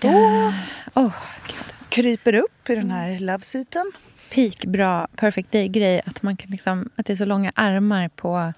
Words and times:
Så. 0.00 0.08
Oh, 1.00 1.14
Gud. 1.46 1.74
Kryper 1.88 2.34
upp 2.34 2.70
i 2.70 2.74
den 2.74 2.90
här 2.90 3.18
love-seaten. 3.18 3.92
Peak 4.34 4.64
bra 4.64 5.06
perfect 5.16 5.52
day-grej. 5.52 6.02
Att, 6.06 6.22
man 6.22 6.36
kan 6.36 6.50
liksom, 6.50 6.90
att 6.96 7.06
det 7.06 7.12
är 7.12 7.16
så 7.16 7.24
långa 7.24 7.52
armar 7.54 8.08
på 8.08 8.52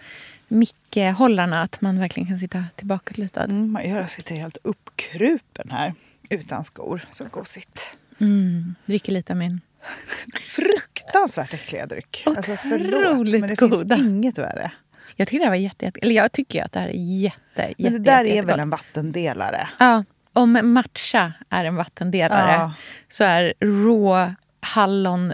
mickhållarna 0.48 1.62
att 1.62 1.80
man 1.80 1.98
verkligen 1.98 2.26
kan 2.26 2.38
sitta 2.38 2.64
tillbakalutad. 2.76 3.44
Mm, 3.44 3.90
jag 3.90 4.10
sitter 4.10 4.34
helt 4.36 4.58
uppkrupen 4.62 5.70
här 5.70 5.94
utan 6.30 6.64
skor. 6.64 7.04
Så 7.10 7.24
gosigt. 7.24 7.96
Mm, 8.18 8.74
dricker 8.86 9.12
lite 9.12 9.32
av 9.32 9.36
min. 9.36 9.60
Fruktansvärt 10.40 11.54
äckliga 11.54 11.86
dryck. 11.86 12.22
Alltså 12.26 12.56
förlåt, 12.56 13.12
Otroligt 13.12 13.40
men 13.40 13.48
det 13.48 13.56
goda. 13.56 13.96
finns 13.96 14.06
inget 14.06 14.38
värre. 14.38 14.72
Jag 15.16 15.28
tycker 15.28 15.44
det 15.44 15.50
var 15.50 15.56
jätte, 15.56 15.84
jätte, 15.84 16.00
eller 16.02 16.14
jag 16.14 16.32
tycker 16.32 16.64
att 16.64 16.72
det 16.72 16.80
här 16.80 16.88
är 16.88 16.92
jätte, 17.22 17.62
jätte, 17.62 17.74
Men 17.82 17.92
det 17.92 17.98
där 17.98 18.24
jätte, 18.24 18.38
är 18.38 18.42
väl 18.42 18.48
jättegott. 18.48 18.58
en 18.60 18.70
vattendelare? 18.70 19.68
Ja, 19.78 20.04
om 20.32 20.60
matcha 20.62 21.32
är 21.50 21.64
en 21.64 21.76
vattendelare 21.76 22.52
Ja. 22.52 22.72
så 23.08 23.24
är 23.24 23.54
rå 23.60 24.34
hallon 24.60 25.32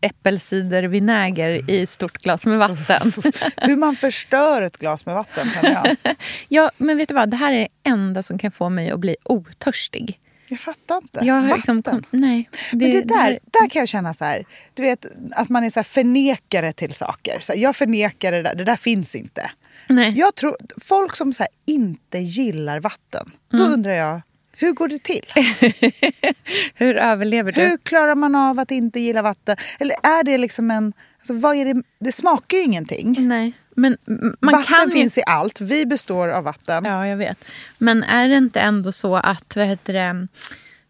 äppelcidervinäger 0.00 1.70
i 1.70 1.86
stort 1.86 2.18
glas 2.18 2.46
med 2.46 2.58
vatten. 2.58 3.12
Hur 3.56 3.76
man 3.76 3.96
förstör 3.96 4.62
ett 4.62 4.78
glas 4.78 5.06
med 5.06 5.14
vatten 5.14 5.50
känner 5.50 5.72
jag. 5.72 5.96
ja, 6.48 6.70
men 6.76 6.96
vet 6.96 7.08
du 7.08 7.14
vad? 7.14 7.30
Det 7.30 7.36
här 7.36 7.52
är 7.52 7.58
det 7.58 7.68
enda 7.90 8.22
som 8.22 8.38
kan 8.38 8.50
få 8.52 8.68
mig 8.68 8.90
att 8.90 9.00
bli 9.00 9.16
otörstig. 9.24 10.18
Jag 10.52 10.60
fattar 10.60 10.96
inte. 10.96 11.20
Jag 11.22 11.34
har 11.34 11.40
vatten. 11.42 11.56
liksom 11.56 11.82
kom, 11.82 12.02
nej, 12.10 12.48
Men 12.72 12.78
det 12.90 13.02
där, 13.02 13.16
här- 13.16 13.38
där 13.44 13.68
kan 13.68 13.80
jag 13.80 13.88
känna 13.88 14.14
så 14.14 14.24
här, 14.24 14.44
du 14.74 14.82
vet 14.82 15.06
att 15.32 15.48
man 15.48 15.64
är 15.64 15.70
så 15.70 15.78
här 15.80 15.84
förnekare 15.84 16.72
till 16.72 16.94
saker. 16.94 17.38
Så 17.40 17.52
här, 17.52 17.60
jag 17.60 17.76
förnekar 17.76 18.32
det 18.32 18.42
där, 18.42 18.54
det 18.54 18.64
där 18.64 18.76
finns 18.76 19.14
inte. 19.16 19.50
nej. 19.88 20.12
Jag 20.18 20.34
tror, 20.34 20.56
folk 20.80 21.16
som 21.16 21.32
så 21.32 21.42
här 21.42 21.50
inte 21.66 22.18
gillar 22.18 22.80
vatten, 22.80 23.30
då 23.50 23.56
Mm. 23.58 23.72
undrar 23.72 23.92
jag, 23.92 24.20
hur 24.56 24.72
går 24.72 24.88
det 24.88 25.02
till? 25.02 25.24
Hur 26.74 26.96
överlever 26.96 27.52
du? 27.52 27.60
Hur 27.60 27.76
klarar 27.76 28.14
man 28.14 28.34
av 28.34 28.58
att 28.58 28.70
inte 28.70 29.00
gilla 29.00 29.22
vatten? 29.22 29.56
Eller 29.78 29.96
är 30.02 30.24
det 30.24 30.38
liksom 30.38 30.70
en... 30.70 30.92
Alltså 31.18 31.34
vad 31.34 31.56
är 31.56 31.74
det, 31.74 31.82
det 32.00 32.12
smakar 32.12 32.56
ju 32.56 32.62
ingenting. 32.62 33.28
Nej, 33.28 33.52
men 33.76 33.96
man 34.40 34.52
vatten 34.52 34.66
kan 34.66 34.90
finns 34.90 35.18
i 35.18 35.22
allt. 35.26 35.60
Vi 35.60 35.86
består 35.86 36.28
av 36.28 36.44
vatten. 36.44 36.84
Ja, 36.84 37.06
jag 37.06 37.16
vet. 37.16 37.44
Men 37.78 38.02
är 38.02 38.28
det 38.28 38.36
inte 38.36 38.60
ändå 38.60 38.92
så 38.92 39.16
att, 39.16 39.56
vad 39.56 39.66
heter 39.66 39.92
det... 39.92 40.28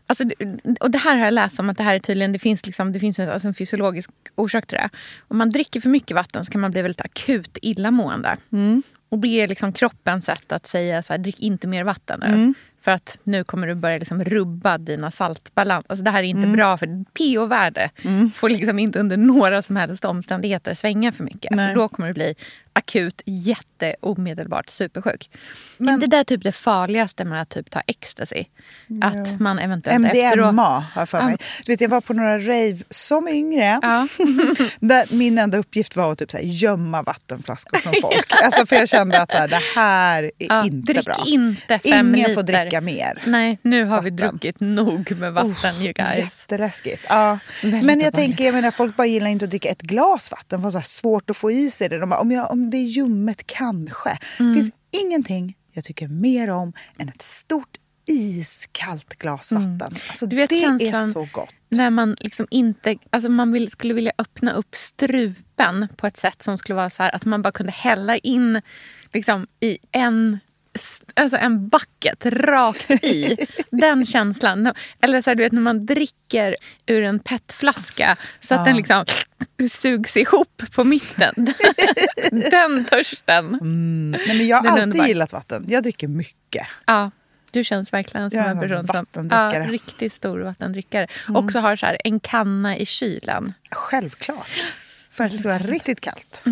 Alltså, 0.06 0.24
och 0.80 0.90
det 0.90 0.98
här 0.98 1.16
har 1.16 1.24
jag 1.24 1.34
läst 1.34 1.60
om 1.60 1.70
att 1.70 1.76
det 1.76 1.82
här 1.82 1.94
är 1.94 1.98
tydligen, 1.98 2.32
det 2.32 2.38
finns, 2.38 2.66
liksom, 2.66 2.92
det 2.92 3.00
finns 3.00 3.18
en, 3.18 3.30
alltså 3.30 3.48
en 3.48 3.54
fysiologisk 3.54 4.10
orsak 4.34 4.66
till 4.66 4.78
det. 4.78 4.90
Om 5.28 5.38
man 5.38 5.50
dricker 5.50 5.80
för 5.80 5.88
mycket 5.88 6.14
vatten 6.14 6.44
så 6.44 6.52
kan 6.52 6.60
man 6.60 6.70
bli 6.70 6.82
väldigt 6.82 7.00
akut 7.00 7.58
illamående. 7.62 8.36
Och 9.08 9.18
det 9.18 9.28
är 9.28 9.48
liksom 9.48 9.72
kroppens 9.72 10.24
sätt 10.24 10.52
att 10.52 10.66
säga 10.66 11.02
så 11.02 11.12
här, 11.12 11.18
drick 11.18 11.40
inte 11.40 11.66
mer 11.66 11.84
vatten 11.84 12.20
nu. 12.20 12.54
För 12.80 12.90
att 12.90 13.18
nu 13.24 13.44
kommer 13.44 13.66
du 13.66 13.74
börja 13.74 13.98
liksom 13.98 14.24
rubba 14.24 14.78
dina 14.78 15.10
saltbalans. 15.10 15.84
Alltså 15.88 16.04
det 16.04 16.10
här 16.10 16.22
är 16.22 16.26
inte 16.26 16.48
bra 16.48 16.78
för 16.78 17.04
pH-värde. 17.04 17.90
får 18.34 18.48
liksom 18.50 18.78
inte 18.78 18.98
under 19.00 19.16
några 19.16 19.62
som 19.62 19.76
helst 19.76 20.04
omständigheter 20.04 20.74
svänga 20.74 21.12
för 21.12 21.24
mycket. 21.24 21.50
För 21.50 21.74
då 21.74 21.88
kommer 21.88 22.08
du 22.08 22.14
bli 22.14 22.34
akut, 22.72 23.22
jätte, 23.26 23.94
omedelbart 24.00 24.68
supersjuk. 24.70 25.30
Men 25.78 26.00
det 26.00 26.06
där 26.06 26.20
är 26.20 26.24
typ 26.24 26.42
det 26.42 26.52
farligaste 26.52 27.24
med 27.24 27.42
att 27.42 27.48
typ 27.48 27.70
ta 27.70 27.80
ecstasy. 27.86 28.44
Att 29.02 29.40
man 29.40 29.58
eventuellt 29.58 30.06
efteråt... 30.06 30.46
MDMA 30.46 30.84
har 30.94 31.02
jag 31.02 31.08
för 31.08 31.22
mig. 31.22 31.36
Du 31.66 31.72
vet, 31.72 31.80
jag 31.80 31.88
var 31.88 32.00
på 32.00 32.12
några 32.12 32.38
rave 32.38 32.78
som 32.90 33.28
yngre. 33.28 33.78
Ja. 33.82 34.06
där 34.80 35.14
min 35.16 35.38
enda 35.38 35.58
uppgift 35.58 35.96
var 35.96 36.12
att 36.12 36.18
typ 36.18 36.30
så 36.30 36.36
här, 36.36 36.44
gömma 36.44 37.02
vattenflaskor 37.02 37.78
från 37.78 37.94
folk. 38.02 38.32
alltså, 38.42 38.66
för 38.66 38.76
jag 38.76 38.88
kände 38.88 39.20
att 39.22 39.30
så 39.30 39.36
här, 39.36 39.48
det 39.48 39.60
här 39.74 40.22
är 40.22 40.30
Ja, 40.38 40.64
inte 40.66 40.92
drick 40.92 41.04
bra. 41.04 41.24
inte 41.26 41.78
fem 41.78 42.14
Ingen 42.14 42.28
liter. 42.28 42.34
får 42.34 42.42
dricka 42.42 42.80
mer. 42.80 43.22
Nej, 43.26 43.58
nu 43.62 43.84
har 43.84 44.02
vi 44.02 44.10
Vatten. 44.10 44.28
druckit 44.28 44.60
nog 44.60 45.16
med 45.16 45.32
vatten 45.32 45.74
you 45.82 45.92
guys. 45.92 46.18
Jätteläskigt. 46.18 47.02
Ja. 47.08 47.38
Väldigt 47.62 47.84
Men 47.84 48.00
jag 48.00 48.14
tänker, 48.14 48.44
jag 48.44 48.54
menar, 48.54 48.70
folk 48.70 48.96
bara 48.96 49.06
gillar 49.06 49.26
inte 49.30 49.44
att 49.44 49.50
dricka 49.50 49.68
ett 49.68 49.82
glas 49.82 50.30
vatten. 50.30 50.58
Det 50.58 50.64
var 50.64 50.70
så 50.70 50.78
här 50.78 50.84
svårt 50.84 51.30
att 51.30 51.36
få 51.36 51.50
i 51.50 51.70
sig 51.70 51.88
det. 51.88 51.98
De 51.98 52.08
bara, 52.10 52.20
om, 52.20 52.32
jag, 52.32 52.50
om 52.50 52.61
det 52.70 52.76
är 52.76 52.84
ljummet, 52.84 53.46
kanske. 53.46 54.18
Mm. 54.38 54.52
Det 54.52 54.60
finns 54.60 54.72
ingenting 54.90 55.56
jag 55.72 55.84
tycker 55.84 56.08
mer 56.08 56.50
om 56.50 56.72
än 56.98 57.08
ett 57.08 57.22
stort 57.22 57.76
iskallt 58.06 59.14
glas 59.14 59.52
vatten. 59.52 59.80
Alltså, 59.80 60.24
Mm. 60.24 60.30
Du 60.30 60.36
vet 60.36 60.50
det 60.50 60.88
är 60.88 61.06
så 61.06 61.28
gott. 61.32 61.54
När 61.68 61.90
man 61.90 62.16
liksom 62.20 62.46
inte... 62.50 62.96
Alltså 63.10 63.30
man 63.30 63.52
vill, 63.52 63.70
skulle 63.70 63.94
vilja 63.94 64.12
öppna 64.18 64.52
upp 64.52 64.74
strupen 64.74 65.88
på 65.96 66.06
ett 66.06 66.16
sätt 66.16 66.42
som 66.42 66.58
skulle 66.58 66.76
vara 66.76 66.90
så 66.90 67.02
här 67.02 67.14
att 67.14 67.24
man 67.24 67.42
bara 67.42 67.52
kunde 67.52 67.72
hälla 67.72 68.16
in 68.16 68.60
liksom, 69.12 69.46
i 69.60 69.78
en 69.92 70.38
Alltså 71.14 71.36
en 71.36 71.68
bucket 71.68 72.26
rakt 72.26 72.90
i. 72.90 73.36
Den 73.70 74.06
känslan. 74.06 74.72
Eller 75.00 75.22
så 75.22 75.30
här, 75.30 75.34
du 75.34 75.42
vet 75.42 75.52
när 75.52 75.60
man 75.60 75.86
dricker 75.86 76.56
ur 76.86 77.02
en 77.02 77.18
petflaska 77.18 78.16
så 78.40 78.54
att 78.54 78.64
den 78.64 78.76
liksom 78.76 79.04
sugs 79.70 80.16
ihop 80.16 80.62
på 80.74 80.84
mitten. 80.84 81.34
Den 82.30 82.84
törsten. 82.84 83.58
Nej, 84.10 84.36
men 84.36 84.46
jag 84.46 84.56
har 84.56 84.62
Den 84.62 84.72
alltid 84.72 84.82
underbar. 84.82 85.06
gillat 85.06 85.32
vatten. 85.32 85.64
Jag 85.68 85.82
dricker 85.82 86.08
mycket. 86.08 86.66
Ja, 86.86 87.10
du 87.50 87.64
känns 87.64 87.92
verkligen 87.92 88.30
som 88.30 88.38
Jag 88.38 88.48
en 88.50 88.60
person 88.60 88.86
som... 88.86 89.28
Ja, 89.30 89.66
riktigt 89.68 90.14
stor 90.14 90.40
vattendrickare. 90.40 91.06
Också 91.28 91.58
har 91.58 91.76
så 91.76 91.86
här, 91.86 91.96
en 92.04 92.20
kanna 92.20 92.76
i 92.76 92.86
kylen. 92.86 93.54
Självklart. 93.70 94.50
För 95.10 95.24
att 95.24 95.30
det 95.32 95.38
ska 95.38 95.48
vara 95.48 95.58
riktigt 95.58 96.00
kallt. 96.00 96.42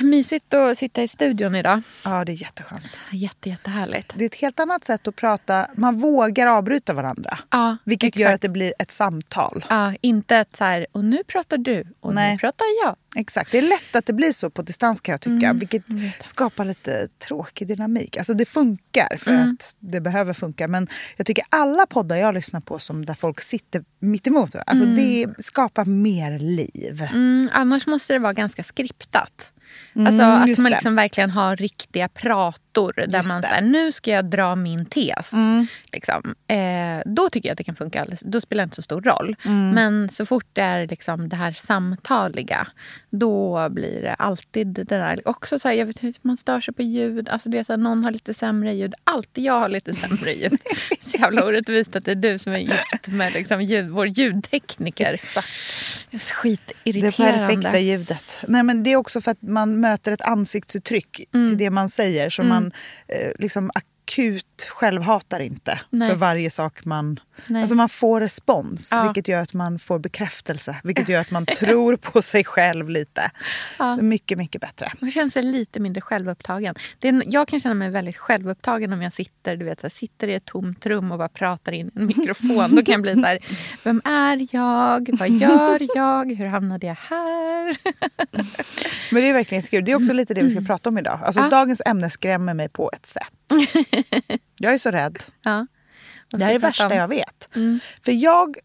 Mysigt 0.00 0.54
att 0.54 0.78
sitta 0.78 1.02
i 1.02 1.08
studion 1.08 1.54
idag. 1.54 1.82
Ja, 2.04 2.24
det 2.24 2.32
är 2.32 2.42
jätteskönt. 2.42 3.00
Jätte, 3.12 3.48
jättehärligt. 3.48 4.12
Det 4.16 4.24
är 4.24 4.26
ett 4.26 4.34
helt 4.34 4.60
annat 4.60 4.84
sätt 4.84 5.08
att 5.08 5.16
prata. 5.16 5.66
Man 5.74 5.96
vågar 5.96 6.46
avbryta 6.46 6.92
varandra. 6.92 7.38
Ja, 7.50 7.76
vilket 7.84 8.08
exakt. 8.08 8.20
gör 8.20 8.32
att 8.32 8.40
det 8.40 8.48
blir 8.48 8.74
ett 8.78 8.90
samtal. 8.90 9.64
Ja, 9.70 9.94
inte 10.00 10.36
ett 10.36 10.56
så 10.56 10.64
här, 10.64 10.86
och 10.92 11.04
nu 11.04 11.24
pratar 11.26 11.58
du 11.58 11.84
och 12.00 12.14
Nej. 12.14 12.32
nu 12.32 12.38
pratar 12.38 12.64
jag. 12.84 12.96
Exakt. 13.16 13.52
Det 13.52 13.58
är 13.58 13.62
lätt 13.62 13.96
att 13.96 14.06
det 14.06 14.12
blir 14.12 14.32
så 14.32 14.50
på 14.50 14.62
distans 14.62 15.00
kan 15.00 15.12
jag 15.12 15.20
tycka. 15.20 15.46
Mm, 15.46 15.58
vilket 15.58 15.82
skapar 16.22 16.64
lite 16.64 17.08
tråkig 17.28 17.68
dynamik. 17.68 18.16
Alltså 18.16 18.34
det 18.34 18.44
funkar 18.44 19.16
för 19.16 19.30
Mm. 19.30 19.50
att 19.60 19.76
det 19.78 20.00
behöver 20.00 20.32
funka. 20.32 20.68
Men 20.68 20.88
jag 21.16 21.26
tycker 21.26 21.44
alla 21.48 21.86
poddar 21.86 22.16
jag 22.16 22.34
lyssnar 22.34 22.60
på 22.60 22.78
som 22.78 23.04
där 23.04 23.14
folk 23.14 23.40
sitter 23.40 23.84
mitt 24.00 24.26
emot 24.26 24.54
varandra, 24.54 24.70
alltså 24.72 24.86
det 24.86 25.26
skapar 25.38 25.84
mer 25.84 26.38
liv. 26.38 27.02
Mm, 27.12 27.48
annars 27.52 27.86
måste 27.86 28.12
det 28.12 28.18
vara 28.18 28.32
ganska 28.32 28.62
skriptat. 28.64 29.50
Alltså 29.94 30.22
att 30.22 30.44
Mm, 30.48 30.62
man 30.62 30.70
liksom 30.72 30.96
verkligen 30.96 31.30
har 31.30 31.56
riktiga 31.56 32.08
prator 32.08 32.92
där 33.08 33.16
Just 33.16 33.28
man. 33.28 33.38
Mm. 33.38 33.42
säger 33.50 33.62
nu 33.62 33.92
ska 33.92 34.10
jag 34.10 34.24
dra 34.30 34.54
min 34.56 34.86
tes. 34.86 35.32
Liksom. 35.92 36.34
Eh, 36.48 37.02
då 37.04 37.28
tycker 37.28 37.48
jag 37.48 37.52
att 37.52 37.58
det 37.58 37.64
kan 37.64 37.76
funka, 37.76 38.06
då 38.20 38.40
spelar 38.40 38.62
det 38.62 38.64
inte 38.64 38.76
så 38.76 38.82
stor 38.82 39.00
roll. 39.02 39.36
Mm. 39.44 39.70
Men 39.70 40.08
så 40.12 40.26
fort 40.26 40.46
det 40.52 40.60
är 40.62 40.86
liksom 40.86 41.28
det 41.28 41.36
här 41.36 41.52
samtaliga 41.52 42.66
då 43.10 43.68
blir 43.70 44.02
det 44.02 44.14
alltid 44.14 44.66
det 44.66 44.84
där. 44.84 45.28
Också 45.28 45.58
så 45.58 45.68
här, 45.68 45.74
jag 45.74 45.86
vet 45.86 46.02
inte, 46.02 46.20
man 46.22 46.36
stör 46.36 46.60
sig 46.60 46.74
på 46.74 46.82
ljud. 46.82 47.28
Alltså 47.28 47.48
det 47.48 47.58
är 47.58 47.64
så 47.64 47.72
här, 47.72 47.76
någon 47.78 48.04
har 48.04 48.10
lite 48.10 48.34
sämre 48.34 48.72
ljud. 48.74 48.94
Alltid 49.04 49.44
jag 49.44 49.60
har 49.60 49.68
lite 49.68 49.94
sämre 49.94 50.32
ljud. 50.32 50.58
så 51.00 51.18
jävla 51.18 51.44
orättvist 51.44 51.96
att 51.96 52.04
det 52.04 52.10
är 52.10 52.14
du 52.14 52.38
som 52.38 52.52
är 52.52 52.58
gift 52.58 53.06
med 53.06 53.32
liksom 53.32 53.62
ljud, 53.62 53.88
vår 53.88 54.06
ljudtekniker. 54.06 55.12
Exakt. 55.12 55.48
Det 56.10 56.16
är 56.16 56.20
Det 56.20 56.24
Skitirriterande. 56.34 57.38
perfekta 57.46 57.78
ljudet. 57.78 58.38
Nej, 58.48 58.62
men 58.62 58.82
det 58.82 58.92
är 58.92 58.96
också 58.96 59.20
för 59.20 59.30
att 59.30 59.42
man 59.42 59.80
möter 59.80 60.12
ett 60.12 60.20
ansiktsuttryck 60.20 61.20
Mm. 61.34 61.48
till 61.48 61.58
det 61.58 61.70
man 61.70 61.88
säger. 61.88 62.30
Så 62.30 62.42
man 62.42 62.72
eh, 63.08 63.32
liksom 63.38 63.70
akut 63.74 64.68
självhatar 64.70 65.40
inte 65.40 65.80
Nej. 65.90 66.08
för 66.10 66.16
varje 66.16 66.50
sak 66.50 66.84
man 66.84 67.20
Nej. 67.46 67.62
Alltså 67.62 67.76
man 67.76 67.88
får 67.88 68.20
respons, 68.20 68.88
Ja. 68.92 69.02
vilket 69.02 69.28
gör 69.28 69.40
att 69.40 69.54
man 69.54 69.78
får 69.78 69.98
bekräftelse. 69.98 70.76
Vilket 70.84 71.08
gör 71.08 71.20
att 71.20 71.30
man 71.30 71.46
tror 71.58 71.96
på 71.96 72.22
sig 72.22 72.44
själv 72.44 72.88
lite. 72.90 73.30
Är 73.78 74.02
mycket, 74.02 74.38
mycket 74.38 74.60
bättre. 74.60 74.92
Man 75.00 75.10
känner 75.10 75.30
sig 75.30 75.42
lite 75.42 75.80
mindre 75.80 76.00
självupptagen. 76.00 76.74
Det 76.98 77.08
är, 77.08 77.22
jag 77.26 77.48
kan 77.48 77.60
känna 77.60 77.74
mig 77.74 77.90
väldigt 77.90 78.16
självupptagen 78.16 78.92
om 78.92 79.02
jag 79.02 79.12
sitter, 79.12 79.56
du 79.56 79.64
vet, 79.64 79.80
så 79.80 79.84
här, 79.84 79.90
sitter 79.90 80.28
i 80.28 80.34
ett 80.34 80.44
tomt 80.44 80.86
rum 80.86 81.12
och 81.12 81.18
bara 81.18 81.28
pratar 81.28 81.72
in 81.72 81.86
i 81.86 81.90
en 82.00 82.06
mikrofon. 82.06 82.76
Då 82.76 82.82
kan 82.84 82.92
jag 82.92 83.02
bli 83.02 83.14
så 83.14 83.20
här, 83.24 83.38
vem 83.84 84.02
är 84.04 84.46
jag? 84.52 85.08
Vad 85.18 85.30
gör 85.30 85.96
jag? 85.96 86.32
Hur 86.32 86.46
hamnade 86.46 86.86
jag 86.86 86.94
här? 87.00 87.76
Men 89.12 89.22
det 89.22 89.28
är 89.28 89.32
verkligen 89.32 89.60
jättekul. 89.62 89.84
Det 89.84 89.92
är 89.92 89.96
också 89.96 90.12
lite 90.12 90.34
det 90.34 90.42
vi 90.42 90.50
ska 90.50 90.60
prata 90.60 90.88
om 90.88 90.98
idag. 90.98 91.20
Alltså, 91.22 91.40
Ja. 91.40 91.48
Dagens 91.48 91.82
ämne 91.86 92.10
skrämmer 92.10 92.54
mig 92.54 92.68
på 92.68 92.90
ett 92.94 93.06
sätt. 93.06 93.32
Jag 94.60 94.74
är 94.74 94.78
så 94.78 94.90
rädd. 94.90 95.18
Ja. 95.44 95.66
Det 96.30 96.44
här 96.44 96.50
är 96.50 96.52
vi 96.54 96.58
det 96.58 96.66
värsta 96.66 96.94
jag 96.94 97.08
vet. 97.08 97.48
För 98.04 98.12
jag 98.12 98.56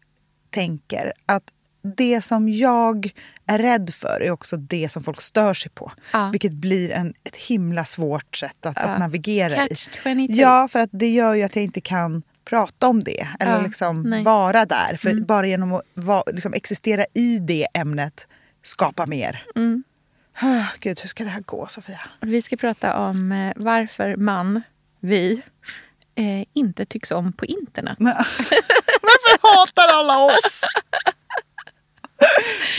tänker 0.50 1.12
att 1.26 1.44
det 1.82 2.20
som 2.20 2.48
jag 2.48 3.12
är 3.46 3.58
rädd 3.58 3.90
för 3.94 4.22
är 4.22 4.30
också 4.30 4.56
det 4.56 4.88
som 4.88 5.02
folk 5.02 5.20
stör 5.20 5.54
sig 5.54 5.70
på. 5.70 5.92
Ja. 6.12 6.28
Vilket 6.32 6.52
blir 6.52 6.90
en, 6.90 7.14
ett 7.24 7.36
himla 7.36 7.84
svårt 7.84 8.36
sätt 8.36 8.66
att, 8.66 8.78
att 8.78 8.98
navigera 8.98 9.54
Catch 9.54 9.88
i. 9.88 9.90
22. 10.04 10.32
Ja, 10.32 10.68
för 10.68 10.80
att 10.80 10.90
det 10.92 11.10
gör 11.10 11.34
ju 11.34 11.42
att 11.42 11.56
jag 11.56 11.64
inte 11.64 11.80
kan 11.80 12.22
prata 12.44 12.88
om 12.88 13.04
det. 13.04 13.28
Eller 13.40 13.52
Ja, 13.52 13.62
liksom 13.62 14.02
nej. 14.02 14.12
Mm. 14.12 14.24
vara 14.24 14.66
där. 14.66 14.96
För 14.96 15.14
bara 15.14 15.46
genom 15.46 15.72
att 15.72 15.82
va, 15.94 16.24
liksom 16.26 16.54
existera 16.54 17.06
i 17.14 17.38
det 17.38 17.66
ämnet 17.74 18.26
skapa 18.62 19.06
mer. 19.06 19.44
Mm. 19.56 19.84
Ah, 20.40 20.66
Gud, 20.80 21.00
hur 21.00 21.08
ska 21.08 21.24
det 21.24 21.30
här 21.30 21.40
gå 21.40 21.66
Sofia? 21.66 22.00
Vi 22.20 22.42
ska 22.42 22.56
prata 22.56 22.98
om 22.98 23.32
eh, 23.32 23.52
varför 23.56 24.16
man, 24.16 24.62
vi, 25.00 25.42
eh, 26.16 26.44
inte 26.52 26.84
tycks 26.84 27.10
om 27.10 27.32
på 27.32 27.44
internet. 27.44 27.96
Men, 27.98 28.14
varför 29.02 29.38
hatar 29.42 29.98
alla 29.98 30.24
oss? 30.24 30.64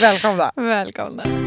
Välkomna. 0.00 0.52
Välkomna. 0.56 1.46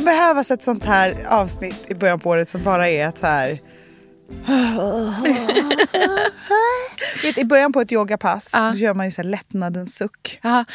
kan 0.00 0.04
behövas 0.04 0.50
ett 0.50 0.62
sånt 0.62 0.84
här 0.84 1.26
avsnitt 1.28 1.90
i 1.90 1.94
början 1.94 2.20
på 2.20 2.30
året 2.30 2.48
som 2.48 2.62
bara 2.62 2.88
är 2.88 3.12
så 3.20 3.26
här... 3.26 3.60
Vet, 7.22 7.38
I 7.38 7.44
början 7.44 7.72
på 7.72 7.80
ett 7.80 7.92
yogapass 7.92 8.50
Ja. 8.52 8.70
då 8.72 8.78
gör 8.78 8.94
man 8.94 9.06
ju 9.06 9.12
så 9.12 9.22
här 9.22 9.28
lättnadens 9.28 9.96
suck. 9.96 10.38
Ja, 10.42 10.64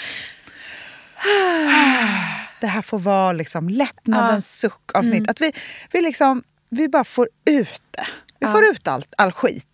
Det 2.62 2.68
här 2.68 2.82
får 2.82 3.00
vara 3.00 3.32
liksom 3.34 3.70
lättnadens 3.70 4.52
suck-avsnitt. 4.60 5.30
Att 5.30 5.42
vi, 5.42 5.52
vi, 5.92 6.02
liksom, 6.02 6.44
vi 6.70 6.88
bara 6.90 7.04
får 7.04 7.30
ut 7.50 7.82
det. 7.92 8.06
Vi 8.40 8.48
får 8.48 8.66
ut 8.66 8.88
allt, 8.88 9.14
all 9.18 9.32
skit. 9.32 9.68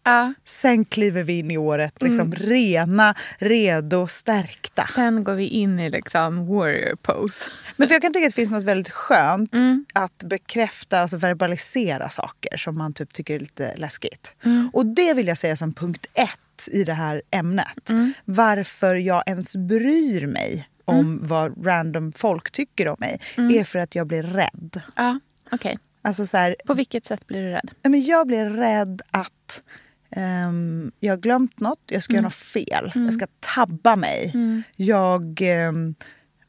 Sen 0.45 0.85
kliver 0.85 1.23
vi 1.23 1.39
in 1.39 1.51
i 1.51 1.57
året 1.57 2.01
liksom 2.01 2.31
rena, 2.31 3.15
redo, 3.37 4.07
stärkta. 4.07 4.87
sen 4.95 5.23
går 5.23 5.33
vi 5.33 5.47
in 5.47 5.79
i 5.79 5.89
liksom 5.89 6.47
warrior 6.47 6.95
pose. 6.95 7.51
Men 7.75 7.87
för 7.87 7.95
jag 7.95 8.01
kan 8.01 8.13
tycka 8.13 8.27
att 8.27 8.31
det 8.31 8.35
finns 8.35 8.51
något 8.51 8.63
väldigt 8.63 8.93
skönt 8.93 9.51
att 9.93 10.23
bekräfta, 10.23 10.99
alltså 11.01 11.17
verbalisera 11.17 12.09
saker 12.09 12.57
som 12.57 12.77
man 12.77 12.93
typ 12.93 13.13
tycker 13.13 13.35
är 13.35 13.39
lite 13.39 13.75
läskigt. 13.75 14.33
Och 14.73 14.85
det 14.85 15.13
vill 15.13 15.27
jag 15.27 15.37
säga 15.37 15.55
som 15.55 15.73
punkt 15.73 16.05
ett 16.13 16.29
i 16.67 16.83
det 16.83 16.93
här 16.93 17.21
ämnet. 17.31 17.89
Varför 18.25 18.95
jag 18.95 19.23
ens 19.27 19.55
bryr 19.55 20.27
mig 20.27 20.67
om 20.85 21.19
vad 21.23 21.65
random 21.65 22.11
folk 22.11 22.51
tycker 22.51 22.87
om 22.87 22.95
mig 22.99 23.19
är 23.37 23.63
för 23.63 23.79
att 23.79 23.95
jag 23.95 24.07
blir 24.07 24.23
rädd. 24.23 24.81
Ja, 24.95 25.19
okej. 25.51 25.77
Alltså 26.01 26.25
så 26.25 26.37
här, 26.37 26.55
På 26.65 26.73
vilket 26.73 27.05
sätt 27.05 27.27
blir 27.27 27.41
du 27.41 27.49
rädd? 27.49 27.71
Men 27.83 28.03
jag 28.03 28.27
blir 28.27 28.49
rädd 28.49 29.01
att 29.11 29.61
ehm, 30.15 30.91
jag 30.99 31.11
har 31.13 31.17
glömt 31.17 31.59
något, 31.59 31.81
jag 31.85 32.03
ska 32.03 32.13
göra 32.13 32.23
något 32.23 32.33
fel. 32.33 32.91
Jag 32.95 33.13
ska 33.13 33.27
tabba 33.39 33.95
mig. 33.95 34.33
Jag, 34.75 35.41
ehm, 35.41 35.95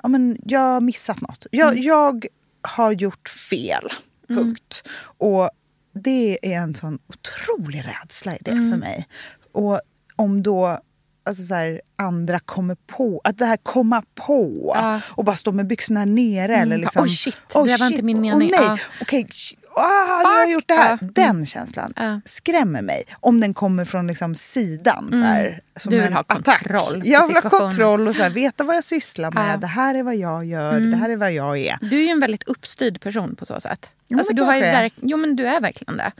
ja, 0.02 0.08
men 0.08 0.38
jag 0.44 0.60
har 0.60 0.80
missat 0.80 1.20
något. 1.20 1.46
Jag, 1.50 1.78
jag 1.78 2.26
har 2.62 2.92
gjort 2.92 3.28
fel, 3.28 3.88
punkt. 4.28 4.88
Och 5.02 5.50
det 5.94 6.38
är 6.42 6.56
en 6.56 6.74
sån 6.74 6.98
otrolig 7.06 7.84
rädsla 7.86 8.36
i 8.36 8.38
det 8.40 8.50
för 8.50 8.76
mig. 8.76 9.06
Och 9.52 9.80
om 10.22 10.42
då 10.42 10.78
alltså 11.24 11.42
så 11.42 11.54
här, 11.54 11.80
andra 11.98 12.38
kommer 12.40 12.76
på, 12.86 13.20
att 13.24 13.38
det 13.38 13.44
här 13.46 13.56
komma 13.62 14.02
på 14.14 14.72
Ja. 14.74 15.00
och 15.10 15.24
bara 15.24 15.36
stå 15.36 15.52
med 15.52 15.66
byxorna 15.66 16.04
nere. 16.04 16.56
Eller 16.56 16.78
liksom, 16.78 17.02
Oj, 17.02 17.10
shit, 17.10 17.36
det 17.48 17.76
var 17.80 17.90
inte 17.90 18.02
min 18.02 18.20
mening. 18.20 18.50
nej, 18.50 18.60
Ja. 18.62 18.76
okej, 19.00 19.26
sh- 19.30 19.54
ah, 19.76 20.18
nu 20.22 20.24
har 20.28 20.38
jag 20.40 20.50
gjort 20.50 20.68
det 20.68 20.74
här. 20.74 20.98
Ja. 21.00 21.08
Den 21.14 21.46
känslan 21.46 21.92
skrämmer 22.24 22.82
mig. 22.82 23.04
Om 23.20 23.40
den 23.40 23.54
kommer 23.54 23.84
från 23.84 24.06
liksom 24.06 24.34
sidan. 24.34 25.08
Så 25.12 25.20
här, 25.20 25.60
som 25.76 25.90
Du 25.90 25.96
vill 25.98 26.06
en 26.06 26.12
ha 26.12 26.20
attack. 26.20 26.58
kontroll 26.62 27.00
på 27.00 27.06
Jag 27.06 27.26
vill 27.26 27.36
ha 27.36 27.50
kontroll 27.50 28.08
och 28.08 28.16
så 28.16 28.22
här, 28.22 28.30
veta 28.30 28.64
vad 28.64 28.76
jag 28.76 28.84
sysslar 28.84 29.30
med. 29.30 29.44
Mm. 29.48 29.60
Det 29.60 29.66
här 29.66 29.94
är 29.94 30.02
vad 30.02 30.16
jag 30.16 30.44
gör. 30.44 30.80
Det 30.80 30.96
här 30.96 31.08
är 31.08 31.16
vad 31.16 31.32
jag 31.32 31.58
är. 31.58 31.78
Du 31.80 31.96
är 31.96 32.02
ju 32.02 32.08
en 32.08 32.20
väldigt 32.20 32.42
uppstyrd 32.42 33.00
person 33.00 33.36
på 33.36 33.46
så 33.46 33.60
sätt. 33.60 33.90
men 34.10 34.18
alltså, 34.18 34.34
du 34.34 34.42
har 34.42 34.54
verk- 34.54 34.92
jo, 35.02 35.16
men 35.16 35.36
du 35.36 35.46
är 35.46 35.60
verkligen 35.60 35.96
det. 35.96 36.12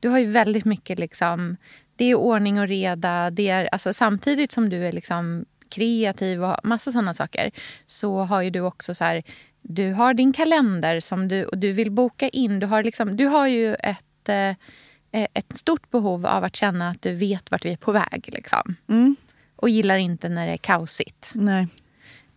Du 0.00 0.08
har 0.08 0.18
ju 0.18 0.26
väldigt 0.30 0.64
mycket 0.64 0.98
liksom... 0.98 1.56
Det 1.98 2.04
är 2.04 2.14
ordning 2.14 2.60
och 2.60 2.68
reda. 2.68 3.30
Det 3.30 3.48
är, 3.48 3.68
alltså, 3.72 3.92
samtidigt 3.92 4.52
som 4.52 4.68
du 4.68 4.86
är 4.86 4.92
liksom 4.92 5.44
kreativ 5.68 6.44
och 6.44 6.56
massa 6.62 6.92
sådana 6.92 7.14
saker 7.14 7.50
så 7.86 8.18
har 8.24 8.42
ju 8.42 8.50
du 8.50 8.60
också 8.60 8.94
så 8.94 9.04
här... 9.04 9.22
Du 9.62 9.92
har 9.92 10.14
din 10.14 10.32
kalender 10.32 11.00
som 11.00 11.28
du, 11.28 11.44
och 11.44 11.58
du 11.58 11.72
vill 11.72 11.90
boka 11.90 12.28
in. 12.28 12.60
Du 12.60 12.66
har, 12.66 12.82
liksom, 12.82 13.16
du 13.16 13.26
har 13.26 13.46
ju 13.46 13.74
ett, 13.74 14.28
eh, 14.28 15.26
ett 15.34 15.58
stort 15.58 15.90
behov 15.90 16.26
av 16.26 16.44
att 16.44 16.56
känna 16.56 16.90
att 16.90 17.02
du 17.02 17.14
vet 17.14 17.50
vart 17.50 17.64
vi 17.64 17.72
är 17.72 17.76
på 17.76 17.92
väg. 17.92 18.28
Liksom. 18.32 18.76
Mm. 18.88 19.16
Och 19.56 19.68
gillar 19.68 19.96
inte 19.96 20.28
när 20.28 20.46
det 20.46 20.52
är 20.52 20.56
kaosigt. 20.56 21.30
Nej. 21.34 21.68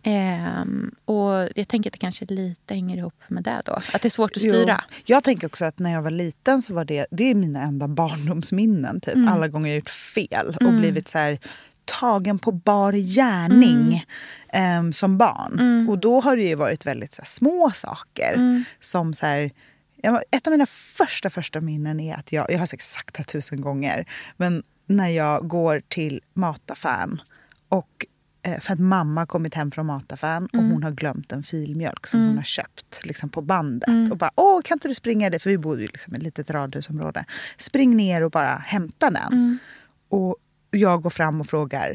Ehm, 0.02 0.94
och 1.04 1.48
jag 1.54 1.68
tänker 1.68 1.90
att 1.90 1.92
det 1.92 1.98
kanske 1.98 2.24
lite 2.24 2.74
hänger 2.74 2.96
ihop 2.96 3.22
med 3.28 3.42
det 3.44 3.62
då. 3.64 3.72
Att 3.72 4.02
det 4.02 4.04
är 4.04 4.10
svårt 4.10 4.36
att 4.36 4.42
styra. 4.42 4.84
Jo. 4.88 4.96
Jag 5.06 5.24
tänker 5.24 5.46
också 5.46 5.64
att 5.64 5.78
när 5.78 5.92
jag 5.92 6.02
var 6.02 6.10
liten 6.10 6.62
så 6.62 6.74
var 6.74 6.84
det, 6.84 7.06
det 7.10 7.30
är 7.30 7.34
mina 7.34 7.62
enda 7.62 7.88
barndomsminnen. 7.88 9.00
Typ. 9.00 9.14
Mm. 9.14 9.28
Alla 9.28 9.48
gånger 9.48 9.68
jag 9.68 9.76
gjort 9.76 9.90
fel 9.90 10.56
och 10.60 10.72
blivit 10.72 11.08
så 11.08 11.18
här 11.18 11.38
tagen 11.84 12.38
på 12.38 12.52
bar 12.52 12.92
gärning 12.92 14.04
Mm. 14.52 14.78
em, 14.78 14.92
som 14.92 15.18
barn. 15.18 15.86
Och 15.88 15.98
då 15.98 16.20
har 16.20 16.36
det 16.36 16.42
ju 16.42 16.54
varit 16.54 16.86
väldigt 16.86 17.12
så 17.12 17.22
här, 17.22 17.26
små 17.26 17.70
saker. 17.74 18.32
Mm. 18.34 18.64
Som 18.80 19.14
så 19.14 19.26
här, 19.26 19.50
ett 20.30 20.46
av 20.46 20.50
mina 20.50 20.66
första 20.66 21.30
första 21.30 21.60
minnen 21.60 22.00
är 22.00 22.14
att 22.14 22.32
jag, 22.32 22.50
jag 22.50 22.58
har 22.58 22.66
säkert 22.66 22.86
sagt 22.86 23.14
det 23.14 23.24
tusen 23.24 23.60
gånger, 23.60 24.06
men 24.36 24.62
när 24.86 25.08
jag 25.08 25.48
går 25.48 25.82
till 25.88 26.20
mataffären 26.34 27.20
och 27.68 28.06
för 28.60 28.72
att 28.72 28.78
mamma 28.78 29.20
har 29.20 29.26
kommit 29.26 29.54
hem 29.54 29.70
från 29.70 29.86
mataffären 29.86 30.46
och 30.46 30.62
hon 30.62 30.82
har 30.82 30.90
glömt 30.90 31.32
en 31.32 31.42
filmjölk 31.42 32.06
som 32.06 32.26
hon 32.26 32.36
har 32.36 32.44
köpt 32.44 33.00
liksom 33.04 33.28
på 33.28 33.42
bandet. 33.42 34.10
Och 34.10 34.16
bara, 34.16 34.30
åh 34.34 34.62
kan 34.62 34.76
inte 34.76 34.88
du 34.88 34.94
springa 34.94 35.30
det? 35.30 35.38
För 35.38 35.50
vi 35.50 35.58
bodde 35.58 35.82
ju 35.82 35.86
liksom 35.86 36.14
i 36.14 36.16
ett 36.16 36.22
litet 36.22 36.50
radhusområde. 36.50 37.24
Spring 37.56 37.96
ner 37.96 38.22
och 38.22 38.30
bara 38.30 38.56
hämta 38.56 39.10
den. 39.10 39.58
Och 40.08 40.36
jag 40.70 41.02
går 41.02 41.10
fram 41.10 41.40
och 41.40 41.46
frågar, 41.46 41.94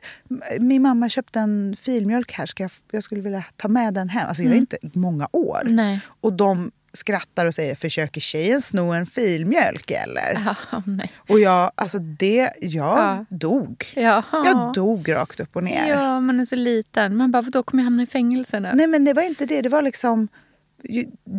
min 0.59 0.81
mamma 0.81 1.09
köpte 1.09 1.39
en 1.39 1.75
filmjölk 1.81 2.31
här, 2.31 2.45
ska 2.45 2.63
jag, 2.63 2.71
jag 2.91 3.03
skulle 3.03 3.21
vilja 3.21 3.45
ta 3.55 3.67
med 3.67 3.93
den 3.93 4.09
hem. 4.09 4.27
Alltså 4.27 4.43
jag 4.43 4.53
är 4.53 4.57
inte 4.57 4.77
många 4.93 5.29
år. 5.31 5.61
Nej. 5.65 5.99
Och 6.21 6.33
de 6.33 6.71
skrattar 6.97 7.45
och 7.45 7.53
säger, 7.53 7.75
försöker 7.75 8.21
tjejen 8.21 8.61
sno 8.61 8.91
en 8.93 9.05
filmjölk 9.05 9.91
eller? 9.91 10.55
Nej. 10.85 11.11
Och 11.17 11.39
jag, 11.39 11.71
alltså 11.75 11.99
det, 11.99 12.51
jag 12.61 12.97
Ja. 12.97 13.25
dog. 13.29 13.85
Ja. 13.95 14.23
Jag 14.31 14.73
dog 14.73 15.11
rakt 15.13 15.39
upp 15.39 15.55
och 15.55 15.63
ner. 15.63 15.89
Ja, 15.89 16.19
man 16.19 16.39
är 16.39 16.45
så 16.45 16.55
liten. 16.55 17.15
Man 17.17 17.31
bara, 17.31 17.41
då 17.41 17.63
kommer 17.63 17.83
jag 17.83 17.85
hamna 17.85 18.03
i 18.03 18.07
fängelse 18.07 18.59
nu? 18.59 18.71
Nej 18.73 18.87
men 18.87 19.05
det 19.05 19.13
var 19.13 19.21
inte 19.23 19.45
det, 19.45 19.61
det 19.61 19.69
var 19.69 19.81
liksom, 19.81 20.27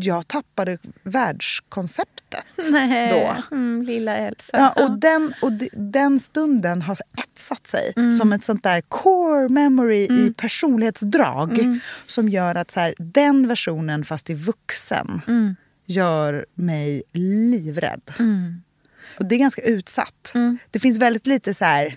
jag 0.00 0.28
tappade 0.28 0.78
världskonceptet 1.02 2.44
Nej. 2.70 3.10
då. 3.10 3.56
Mm, 3.56 3.82
lilla 3.82 4.16
Elsa. 4.16 4.50
Ja, 4.76 4.84
och 4.84 4.98
den, 4.98 5.34
och 5.42 5.52
de- 5.52 5.70
den 5.72 6.20
stunden 6.20 6.82
har 6.82 6.98
etsat 7.18 7.66
sig 7.66 7.92
som 8.18 8.32
ett 8.32 8.44
sånt 8.44 8.62
där 8.62 8.80
core 8.80 9.48
memory 9.48 10.04
i 10.04 10.32
personlighetsdrag 10.36 11.80
som 12.06 12.28
gör 12.28 12.54
att 12.54 12.70
så 12.70 12.80
här, 12.80 12.94
den 12.98 13.48
versionen, 13.48 14.04
fast 14.04 14.30
i 14.30 14.34
vuxen, 14.34 15.22
gör 15.86 16.46
mig 16.54 17.02
livrädd. 17.12 18.02
Och 19.18 19.24
det 19.24 19.34
är 19.34 19.38
ganska 19.38 19.62
utsatt. 19.62 20.32
Det 20.70 20.78
finns 20.78 20.98
väldigt 20.98 21.26
lite 21.26 21.54
så 21.54 21.64
här... 21.64 21.96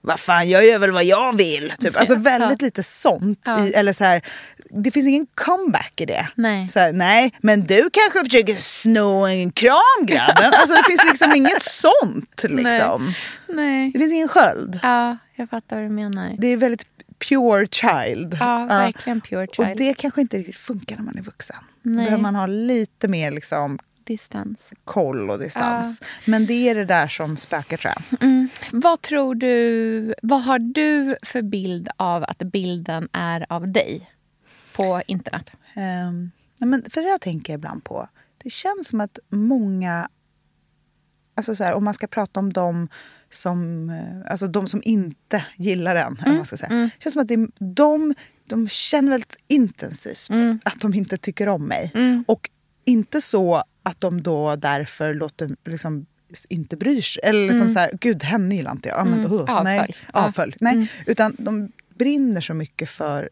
Vad 0.00 0.20
fan, 0.20 0.48
jag 0.48 0.66
gör 0.66 0.78
väl 0.78 0.90
vad 0.92 1.04
jag 1.04 1.36
vill. 1.36 1.72
Typ. 1.78 1.96
Alltså 1.96 2.14
väldigt 2.18 2.62
lite 2.62 2.82
sånt. 2.82 3.48
I, 3.48 3.72
eller 3.74 3.92
så 3.92 4.04
här, 4.04 4.22
det 4.76 4.90
finns 4.90 5.08
ingen 5.08 5.26
comeback 5.34 6.00
i 6.00 6.06
det. 6.06 6.28
Nej. 6.34 6.68
Så 6.68 6.78
här, 6.78 6.92
nej, 6.92 7.32
men 7.40 7.60
du 7.60 7.90
kanske 7.92 8.24
försöker 8.30 8.54
sno 8.54 9.26
en 9.26 9.52
kram 9.52 10.06
grabben. 10.06 10.52
Alltså 10.54 10.76
det 10.76 10.84
finns 10.86 11.04
liksom 11.04 11.32
inget 11.34 11.62
sånt. 11.62 12.44
Liksom. 12.48 13.14
Nej. 13.48 13.90
Det 13.92 13.98
finns 13.98 14.12
ingen 14.12 14.28
sköld. 14.28 14.80
Ja, 14.82 15.16
jag 15.34 15.50
fattar 15.50 15.76
vad 15.76 15.84
du 15.84 15.94
menar. 15.94 16.34
Det 16.38 16.46
är 16.46 16.56
väldigt 16.56 16.86
pure 17.28 17.66
child. 17.66 18.36
Ja, 18.40 18.66
verkligen 18.66 19.20
pure 19.20 19.46
child. 19.52 19.68
Och 19.70 19.76
det 19.76 19.94
kanske 19.94 20.20
inte 20.20 20.38
riktigt 20.38 20.56
funkar 20.56 20.96
när 20.96 21.02
man 21.02 21.18
är 21.18 21.22
vuxen. 21.22 21.56
Nej. 21.82 22.04
behöver 22.04 22.22
man 22.22 22.34
ha 22.34 22.46
lite 22.46 23.08
mer 23.08 23.30
liksom, 23.30 23.78
Distans. 24.04 24.58
koll 24.84 25.30
och 25.30 25.38
distans. 25.38 26.02
Men 26.24 26.46
det 26.46 26.68
är 26.68 26.74
det 26.74 26.84
där 26.84 27.08
som 27.08 27.36
spökar 27.36 27.76
tror 27.76 27.92
jag. 27.96 28.22
Mm. 28.22 28.48
Vad 28.72 29.02
tror 29.02 29.34
du, 29.34 30.14
vad 30.22 30.42
har 30.42 30.58
du 30.58 31.16
för 31.22 31.42
bild 31.42 31.88
av 31.96 32.24
att 32.24 32.38
bilden 32.38 33.08
är 33.12 33.46
av 33.48 33.68
dig 33.68 34.10
på 34.76 35.02
internet? 35.06 35.50
Um, 35.76 36.30
men 36.58 36.82
för 36.90 37.02
det 37.02 37.10
där 37.10 37.18
tänker 37.18 37.52
jag 37.52 37.58
ibland 37.58 37.84
på. 37.84 38.08
Det 38.38 38.50
känns 38.50 38.88
som 38.88 39.00
att 39.00 39.18
många... 39.28 40.08
Alltså 41.34 41.56
så 41.56 41.64
här, 41.64 41.74
om 41.74 41.84
man 41.84 41.94
ska 41.94 42.06
prata 42.06 42.40
om 42.40 42.52
dem 42.52 42.88
som, 43.30 43.90
eh, 43.90 44.30
alltså 44.30 44.46
de 44.46 44.68
som 44.68 44.82
inte 44.84 45.44
gillar 45.56 45.96
en. 45.96 46.18
Mm. 46.24 46.36
Man 46.36 46.46
ska 46.46 46.56
säga. 46.56 46.70
Mm. 46.70 46.90
Det 46.96 47.02
känns 47.02 47.12
som 47.12 47.22
att 47.22 47.28
det 47.28 47.34
är, 47.34 47.48
de, 47.58 48.14
de 48.46 48.68
känner 48.68 49.10
väldigt 49.10 49.36
intensivt 49.46 50.30
mm. 50.30 50.60
att 50.64 50.80
de 50.80 50.94
inte 50.94 51.16
tycker 51.16 51.48
om 51.48 51.66
mig. 51.66 51.92
Mm. 51.94 52.24
Och 52.28 52.50
inte 52.84 53.20
så 53.20 53.62
att 53.82 54.00
de 54.00 54.22
då 54.22 54.56
därför 54.56 55.14
låter 55.14 55.56
liksom, 55.64 56.06
inte 56.48 56.76
bryr 56.76 57.02
sig. 57.02 57.22
Eller 57.24 57.40
liksom 57.40 57.60
mm. 57.60 57.70
så 57.70 57.78
här, 57.78 57.90
gud 58.00 58.22
henne 58.22 58.54
gillar 58.54 58.72
inte 58.72 58.88
jag. 58.88 58.98
Ja, 58.98 59.04
men, 59.04 59.24
uh, 59.24 59.32
Avfölj. 59.32 59.64
Nej, 59.64 59.96
avfölj. 60.12 60.56
Nej. 60.60 60.74
Mm. 60.74 60.86
Utan 61.06 61.36
de 61.38 61.72
brinner 61.94 62.40
så 62.40 62.54
mycket 62.54 62.90
för 62.90 63.30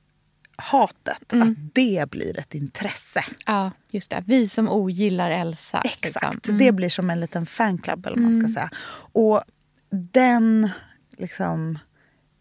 hatet, 0.56 1.32
mm. 1.32 1.50
att 1.50 1.74
det 1.74 2.10
blir 2.10 2.38
ett 2.38 2.54
intresse. 2.54 3.24
Ja, 3.46 3.70
just 3.90 4.10
det. 4.10 4.22
Vi 4.26 4.48
som 4.48 4.68
ogillar 4.68 5.30
Elsa. 5.30 5.80
Exakt. 5.80 6.34
Liksom. 6.34 6.54
Mm. 6.54 6.66
Det 6.66 6.72
blir 6.72 6.88
som 6.88 7.10
en 7.10 7.20
liten 7.20 7.46
fanclub, 7.46 8.06
eller 8.06 8.16
man 8.16 8.32
ska 8.32 8.38
mm. 8.38 8.52
säga. 8.52 8.70
Och 9.12 9.42
den, 9.90 10.70
liksom, 11.16 11.78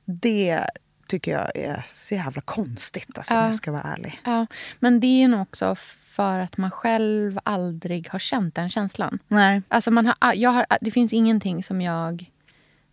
det 0.06 0.66
tycker 1.08 1.32
jag 1.32 1.56
är 1.56 1.86
så 1.92 2.16
jävla 2.16 2.42
konstigt, 2.42 3.18
alltså, 3.18 3.34
ja. 3.34 3.40
om 3.40 3.46
jag 3.46 3.56
ska 3.56 3.72
vara 3.72 3.84
ärlig. 3.84 4.20
Ja, 4.24 4.48
men 4.80 5.00
det 5.00 5.24
är 5.24 5.28
nog 5.28 5.42
också 5.42 5.76
för 6.16 6.40
att 6.40 6.58
man 6.58 6.72
själv 6.72 7.40
aldrig 7.44 8.10
har 8.10 8.20
känt 8.20 8.56
den 8.56 8.70
känslan. 8.70 9.20
Nej. 9.28 9.62
Alltså 9.68 9.92
man 9.92 10.06
har, 10.06 10.34
jag 10.34 10.50
har, 10.50 10.66
det 10.82 10.92
finns 10.92 11.14
ingenting 11.14 11.64
som 11.64 11.82
jag 11.82 12.32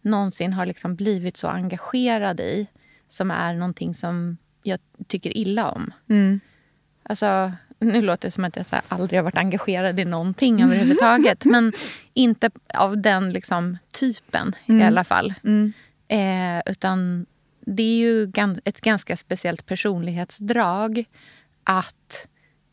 någonsin 0.02 0.52
har 0.52 0.66
liksom 0.66 0.96
blivit 0.96 1.36
så 1.36 1.48
engagerad 1.48 2.40
i 2.40 2.66
som 3.08 3.30
är 3.30 3.54
någonting 3.54 3.94
som 3.94 4.36
jag 4.62 4.79
tycker 5.07 5.37
illa 5.37 5.71
om. 5.71 5.93
Mm. 6.09 6.40
Alltså, 7.02 7.52
nu 7.79 8.02
låter 8.02 8.29
det 8.29 8.33
som 8.33 8.45
att 8.45 8.57
jag 8.57 8.67
så 8.67 8.76
aldrig 8.88 9.19
har 9.19 9.25
varit 9.25 9.37
engagerad 9.37 10.00
i 10.00 10.05
någonting 10.05 10.62
överhuvudtaget. 10.62 11.45
men 11.45 11.73
inte 12.14 12.50
av 12.75 12.99
den 12.99 13.33
liksom, 13.33 13.79
typen 13.93 14.55
mm. 14.67 14.81
i 14.81 14.85
alla 14.85 15.05
fall. 15.05 15.35
Mm. 15.45 15.73
Eh, 16.09 16.62
utan 16.73 17.26
det 17.61 17.83
är 17.83 17.97
ju 17.97 18.33
ett 18.64 18.81
ganska 18.81 19.17
speciellt 19.17 19.67
personlighetsdrag 19.67 21.05
att 21.64 22.26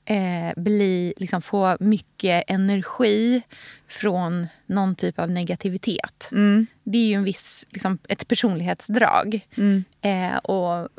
eh, 0.06 0.62
bli, 0.62 1.14
liksom, 1.18 1.42
få 1.42 1.78
mycket 1.80 2.44
energi 2.48 3.42
från 3.88 4.48
någon 4.66 4.96
typ 4.96 5.20
av 5.20 5.32
negativitet. 5.32 6.30
Mm. 6.32 6.68
Det 6.84 6.98
är 6.98 7.06
ju 7.06 7.14
en 7.14 7.24
viss, 7.24 7.66
liksom, 7.70 7.98
ett 8.10 8.28
personlighetsdrag. 8.28 9.40
Mm. 9.56 9.84
Eh, 10.02 10.38
och 10.38 10.90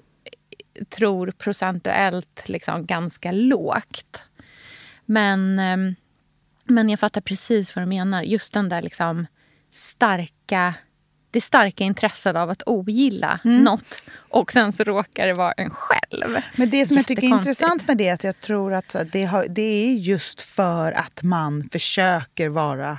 tror 0.84 1.30
procentuellt 1.30 2.48
liksom 2.48 2.86
ganska 2.86 3.32
lågt. 3.32 4.22
Men, 5.04 5.58
ehm, 5.58 5.94
men 6.64 6.88
jag 6.88 7.00
fattar 7.00 7.20
precis 7.20 7.76
vad 7.76 7.82
du 7.82 7.86
menar. 7.86 8.22
Just 8.22 8.52
den 8.52 8.68
där 8.68 8.82
liksom 8.82 9.26
starka 9.70 10.74
det 11.30 11.40
starka 11.40 11.84
intresset 11.84 12.36
av 12.36 12.50
att 12.50 12.62
ogilla 12.66 13.40
mm. 13.44 13.64
något 13.64 14.02
och 14.18 14.52
sen 14.52 14.72
så 14.72 14.84
råkar 14.84 15.26
det 15.26 15.34
vara 15.34 15.52
en 15.52 15.70
själv. 15.70 16.36
Men 16.56 16.70
det 16.70 16.86
som 16.86 16.96
jag 16.96 17.06
tycker 17.06 17.22
är 17.22 17.38
intressant 17.38 17.88
med 17.88 17.96
det 17.96 18.08
är 18.08 18.12
att 18.12 18.24
jag 18.24 18.40
tror 18.40 18.74
att 18.74 18.96
det, 19.12 19.24
har, 19.24 19.46
det 19.48 19.62
är 19.62 19.94
just 19.94 20.42
för 20.42 20.92
att 20.92 21.22
man 21.22 21.68
försöker 21.72 22.48
vara 22.48 22.98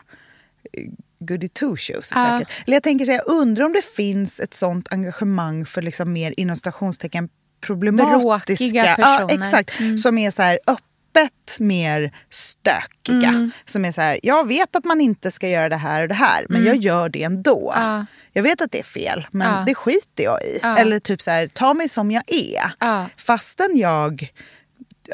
eh, 0.74 0.84
goody 1.20 1.48
two 1.48 1.76
shoes. 1.76 2.12
Eller 2.12 2.48
jag 2.66 2.84
tänker 2.84 3.06
så 3.06 3.12
jag 3.12 3.30
undrar 3.30 3.66
om 3.66 3.74
det 3.74 3.86
finns 3.86 4.40
ett 4.40 4.54
sånt 4.54 4.94
engagemang 4.94 5.66
för 5.66 5.82
liksom 5.82 6.14
mer 6.14 6.34
inom 6.38 6.56
stationstecken 6.56 7.30
problematiska. 7.62 8.96
personer. 8.96 9.20
Ja, 9.20 9.30
exakt. 9.30 9.80
Mm. 9.80 9.98
Som 9.98 10.18
är 10.18 10.32
så 10.32 10.42
här 10.42 10.60
öppet 10.68 11.60
mer 11.60 12.16
stökiga. 12.30 13.30
Mm. 13.30 13.52
Som 13.66 13.86
är 13.86 13.92
så 13.92 14.02
här, 14.02 14.20
jag 14.24 14.48
vet 14.48 14.76
att 14.76 14.86
man 14.86 15.02
inte 15.02 15.32
ska 15.32 15.50
göra 15.50 15.70
det 15.70 15.76
här 15.76 16.02
och 16.02 16.08
det 16.08 16.14
här 16.14 16.46
men 16.50 16.62
mm. 16.62 16.68
jag 16.68 16.78
gör 16.84 17.10
det 17.10 17.24
ändå. 17.24 17.74
Ja. 17.76 18.06
Jag 18.34 18.44
vet 18.44 18.62
att 18.62 18.72
det 18.72 18.80
är 18.80 18.84
fel 18.84 19.28
men 19.32 19.54
ja. 19.54 19.64
det 19.66 19.76
skiter 19.76 20.24
jag 20.24 20.42
i. 20.44 20.60
Eller 20.82 21.00
typ 21.00 21.22
så 21.22 21.32
här, 21.32 21.48
ta 21.48 21.74
mig 21.74 21.90
som 21.90 22.12
jag 22.12 22.24
är. 22.28 22.72
Fastän 23.18 23.78
jag 23.78 24.32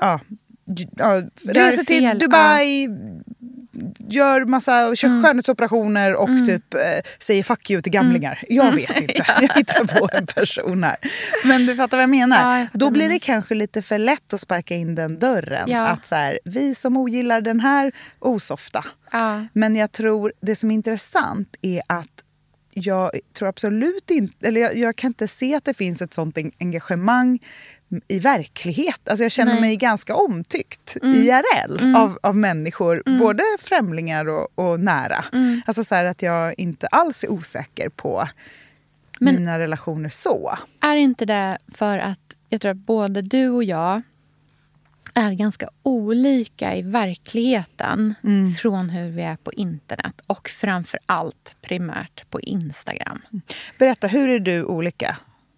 ja, 0.01 0.19
ja, 0.97 1.21
reser 1.47 1.83
till 1.83 2.19
Dubai, 2.19 2.87
gör 4.09 4.45
massa 4.45 4.95
kör 4.95 5.07
mm. 5.07 5.23
skönhetsoperationer 5.23 6.13
och 6.13 6.29
mm. 6.29 6.45
typ 6.45 6.73
eh, 6.73 6.79
säger 7.19 7.43
fuck 7.43 7.69
you 7.69 7.81
till 7.81 7.91
gamlingar. 7.91 8.43
Mm. 8.49 8.65
Jag 8.65 8.71
vet 8.71 9.01
inte. 9.01 9.13
Jag 9.41 9.53
hittar 9.55 9.99
på 9.99 10.09
en 10.13 10.27
person 10.27 10.83
här. 10.83 10.97
Men 11.43 11.65
du 11.65 11.75
fattar 11.75 11.97
vad 11.97 12.03
jag 12.03 12.09
menar. 12.09 12.59
Ja, 12.59 12.67
Då 12.73 12.89
blir 12.89 13.09
det 13.09 13.19
kanske 13.19 13.55
lite 13.55 13.81
för 13.81 13.97
lätt 13.97 14.33
att 14.33 14.41
sparka 14.41 14.75
in 14.75 14.95
den 14.95 15.19
dörren. 15.19 15.69
Ja. 15.69 15.87
Att 15.87 16.05
så 16.05 16.15
här, 16.15 16.39
vi 16.45 16.75
som 16.75 16.97
ogillar 16.97 17.41
den 17.41 17.59
här 17.59 17.91
osofta. 18.19 18.85
Ja. 19.11 19.45
Men 19.53 19.75
jag 19.75 19.91
tror 19.91 20.33
det 20.41 20.55
som 20.55 20.71
är 20.71 20.75
intressant 20.75 21.55
är 21.61 21.81
att 21.87 22.07
jag 22.77 23.11
tror 23.37 23.47
absolut 23.47 24.11
inte, 24.11 24.47
eller 24.47 24.61
jag, 24.61 24.75
jag, 24.75 24.95
kan 24.95 25.07
inte 25.07 25.27
se 25.27 25.55
att 25.55 25.65
det 25.65 25.73
finns 25.73 26.01
ett 26.01 26.13
sånt 26.13 26.37
engagemang 26.59 27.39
i 28.07 28.19
verklighet. 28.19 29.09
Alltså 29.09 29.23
jag 29.23 29.31
känner 29.31 29.51
Nej. 29.51 29.61
mig 29.61 29.75
ganska 29.75 30.15
omtyckt 30.15 30.97
mm. 31.01 31.15
IRL 31.15 31.81
mm. 31.81 31.95
Av, 31.95 32.17
av 32.23 32.35
människor, 32.35 33.03
mm. 33.05 33.19
både 33.19 33.43
främlingar 33.59 34.29
och, 34.29 34.59
och 34.59 34.79
nära. 34.79 35.25
Mm. 35.33 35.61
Alltså 35.65 35.83
så 35.83 35.95
att 35.95 36.21
jag 36.21 36.53
inte 36.57 36.87
alls 36.87 37.23
är 37.23 37.31
osäker 37.31 37.89
på 37.89 38.27
Men 39.19 39.35
mina 39.35 39.59
relationer 39.59 40.09
så. 40.09 40.57
Är 40.79 40.95
inte 40.95 41.25
det 41.25 41.57
för 41.67 41.97
att 41.97 42.19
jag 42.49 42.61
tror 42.61 42.71
att 42.71 42.77
både 42.77 43.21
du 43.21 43.49
och 43.49 43.63
jag 43.63 44.01
är 45.13 45.31
ganska 45.31 45.69
olika 45.83 46.75
i 46.75 46.81
verkligheten 46.81 48.15
mm. 48.23 48.51
från 48.51 48.89
hur 48.89 49.09
vi 49.09 49.21
är 49.21 49.35
på 49.35 49.53
internet 49.53 50.21
och 50.27 50.49
framför 50.49 50.99
allt 51.05 51.55
primärt 51.61 52.29
på 52.29 52.41
Instagram. 52.41 53.21
Berätta, 53.79 54.07
hur 54.07 54.29
är 54.29 54.39
du 54.39 54.63
olika? 54.63 55.17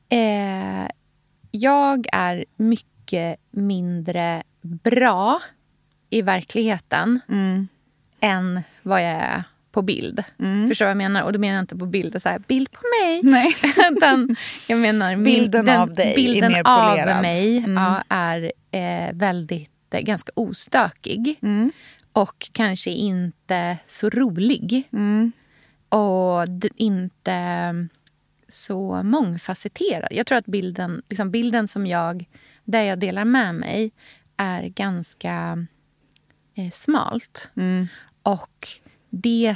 Eh, 0.09 0.87
jag 1.59 2.07
är 2.11 2.45
mycket 2.55 3.39
mindre 3.51 4.43
bra 4.61 5.41
i 6.09 6.21
verkligheten 6.21 7.19
mm. 7.29 7.67
än 8.19 8.61
vad 8.81 9.01
jag 9.01 9.11
är 9.11 9.43
på 9.71 9.81
bild. 9.81 10.23
Mm. 10.39 10.69
Förstår 10.69 10.85
vad 10.85 10.89
jag 10.89 10.97
menar? 10.97 11.21
Och 11.21 11.33
då 11.33 11.39
menar 11.39 11.55
jag 11.55 11.63
inte 11.63 11.77
på 11.77 11.85
bild, 11.85 12.21
så 12.21 12.29
här, 12.29 12.39
bild 12.39 12.71
på 12.71 12.81
mig. 13.01 13.21
Nej. 13.23 13.55
Utan 13.91 14.35
jag 14.67 14.79
menar 14.79 15.15
bilden 15.15 15.65
den, 15.65 15.81
av 15.81 15.93
dig 15.93 16.13
bilden 16.15 16.55
är 16.55 16.63
mer 16.63 17.07
av 17.07 17.21
mig 17.21 17.57
mm. 17.57 17.83
ja, 17.83 18.03
är 18.09 18.51
eh, 18.71 19.13
väldigt, 19.13 19.93
eh, 19.93 20.01
ganska 20.01 20.31
ostökig. 20.35 21.39
Mm. 21.41 21.71
Och 22.13 22.49
kanske 22.51 22.89
inte 22.89 23.77
så 23.87 24.09
rolig. 24.09 24.83
Mm. 24.93 25.31
Och 25.89 26.47
inte 26.75 27.33
så 28.49 29.03
mångfacetterad. 29.03 30.07
Jag 30.11 30.27
tror 30.27 30.37
att 30.37 30.45
bilden, 30.45 31.01
liksom 31.09 31.31
bilden 31.31 31.67
som 31.67 31.87
jag, 31.87 32.25
där 32.63 32.81
jag 32.81 32.99
delar 32.99 33.25
med 33.25 33.55
mig 33.55 33.91
är 34.37 34.63
ganska 34.63 35.65
eh, 36.55 36.71
smalt. 36.71 37.51
Mm. 37.55 37.87
Och 38.23 38.67
det 39.09 39.55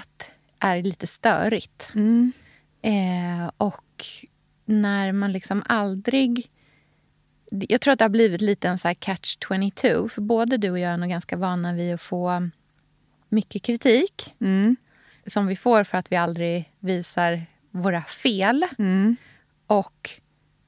är 0.60 0.83
lite 0.83 1.07
störigt. 1.07 1.91
Mm. 1.95 2.31
Eh, 2.81 3.51
och 3.57 4.05
när 4.65 5.12
man 5.12 5.31
liksom 5.31 5.63
aldrig... 5.65 6.50
Jag 7.50 7.81
tror 7.81 7.91
att 7.91 8.00
det 8.00 8.05
har 8.05 8.10
blivit 8.10 8.41
lite 8.41 8.69
en 8.69 8.79
så 8.79 8.93
catch 9.00 9.38
22. 9.48 10.10
För 10.10 10.21
både 10.21 10.57
du 10.57 10.69
och 10.69 10.79
jag 10.79 10.91
är 10.91 10.98
nog 10.98 11.10
ganska 11.10 11.38
vana 11.38 11.74
vid 11.74 11.93
att 11.93 12.01
få 12.01 12.50
mycket 13.29 13.63
kritik. 13.63 14.36
Mm. 14.39 14.75
Som 15.25 15.48
vi 15.48 15.55
får 15.55 15.83
för 15.83 15.98
att 15.98 16.12
vi 16.12 16.15
aldrig 16.15 16.71
visar 16.79 17.45
våra 17.71 18.01
fel. 18.01 18.65
Mm. 18.79 19.15
Och 19.67 20.09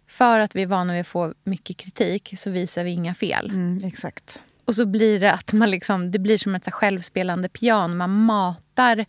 för 0.08 0.40
att 0.40 0.56
vi 0.56 0.62
är 0.62 0.68
vana 0.68 0.94
vid 0.94 1.02
att 1.02 1.08
få 1.08 1.34
mycket 1.44 1.78
kritik 1.78 2.34
så 2.38 2.50
visar 2.50 2.84
vi 2.84 2.92
inga 2.92 3.14
fel. 3.16 3.50
Mm, 3.50 3.84
exakt. 3.84 4.42
Och 4.66 4.76
så 4.76 4.86
blir 4.86 5.20
det 5.20 5.32
att 5.32 5.54
man 5.54 5.72
liksom, 5.72 6.12
det 6.12 6.20
blir 6.20 6.38
som 6.38 6.56
ett 6.56 6.66
så 6.66 6.72
självspelande 6.72 7.50
piano. 7.50 7.96
Man 7.96 8.26
matar 8.26 9.06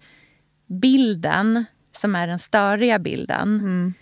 bilden, 0.66 1.64
som 1.92 2.14
är 2.14 2.26
den 2.26 2.38
störiga 2.38 2.98
bilden 2.98 3.60
mm. 3.60 3.94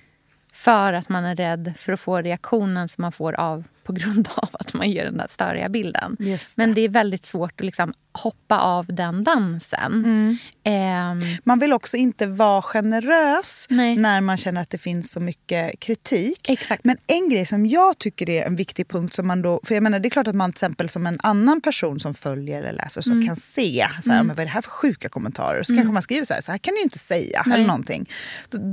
för 0.52 0.92
att 0.92 1.08
man 1.08 1.24
är 1.24 1.36
rädd 1.36 1.72
för 1.76 1.92
att 1.92 2.00
få 2.00 2.22
reaktionen 2.22 2.88
som 2.88 3.02
man 3.02 3.12
får 3.12 3.32
av 3.32 3.64
på 3.84 3.92
grund 3.92 4.28
av 4.36 4.48
att 4.52 4.72
man 4.74 4.90
ger 4.90 5.04
den 5.04 5.16
där 5.16 5.26
störiga 5.30 5.68
bilden. 5.68 6.16
Det. 6.18 6.40
Men 6.56 6.74
det 6.74 6.80
är 6.80 6.88
väldigt 6.88 7.26
svårt 7.26 7.60
att 7.60 7.66
liksom 7.66 7.92
hoppa 8.14 8.58
av 8.60 8.86
den 8.86 9.24
dansen. 9.24 9.92
Mm. 10.04 10.36
Ehm, 10.64 11.20
Man 11.44 11.58
vill 11.58 11.72
också 11.72 11.96
inte 11.96 12.26
vara 12.26 12.62
generös 12.62 13.66
Nej. 13.70 13.96
när 13.96 14.20
man 14.20 14.36
känner 14.36 14.60
att 14.60 14.70
det 14.70 14.78
finns 14.78 15.12
så 15.12 15.20
mycket 15.20 15.80
kritik. 15.80 16.48
Exakt. 16.48 16.84
Men 16.84 16.96
en 17.06 17.28
grej 17.28 17.46
som 17.46 17.66
jag 17.66 17.98
tycker 17.98 18.30
är 18.30 18.44
en 18.46 18.56
viktig 18.56 18.88
punkt 18.88 19.14
som 19.14 19.26
man 19.26 19.42
då... 19.42 19.60
För 19.64 19.74
jag 19.74 19.82
menar, 19.82 19.98
det 20.00 20.08
är 20.08 20.10
klart 20.10 20.26
att 20.28 20.34
man 20.34 20.52
till 20.52 20.56
exempel 20.56 20.88
som 20.88 21.06
en 21.06 21.18
annan 21.22 21.60
person 21.60 22.00
som 22.00 22.14
följer 22.14 22.58
eller 22.62 22.72
läser 22.72 23.00
så 23.00 23.12
Mm. 23.12 23.26
kan 23.26 23.36
se 23.36 23.86
så 24.02 24.12
här, 24.12 24.18
men 24.22 24.28
vad 24.36 24.38
är 24.40 24.44
det 24.44 24.50
här 24.50 24.60
för 24.60 24.70
sjuka 24.70 25.08
kommentarer. 25.08 25.62
Så 25.62 25.74
kanske 25.76 25.92
man 25.92 26.02
skriver 26.02 26.24
så 26.24 26.34
här, 26.34 26.40
så 26.40 26.50
här 26.52 26.58
kan 26.58 26.74
du 26.74 26.80
inte 26.82 26.98
säga. 26.98 27.42
Nej. 27.46 27.54
eller 27.54 27.66
någonting. 27.66 28.08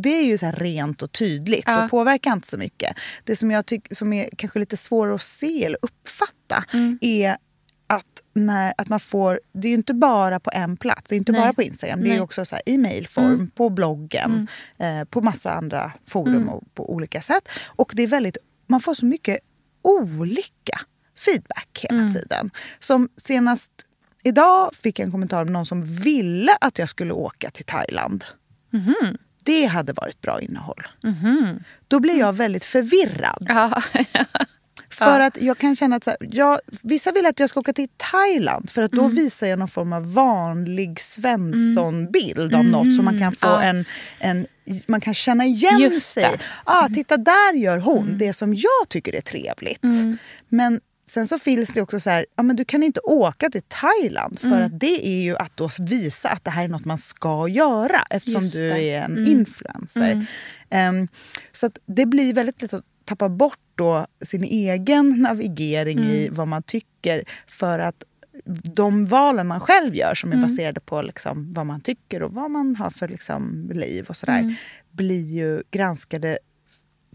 Det 0.01 0.09
är 0.19 0.25
ju 0.25 0.37
så 0.37 0.51
rent 0.51 1.01
och 1.01 1.11
tydligt 1.11 1.63
Ja. 1.65 1.83
och 1.83 1.89
påverkar 1.89 2.33
inte 2.33 2.47
så 2.47 2.57
mycket. 2.57 2.97
Det 3.23 3.35
som 3.35 3.51
jag 3.51 3.65
tycker 3.65 3.95
som 3.95 4.13
är 4.13 4.29
kanske 4.37 4.59
lite 4.59 4.77
svårare 4.99 5.15
att 5.15 5.21
se 5.23 5.65
eller 5.65 5.77
uppfatta 5.81 6.63
Mm. 6.73 6.97
är 7.01 7.37
att, 7.87 8.05
när, 8.33 8.73
att 8.77 8.89
man 8.89 8.99
får... 8.99 9.39
Det 9.53 9.67
är 9.67 9.69
ju 9.69 9.75
inte 9.75 9.93
bara 9.93 10.39
på 10.39 10.51
en 10.53 10.77
plats. 10.77 11.03
Det 11.09 11.15
är 11.15 11.17
inte 11.17 11.31
Nej. 11.31 11.41
bara 11.41 11.53
på 11.53 11.61
Instagram. 11.63 12.01
Det 12.01 12.07
är 12.07 12.09
Nej. 12.09 12.17
ju 12.17 12.23
också 12.23 12.45
så 12.45 12.55
här, 12.55 12.63
i 12.69 12.77
mejlform, 12.77 13.51
på 13.55 13.69
bloggen, 13.69 14.47
eh, 14.77 15.03
på 15.03 15.21
massa 15.21 15.53
andra 15.53 15.91
forum 16.07 16.49
och 16.49 16.63
på 16.75 16.93
olika 16.93 17.21
sätt. 17.21 17.49
Och 17.67 17.91
det 17.95 18.03
är 18.03 18.07
väldigt, 18.07 18.37
man 18.67 18.81
får 18.81 18.93
så 18.93 19.05
mycket 19.05 19.39
olika 19.81 20.79
feedback 21.17 21.85
hela 21.89 22.11
tiden. 22.13 22.51
Som 22.79 23.09
senast 23.17 23.71
idag 24.23 24.75
fick 24.75 24.99
jag 24.99 25.05
en 25.05 25.11
kommentar 25.11 25.39
av 25.41 25.49
någon 25.51 25.65
som 25.65 25.85
ville 25.85 26.57
att 26.61 26.79
jag 26.79 26.89
skulle 26.89 27.13
åka 27.13 27.51
till 27.51 27.65
Thailand. 27.65 28.23
Det 29.43 29.65
hade 29.65 29.93
varit 29.93 30.21
bra 30.21 30.41
innehåll. 30.41 30.87
Då 31.87 31.99
blir 31.99 32.19
jag 32.19 32.33
väldigt 32.33 32.65
förvirrad. 32.65 33.45
ja. 33.49 33.81
För 34.91 35.19
att 35.19 35.37
jag 35.41 35.57
kan 35.57 35.75
känna 35.75 35.95
att 35.95 36.03
så 36.03 36.09
här, 36.09 36.17
jag, 36.31 36.59
vissa 36.83 37.11
vill 37.11 37.25
att 37.25 37.39
jag 37.39 37.49
ska 37.49 37.59
åka 37.59 37.73
till 37.73 37.87
Thailand 38.11 38.69
för 38.69 38.81
att 38.81 38.91
då 38.91 39.07
visar 39.07 39.47
jag 39.47 39.59
någon 39.59 39.67
form 39.67 39.93
av 39.93 40.13
vanlig 40.13 40.99
Svensson-bild 40.99 42.55
av 42.55 42.65
något 42.65 42.95
så 42.95 43.01
man 43.03 43.19
kan 43.19 43.33
få 43.33 43.47
Ja. 43.47 43.61
en, 43.63 43.85
en... 44.19 44.47
Man 44.87 45.01
kan 45.01 45.13
känna 45.13 45.45
igen 45.45 45.79
Just 45.79 46.11
sig. 46.13 46.23
det. 46.23 46.39
Ah, 46.63 46.87
titta, 46.87 47.17
där 47.17 47.53
gör 47.53 47.77
hon 47.77 48.17
det 48.17 48.33
som 48.33 48.53
jag 48.55 48.89
tycker 48.89 49.15
är 49.15 49.21
trevligt. 49.21 49.81
Men 50.49 50.81
sen 51.09 51.27
så 51.27 51.39
finns 51.39 51.73
det 51.73 51.81
också 51.81 51.99
så 51.99 52.09
här, 52.09 52.25
ja, 52.35 52.43
men 52.43 52.55
du 52.55 52.65
kan 52.65 52.83
inte 52.83 52.99
åka 52.99 53.49
till 53.49 53.61
Thailand 53.67 54.39
för 54.39 54.61
att 54.61 54.79
det 54.79 55.07
är 55.07 55.21
ju 55.21 55.37
att 55.37 55.57
då 55.57 55.69
visa 55.79 56.29
att 56.29 56.43
det 56.45 56.51
här 56.51 56.63
är 56.63 56.67
något 56.67 56.85
man 56.85 56.97
ska 56.97 57.47
göra 57.47 58.03
eftersom 58.09 58.41
Just 58.41 58.55
du 58.57 58.69
det. 58.69 58.89
är 58.89 59.01
en 59.01 59.27
influencer. 59.27 60.25
Ehm, 60.69 61.07
så 61.51 61.65
att 61.65 61.77
det 61.85 62.05
blir 62.05 62.33
väldigt 62.33 62.61
lätt 62.61 62.73
att 62.73 62.83
tappa 63.09 63.29
bort 63.29 63.59
då 63.75 64.05
sin 64.21 64.43
egen 64.43 65.09
navigering 65.21 65.99
i 65.99 66.29
vad 66.31 66.47
man 66.47 66.63
tycker 66.63 67.23
för 67.47 67.79
att 67.79 68.03
de 68.75 69.05
valen 69.05 69.47
man 69.47 69.59
själv 69.59 69.95
gör 69.95 70.15
som 70.15 70.31
är 70.31 70.35
baserade 70.41 70.79
på 70.79 71.01
liksom 71.01 71.53
vad 71.53 71.65
man 71.65 71.81
tycker 71.81 72.23
och 72.23 72.33
vad 72.33 72.51
man 72.51 72.75
har 72.75 72.89
för 72.89 73.07
liksom 73.07 73.71
liv 73.73 74.05
och 74.09 74.17
sådär 74.17 74.55
blir 74.91 75.25
ju 75.31 75.63
granskade 75.71 76.39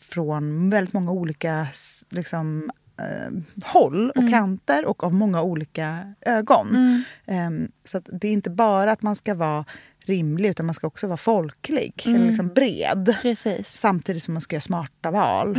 från 0.01 0.71
väldigt 0.71 0.95
många 0.95 1.11
olika 1.11 1.67
liksom, 2.11 2.71
eh, 2.99 3.31
håll 3.65 4.11
och 4.11 4.31
kanter 4.31 4.85
och 4.85 5.05
av 5.05 5.15
många 5.15 5.43
olika 5.43 6.15
ögon. 6.21 6.67
Ehm, 7.27 7.69
så 7.85 8.01
det 8.01 8.29
är 8.29 8.33
inte 8.33 8.51
bara 8.51 8.93
att 8.93 9.03
man 9.03 9.17
ska 9.17 9.35
vara 9.35 9.65
rimlig 10.07 10.49
utan 10.49 10.67
man 10.67 10.75
ska 10.75 10.87
också 10.87 11.07
vara 11.07 11.17
folklig, 11.17 12.03
eller 12.07 12.27
liksom 12.27 12.49
bred. 12.49 13.15
Precis. 13.23 13.69
Samtidigt 13.69 14.23
som 14.23 14.35
man 14.35 14.41
ska 14.41 14.57
göra 14.57 14.61
smarta 14.61 15.11
val. 15.11 15.59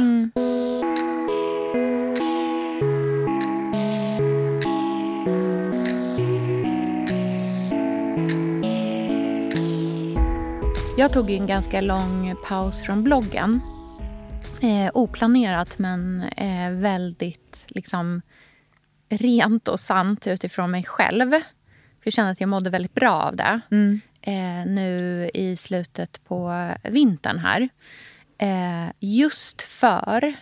Jag 10.98 11.14
tog 11.14 11.32
en 11.32 11.48
ganska 11.48 11.82
lång 11.82 12.36
paus 12.48 12.82
från 12.82 13.04
bloggen. 13.04 13.62
Eh, 14.62 14.92
oplanerat 14.94 15.80
men 15.80 16.24
eh, 16.24 16.72
väldigt 16.72 17.66
liksom, 17.68 18.22
rent 19.10 19.68
och 19.68 19.80
sant 19.80 20.28
utifrån 20.28 20.72
mig 20.72 20.84
själv. 20.84 21.32
För 21.32 22.04
jag 22.04 22.14
kände 22.14 22.32
att 22.32 22.42
jag 22.42 22.50
mådde 22.50 22.70
väldigt 22.70 22.94
bra 22.94 23.14
av 23.14 23.36
det. 23.36 23.62
Eh, 24.28 24.66
nu 24.66 25.30
i 25.34 25.56
slutet 25.58 26.24
på 26.24 26.70
vintern 26.84 27.40
här. 27.40 27.70
Eh, 28.38 28.92
just 29.00 29.62
för 29.62 30.34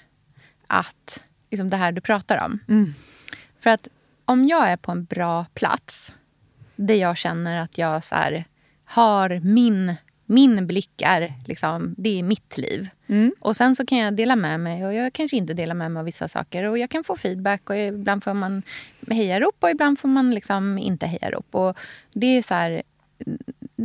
att, 0.67 1.23
liksom 1.51 1.69
det 1.69 1.77
här 1.77 1.91
du 1.91 2.01
pratar 2.01 2.45
om. 2.45 2.59
För 3.59 3.69
att 3.69 3.87
om 4.25 4.47
jag 4.47 4.69
är 4.69 4.77
på 4.77 4.91
en 4.91 5.05
bra 5.05 5.45
plats 5.53 6.13
där 6.75 6.95
jag 6.95 7.17
känner 7.17 7.59
att 7.59 7.77
jag 7.77 8.03
så 8.03 8.15
här, 8.15 8.45
har 8.85 9.39
min, 9.43 9.95
min 10.25 10.67
blick 10.67 11.01
är 11.01 11.33
liksom, 11.47 11.95
det 11.97 12.19
är 12.19 12.23
mitt 12.23 12.57
liv. 12.57 12.89
Och 13.39 13.57
sen 13.57 13.75
så 13.75 13.85
kan 13.85 13.97
jag 13.97 14.15
dela 14.15 14.35
med 14.35 14.59
mig 14.59 14.85
och 14.85 14.93
jag 14.93 15.13
kanske 15.13 15.37
inte 15.37 15.53
delar 15.53 15.75
med 15.75 15.91
mig 15.91 15.99
av 15.99 16.05
vissa 16.05 16.27
saker. 16.27 16.63
Och 16.63 16.77
jag 16.77 16.89
kan 16.89 17.03
få 17.03 17.15
feedback 17.15 17.69
och 17.69 17.77
ibland 17.77 18.23
får 18.23 18.33
man 18.33 18.63
hejarop 19.09 19.55
och 19.59 19.69
ibland 19.69 19.99
får 19.99 20.07
man 20.07 20.31
liksom 20.31 20.77
inte 20.77 21.05
hejarop. 21.05 21.55
Och 21.55 21.77
det 22.13 22.37
är 22.37 22.41
så 22.41 22.53
här, 22.53 22.83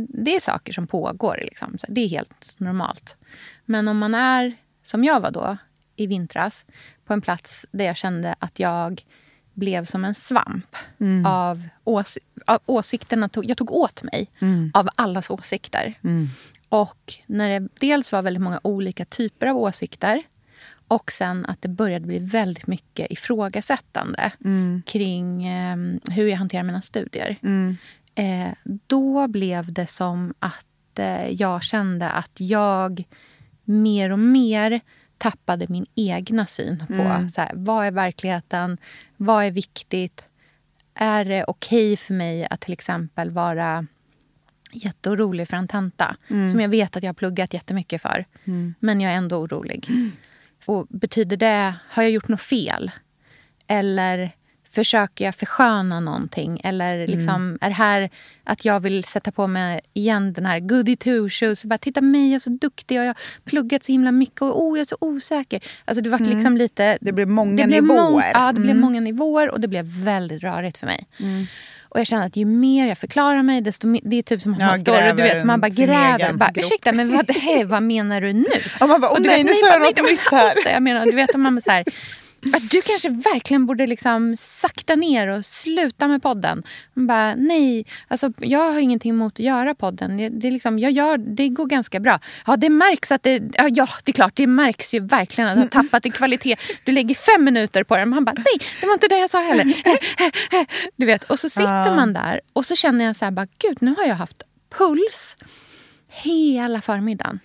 det 0.09 0.35
är 0.35 0.39
saker 0.39 0.73
som 0.73 0.87
pågår. 0.87 1.39
Liksom. 1.43 1.77
Det 1.87 2.01
är 2.01 2.07
helt 2.07 2.55
normalt. 2.57 3.15
Men 3.65 3.87
om 3.87 3.97
man 3.97 4.15
är, 4.15 4.55
som 4.83 5.03
jag 5.03 5.19
var 5.19 5.31
då 5.31 5.57
i 5.95 6.07
vintras, 6.07 6.65
på 7.05 7.13
en 7.13 7.21
plats 7.21 7.65
där 7.71 7.85
jag 7.85 7.97
kände 7.97 8.35
att 8.39 8.59
jag 8.59 9.05
blev 9.53 9.85
som 9.85 10.05
en 10.05 10.15
svamp 10.15 10.75
av, 11.25 11.63
ås 11.83 12.17
av 12.45 12.59
åsikterna. 12.65 13.29
Tog, 13.29 13.45
jag 13.45 13.57
tog 13.57 13.71
åt 13.71 14.03
mig 14.03 14.27
av 14.73 14.89
allas 14.95 15.29
åsikter. 15.29 15.93
Och 16.69 17.13
när 17.25 17.59
det 17.59 17.69
dels 17.79 18.11
var 18.11 18.21
väldigt 18.21 18.43
många 18.43 18.59
olika 18.63 19.05
typer 19.05 19.47
av 19.47 19.57
åsikter 19.57 20.23
och 20.87 21.11
sen 21.11 21.45
att 21.45 21.61
det 21.61 21.69
började 21.69 22.05
bli 22.05 22.19
väldigt 22.19 22.67
mycket 22.67 23.11
ifrågasättande 23.11 24.31
kring 24.85 25.47
eh, 25.47 25.77
hur 26.11 26.27
jag 26.27 26.37
hanterar 26.37 26.63
mina 26.63 26.81
studier. 26.81 27.35
Eh, 28.15 28.51
då 28.87 29.27
blev 29.27 29.73
det 29.73 29.87
som 29.87 30.33
att 30.39 30.99
eh, 30.99 31.29
jag 31.29 31.63
kände 31.63 32.09
att 32.09 32.31
jag 32.39 33.03
mer 33.63 34.11
och 34.11 34.19
mer 34.19 34.79
tappade 35.17 35.65
min 35.69 35.85
egna 35.95 36.45
syn 36.45 36.83
på 36.87 37.29
så 37.33 37.41
här, 37.41 37.51
vad 37.53 37.85
är 37.85 37.91
verkligheten, 37.91 38.77
vad 39.17 39.43
är 39.45 39.51
viktigt. 39.51 40.23
Är 40.93 41.25
det 41.25 41.43
okej 41.47 41.97
för 41.97 42.13
mig 42.13 42.47
att 42.49 42.61
till 42.61 42.73
exempel 42.73 43.31
vara 43.31 43.85
jätteorolig 44.71 45.47
för 45.47 45.57
en 45.57 45.67
tenta 45.67 46.15
som 46.49 46.59
jag 46.59 46.69
vet 46.69 46.95
att 46.95 47.03
jag 47.03 47.09
har 47.09 47.13
pluggat 47.13 47.53
jättemycket 47.53 48.01
för, 48.01 48.25
men 48.79 49.01
jag 49.01 49.11
är 49.11 49.17
ändå 49.17 49.37
orolig. 49.37 49.89
Och 50.65 50.87
betyder 50.89 51.37
det, 51.37 51.73
har 51.89 52.03
jag 52.03 52.11
gjort 52.11 52.27
något 52.27 52.41
fel? 52.41 52.91
Eller 53.67 54.31
försöker 54.71 55.25
jag 55.25 55.35
försköna 55.35 55.99
någonting? 55.99 56.61
Eller 56.63 57.07
liksom, 57.07 57.57
är 57.61 57.69
det 57.69 57.75
här 57.75 58.09
att 58.43 58.65
jag 58.65 58.79
vill 58.79 59.03
sätta 59.03 59.31
på 59.31 59.47
mig 59.47 59.79
igen 59.93 60.33
den 60.33 60.45
här 60.45 60.59
goody 60.59 60.95
two 60.95 61.29
shoes? 61.29 61.65
Bara, 61.65 61.77
Titta 61.77 62.01
mig, 62.01 62.27
jag 62.29 62.35
är 62.35 62.39
så 62.39 62.49
duktig 62.49 62.97
och 62.99 63.03
jag 63.05 63.09
har 63.09 63.17
pluggat 63.45 63.83
så 63.85 63.91
himla 63.91 64.11
mycket 64.11 64.41
och 64.41 64.63
oh, 64.63 64.77
jag 64.77 64.81
är 64.81 64.85
så 64.85 64.97
osäker. 65.01 65.63
Alltså 65.85 66.01
det 66.01 66.09
var 66.09 66.19
liksom 66.19 66.57
lite... 66.57 66.97
Det 67.01 67.11
blev 67.11 67.27
många 67.27 67.67
blev 67.67 67.83
nivåer. 67.83 68.11
mång- 68.11 68.31
ja, 68.33 68.51
det 68.51 68.59
blev 68.59 68.75
många 68.75 68.99
nivåer 68.99 69.49
och 69.49 69.59
det 69.59 69.67
blev 69.67 69.85
väldigt 69.85 70.43
rörigt 70.43 70.77
för 70.77 70.85
mig. 70.85 71.07
Och 71.89 71.99
jag 71.99 72.07
känner 72.07 72.25
att 72.25 72.35
ju 72.35 72.45
mer 72.45 72.87
jag 72.87 72.97
förklarar 72.97 73.43
mig, 73.43 73.61
desto 73.61 73.87
mer, 73.87 74.01
det 74.03 74.15
är 74.15 74.23
typ 74.23 74.41
som 74.41 74.53
att 74.53 74.59
Ja, 74.59 74.65
man 74.67 74.79
står 74.79 75.09
och 75.09 75.15
du 75.15 75.23
vet, 75.23 75.45
man 75.45 75.61
bara 75.61 75.69
gräver. 75.69 76.33
Bara. 76.33 76.51
Ursäkta, 76.55 76.91
men 76.91 77.11
vad, 77.11 77.31
hej, 77.35 77.63
vad 77.63 77.83
menar 77.83 78.21
du 78.21 78.33
nu? 78.33 78.45
Och 78.81 78.89
man 78.89 79.01
bara, 79.01 79.11
åh 79.11 79.17
nej, 79.19 79.43
nu 79.43 79.53
sa 79.53 79.67
jag 79.67 79.81
något 79.81 79.95
det 79.95 80.01
nytt 80.01 80.31
här. 80.31 80.63
det 80.63 80.71
Jag 80.71 80.83
menar, 80.83 81.05
du 81.05 81.15
vet, 81.15 81.35
man 81.35 81.61
så 81.61 81.71
här, 81.71 81.83
att 82.53 82.71
du 82.71 82.81
kanske 82.81 83.09
verkligen 83.09 83.65
borde 83.65 83.87
liksom 83.87 84.35
sakta 84.37 84.95
ner 84.95 85.27
och 85.27 85.45
sluta 85.45 86.07
med 86.07 86.21
podden. 86.21 86.63
Man 86.93 87.07
bara, 87.07 87.35
nej, 87.35 87.85
alltså, 88.07 88.31
jag 88.37 88.71
har 88.71 88.79
ingenting 88.79 89.09
emot 89.09 89.33
att 89.33 89.39
göra 89.39 89.75
podden. 89.75 90.17
Det, 90.17 90.29
det, 90.29 90.51
liksom, 90.51 90.79
jag 90.79 90.91
gör, 90.91 91.17
det 91.17 91.49
går 91.49 91.65
ganska 91.65 91.99
bra. 91.99 92.19
Ja, 92.45 92.57
det 92.57 92.69
märks 92.69 93.11
att 93.11 93.23
det... 93.23 93.41
Ja, 93.53 93.67
ja, 93.71 93.87
det 94.03 94.11
är 94.11 94.13
klart, 94.13 94.35
det 94.35 94.47
märks 94.47 94.93
ju 94.93 94.99
verkligen 94.99 95.49
att 95.49 95.55
jag 95.55 95.63
har 95.63 95.83
tappat 95.83 96.05
i 96.05 96.09
kvalitet. 96.09 96.55
Du 96.83 96.91
lägger 96.91 97.15
fem 97.15 97.43
minuter 97.43 97.83
på 97.83 97.97
den. 97.97 98.09
Man 98.09 98.25
bara, 98.25 98.35
nej, 98.35 98.67
det 98.81 98.87
var 98.87 98.93
inte 98.93 99.07
det 99.07 99.17
jag 99.17 99.29
sa 99.29 99.39
heller. 99.39 99.65
Du 100.95 101.05
vet, 101.05 101.23
och 101.23 101.39
så 101.39 101.49
sitter 101.49 101.95
man 101.95 102.13
där 102.13 102.41
och 102.53 102.65
så 102.65 102.75
känner 102.75 103.05
jag 103.05 103.15
så 103.15 103.25
här, 103.25 103.31
bara, 103.31 103.47
gud, 103.57 103.77
nu 103.81 103.95
har 103.97 104.05
jag 104.05 104.15
haft 104.15 104.43
puls 104.77 105.35
hela 106.09 106.81
förmiddagen. 106.81 107.39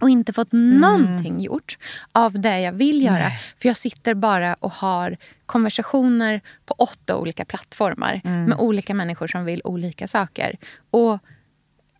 Och 0.00 0.10
inte 0.10 0.32
fått 0.32 0.52
någonting 0.52 1.40
gjort 1.40 1.78
av 2.12 2.40
det 2.40 2.60
jag 2.60 2.72
vill 2.72 3.02
göra. 3.02 3.30
För 3.62 3.68
jag 3.68 3.76
sitter 3.76 4.14
bara 4.14 4.54
och 4.54 4.72
har 4.72 5.16
konversationer 5.46 6.40
på 6.66 6.74
åtta 6.78 7.16
olika 7.16 7.44
plattformar 7.44 8.20
med 8.24 8.58
olika 8.58 8.94
människor 8.94 9.26
som 9.26 9.44
vill 9.44 9.60
olika 9.64 10.08
saker. 10.08 10.56
Och 10.90 11.18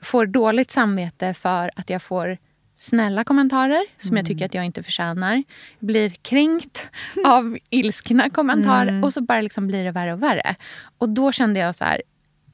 får 0.00 0.26
dåligt 0.26 0.70
samvete 0.70 1.34
för 1.34 1.70
att 1.76 1.90
jag 1.90 2.02
får 2.02 2.38
snälla 2.76 3.24
kommentarer 3.24 3.82
som 3.98 4.08
Mm. 4.10 4.16
jag 4.16 4.26
tycker 4.26 4.44
att 4.46 4.54
jag 4.54 4.64
inte 4.64 4.82
förtjänar. 4.82 5.42
Blir 5.78 6.10
kränkt 6.10 6.90
av 7.26 7.58
ilskna 7.70 8.30
kommentarer 8.30 8.88
Mm. 8.88 9.04
och 9.04 9.12
så 9.12 9.20
bara 9.22 9.40
liksom 9.40 9.66
blir 9.66 9.84
det 9.84 9.90
värre 9.90 10.12
och 10.12 10.22
värre. 10.22 10.54
Och 10.98 11.08
då 11.08 11.32
kände 11.32 11.60
jag 11.60 11.76
så 11.76 11.84
här, 11.84 12.02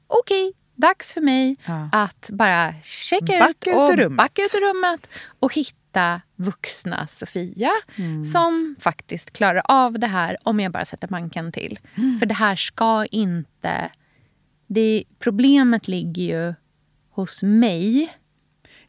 okej, 0.06 0.52
dags 0.78 1.12
för 1.12 1.20
mig 1.20 1.56
Ja. 1.66 1.88
att 1.92 2.30
bara 2.32 2.74
checka 2.84 3.48
ut 3.50 3.66
ut 3.66 3.74
och 3.74 3.96
rummet. 3.96 4.16
backa 4.16 4.42
ut 4.42 4.54
ur 4.54 4.60
rummet 4.68 5.06
och 5.40 5.54
hitta 5.54 6.20
vuxna 6.36 7.06
Sofia 7.10 7.70
Mm. 7.96 8.24
som 8.24 8.76
faktiskt 8.80 9.30
klarar 9.32 9.62
av 9.64 9.98
det 9.98 10.06
här 10.06 10.36
om 10.42 10.60
jag 10.60 10.72
bara 10.72 10.84
sätter 10.84 11.08
manken 11.10 11.52
till. 11.52 11.78
Mm. 11.94 12.18
För 12.18 12.26
det 12.26 12.34
här 12.34 12.56
ska 12.56 13.06
inte... 13.06 13.90
Det, 14.66 15.04
problemet 15.18 15.88
ligger 15.88 16.22
ju 16.22 16.54
hos 17.10 17.42
mig 17.42 18.12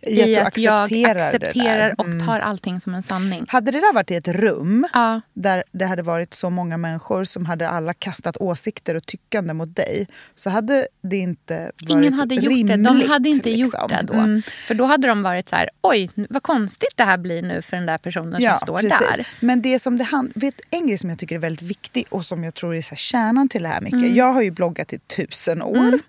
I 0.01 0.21
att 0.21 0.27
i 0.57 0.67
att 0.67 0.91
jag 0.91 1.17
accepterar 1.17 1.95
och 1.97 2.05
Mm. 2.05 2.27
tar 2.27 2.39
allting 2.39 2.81
som 2.81 2.93
en 2.95 3.03
sanning. 3.03 3.45
Hade 3.47 3.71
det 3.71 3.79
där 3.79 3.93
varit 3.93 4.12
i 4.12 4.15
ett 4.15 4.27
rum 4.27 4.88
Ja. 4.93 5.21
där 5.33 5.63
det 5.71 5.85
hade 5.85 6.01
varit 6.01 6.33
så 6.33 6.49
många 6.49 6.77
människor 6.77 7.23
som 7.23 7.45
hade 7.45 7.69
alla 7.69 7.93
kastat 7.93 8.38
åsikter 8.38 8.95
och 8.95 9.05
tyckande 9.05 9.53
mot 9.53 9.75
dig 9.75 10.07
så 10.35 10.49
hade 10.49 10.88
det 11.01 11.17
inte 11.17 11.71
varit 11.81 11.89
Ingen 11.89 12.13
hade 12.13 12.35
gjort 12.35 12.43
det. 12.43 12.49
De 12.49 12.75
rimligt, 12.88 13.09
hade 13.09 13.29
inte 13.29 13.49
liksom. 13.49 13.81
gjort 13.81 13.89
det 13.89 14.05
då. 14.07 14.13
Mm. 14.13 14.41
För 14.67 14.73
då 14.75 14.85
hade 14.85 15.07
de 15.07 15.23
varit 15.23 15.49
så 15.49 15.55
här, 15.55 15.69
oj 15.81 16.09
vad 16.29 16.43
konstigt 16.43 16.93
det 16.95 17.03
här 17.03 17.17
blir 17.17 17.41
nu 17.41 17.62
för 17.62 17.77
den 17.77 17.85
där 17.85 17.97
personen 17.97 18.41
som 18.41 18.59
står 18.59 18.81
där. 18.81 19.27
Men 19.39 19.62
det 19.62 19.79
som 19.79 19.97
det 19.97 20.03
hand, 20.03 20.31
vet, 20.35 20.55
en 20.69 20.88
grej 20.88 20.97
som 20.97 21.09
jag 21.09 21.19
tycker 21.19 21.35
är 21.35 21.39
väldigt 21.39 21.62
viktig 21.62 22.05
och 22.09 22.25
som 22.25 22.43
jag 22.43 22.53
tror 22.53 22.75
är 22.75 22.81
så 22.81 22.95
kärnan 22.95 23.49
till 23.49 23.63
det 23.63 23.69
här 23.69 23.81
mycket. 23.81 23.99
Mm. 23.99 24.15
Jag 24.15 24.33
har 24.33 24.41
ju 24.41 24.51
bloggat 24.51 24.93
i 24.93 24.99
tusen 24.99 25.62
år. 25.62 25.99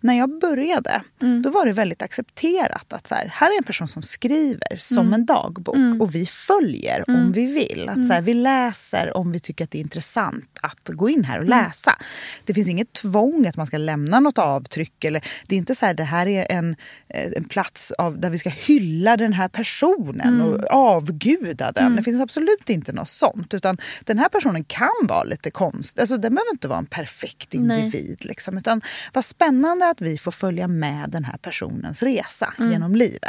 När 0.00 0.14
jag 0.18 0.38
började 0.40 1.02
Mm. 1.22 1.42
då 1.42 1.50
var 1.50 1.66
det 1.66 1.72
väldigt 1.72 2.02
accepterat 2.02 2.92
att 2.92 3.06
så 3.06 3.14
här, 3.14 3.32
här 3.38 3.50
är 3.52 3.56
en 3.58 3.64
person 3.64 3.88
som 3.88 4.02
skriver 4.02 4.76
som 4.78 4.98
Mm. 4.98 5.12
en 5.12 5.26
dagbok 5.26 6.00
och 6.00 6.14
vi 6.14 6.26
följer 6.26 7.04
om 7.10 7.32
vi 7.32 7.46
vill. 7.46 7.88
Att 7.88 8.06
så 8.06 8.12
här, 8.12 8.22
vi 8.22 8.34
läser 8.34 9.16
om 9.16 9.32
vi 9.32 9.40
tycker 9.40 9.64
att 9.64 9.70
det 9.70 9.78
är 9.78 9.80
intressant 9.80 10.48
att 10.60 10.88
gå 10.88 11.08
in 11.10 11.24
här 11.24 11.38
och 11.38 11.46
Mm. 11.46 11.58
läsa. 11.58 11.98
Det 12.44 12.54
finns 12.54 12.68
inget 12.68 12.92
tvång 12.92 13.46
att 13.46 13.56
man 13.56 13.66
ska 13.66 13.78
lämna 13.78 14.20
något 14.20 14.38
avtryck. 14.38 15.04
Eller, 15.04 15.24
det 15.46 15.54
är 15.54 15.58
inte 15.58 15.74
så 15.74 15.86
här, 15.86 15.94
det 15.94 16.04
här 16.04 16.26
är 16.26 16.46
en, 16.52 16.76
eh, 17.08 17.30
en 17.36 17.44
plats 17.44 17.92
av, 17.92 18.20
där 18.20 18.30
vi 18.30 18.38
ska 18.38 18.50
hylla 18.50 19.16
den 19.16 19.32
här 19.32 19.48
personen 19.48 20.40
och 20.40 20.64
avguda 20.70 21.72
den. 21.72 21.96
Det 21.96 22.02
finns 22.02 22.22
absolut 22.22 22.70
inte 22.70 22.92
något 22.92 23.08
sånt. 23.08 23.54
Utan 23.54 23.78
den 24.04 24.18
här 24.18 24.28
personen 24.28 24.64
kan 24.64 24.88
vara 25.02 25.24
lite 25.24 25.50
konstig. 25.50 26.00
Alltså, 26.00 26.16
den 26.16 26.34
behöver 26.34 26.52
inte 26.52 26.68
vara 26.68 26.78
en 26.78 26.86
perfekt 26.86 27.52
Nej. 27.52 27.78
individ. 27.84 28.24
Liksom, 28.24 28.58
utan 28.58 28.80
vad 29.12 29.24
spännande 29.24 29.88
att 29.90 30.00
vi 30.00 30.18
får 30.18 30.32
följa 30.32 30.68
med 30.68 31.10
den 31.10 31.24
här 31.24 31.36
personens 31.36 32.02
resa 32.02 32.54
genom 32.58 32.94
livet. 32.94 33.25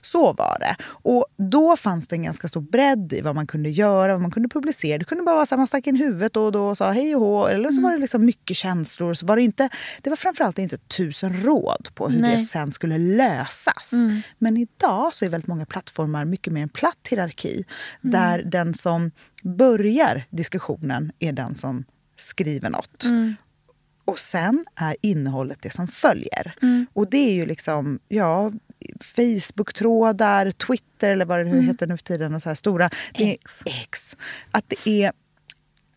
Så 0.00 0.32
var 0.32 0.56
det. 0.60 0.76
Och 0.84 1.26
då 1.36 1.76
fanns 1.76 2.08
det 2.08 2.16
en 2.16 2.22
ganska 2.22 2.48
stor 2.48 2.60
bredd 2.60 3.12
i 3.12 3.20
vad 3.20 3.34
man 3.34 3.46
kunde 3.46 3.70
göra, 3.70 4.12
vad 4.12 4.22
man 4.22 4.30
kunde 4.30 4.48
publicera. 4.48 4.98
Det 4.98 5.04
kunde 5.04 5.24
bara 5.24 5.34
vara 5.34 5.46
så 5.46 5.54
att 5.54 5.58
man 5.58 5.66
stack 5.66 5.86
in 5.86 5.96
huvudet 5.96 6.36
och 6.36 6.52
då 6.52 6.66
och 6.68 6.76
sa 6.76 6.90
hej 6.90 7.14
och 7.16 7.20
hå. 7.20 7.46
Eller 7.46 7.68
så 7.68 7.80
var 7.80 7.92
det 7.92 7.98
liksom 7.98 8.24
mycket 8.24 8.56
känslor. 8.56 9.14
Så 9.14 9.26
var 9.26 9.36
det, 9.36 9.42
inte, 9.42 9.68
det 10.02 10.10
var 10.10 10.16
framförallt 10.16 10.58
inte 10.58 10.78
tusen 10.78 11.42
råd 11.42 11.88
på 11.94 12.08
hur 12.08 12.20
Nej. 12.20 12.36
det 12.36 12.40
sen 12.40 12.72
skulle 12.72 12.98
lösas. 12.98 13.92
Men 14.38 14.56
idag 14.56 15.14
så 15.14 15.24
är 15.24 15.28
väldigt 15.28 15.48
många 15.48 15.66
plattformar 15.66 16.24
mycket 16.24 16.52
mer 16.52 16.62
en 16.62 16.68
platt 16.68 17.06
hierarki. 17.10 17.64
Där 18.00 18.42
den 18.42 18.74
som 18.74 19.10
börjar 19.42 20.24
diskussionen 20.30 21.12
är 21.18 21.32
den 21.32 21.54
som 21.54 21.84
skriver 22.16 22.70
något. 22.70 23.04
Och 24.04 24.18
sen 24.18 24.64
är 24.76 24.96
innehållet 25.00 25.58
det 25.62 25.70
som 25.70 25.86
följer. 25.86 26.54
Och 26.92 27.10
det 27.10 27.18
är 27.30 27.32
ju 27.32 27.46
liksom, 27.46 27.98
ja, 28.08 28.52
Facebook-trådar, 29.00 30.50
Twitter 30.50 31.10
eller 31.10 31.24
vad 31.24 31.38
det 31.38 31.44
nu 31.44 31.62
heter 31.62 31.86
nu 31.86 31.96
för 31.96 32.04
tiden. 32.04 32.34
Och 32.34 32.42
så 32.42 32.50
här 32.50 32.54
stora. 32.54 32.90
Det 33.12 33.24
är 33.24 33.32
X. 33.32 33.62
X. 33.64 34.16
Att 34.50 34.64
det 34.68 34.88
är 35.04 35.12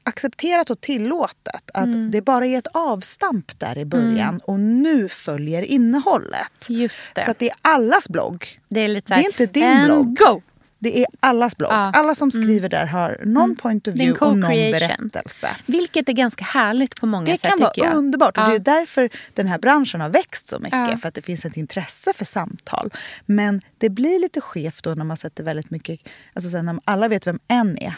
accepterat 0.04 0.70
och 0.70 0.82
tillåtet. 0.82 1.72
Att 1.74 2.12
det 2.12 2.22
bara 2.22 2.46
är 2.46 2.58
ett 2.58 2.68
avstamp 2.74 3.60
där 3.60 3.78
i 3.78 3.86
början 3.86 4.40
och 4.44 4.60
nu 4.60 5.10
följer 5.10 5.62
innehållet. 5.64 6.70
Just 6.70 7.16
det. 7.16 7.22
Så 7.22 7.32
att 7.32 7.40
det 7.40 7.50
är 7.50 7.56
allas 7.62 8.10
blogg. 8.10 8.62
det 8.70 8.80
är 8.80 8.88
lite 8.88 9.08
så 9.08 9.14
det 9.14 9.16
här, 9.16 9.24
är 9.24 9.28
inte 9.28 9.46
din 9.46 9.86
blogg. 9.86 10.18
go! 10.18 10.42
Det 10.84 11.00
är 11.00 11.06
allas 11.20 11.58
blogg. 11.58 11.72
Ja. 11.72 11.76
Alla 11.94 12.16
som 12.16 12.32
skriver 12.32 12.70
där 12.70 12.86
har 12.86 13.22
någon 13.26 13.56
point 13.56 13.88
of 13.88 13.94
Det 13.94 14.02
är 14.02 14.06
view 14.06 14.26
och 14.26 14.38
någon 14.38 14.50
berättelse. 14.50 15.50
Vilket 15.66 16.10
är 16.10 16.14
ganska 16.14 16.44
härligt 16.46 17.00
på 17.02 17.06
många 17.06 17.26
Det 17.26 17.38
sätt 17.42 17.50
kan 17.50 17.60
vara 17.60 17.72
jag. 17.76 17.94
underbart. 17.96 18.38
Och 18.38 18.44
Ja. 18.44 18.48
det 18.48 18.56
är 18.56 18.60
därför 18.60 19.10
den 19.34 19.48
här 19.48 19.60
branschen 19.60 20.02
har 20.02 20.10
växt 20.10 20.48
så 20.48 20.60
mycket. 20.60 20.90
Ja. 20.90 20.98
För 20.98 21.08
att 21.08 21.14
det 21.16 21.22
finns 21.22 21.46
ett 21.46 21.58
intresse 21.58 22.14
för 22.16 22.26
samtal. 22.26 22.92
Men 23.26 23.62
det 23.78 23.90
blir 23.90 24.20
lite 24.20 24.42
skevt 24.42 24.84
då 24.84 24.90
när 24.94 25.06
man 25.06 25.18
sätter 25.18 25.44
väldigt 25.44 25.70
mycket... 25.72 26.00
Alltså 26.34 26.50
sen 26.50 26.66
när 26.66 26.80
alla 26.86 27.08
vet 27.08 27.28
vem 27.28 27.40
en 27.48 27.78
är. 27.78 27.94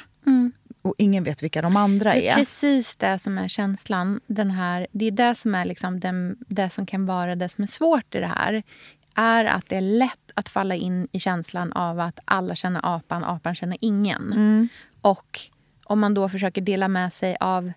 Och 0.81 0.95
ingen 0.97 1.23
vet 1.23 1.43
vilka 1.43 1.61
de 1.61 1.77
andra 1.77 2.11
Mm. 2.13 2.21
Det 2.23 2.27
är 2.29 2.31
är. 2.31 2.35
precis 2.35 2.95
det 2.95 3.19
som 3.19 3.37
är 3.37 3.47
känslan. 3.47 4.19
Den 4.27 4.51
här, 4.51 4.87
det 4.91 5.05
är 5.05 5.11
det 5.11 5.35
som 5.35 5.55
är 5.55 5.65
liksom 5.65 5.99
den, 5.99 6.35
det 6.47 6.69
som 6.69 6.85
kan 6.85 7.05
vara 7.05 7.35
det 7.35 7.49
som 7.49 7.63
är 7.63 7.67
svårt 7.67 8.15
i 8.15 8.19
det 8.19 8.27
här. 8.27 8.63
Är 9.15 9.45
att 9.45 9.69
det 9.69 9.75
är 9.75 9.81
lätt 9.81 10.31
att 10.33 10.49
falla 10.49 10.75
in 10.75 11.07
i 11.11 11.19
känslan 11.19 11.73
av 11.73 11.99
att 11.99 12.19
alla 12.25 12.55
känner 12.55 12.95
apan, 12.95 13.23
apan 13.23 13.55
känner 13.55 13.77
ingen. 13.81 14.33
Mm. 14.33 14.67
Och 15.01 15.39
om 15.83 15.99
man 15.99 16.13
då 16.13 16.29
försöker 16.29 16.61
dela 16.61 16.87
med 16.87 17.13
sig 17.13 17.37
av 17.39 17.71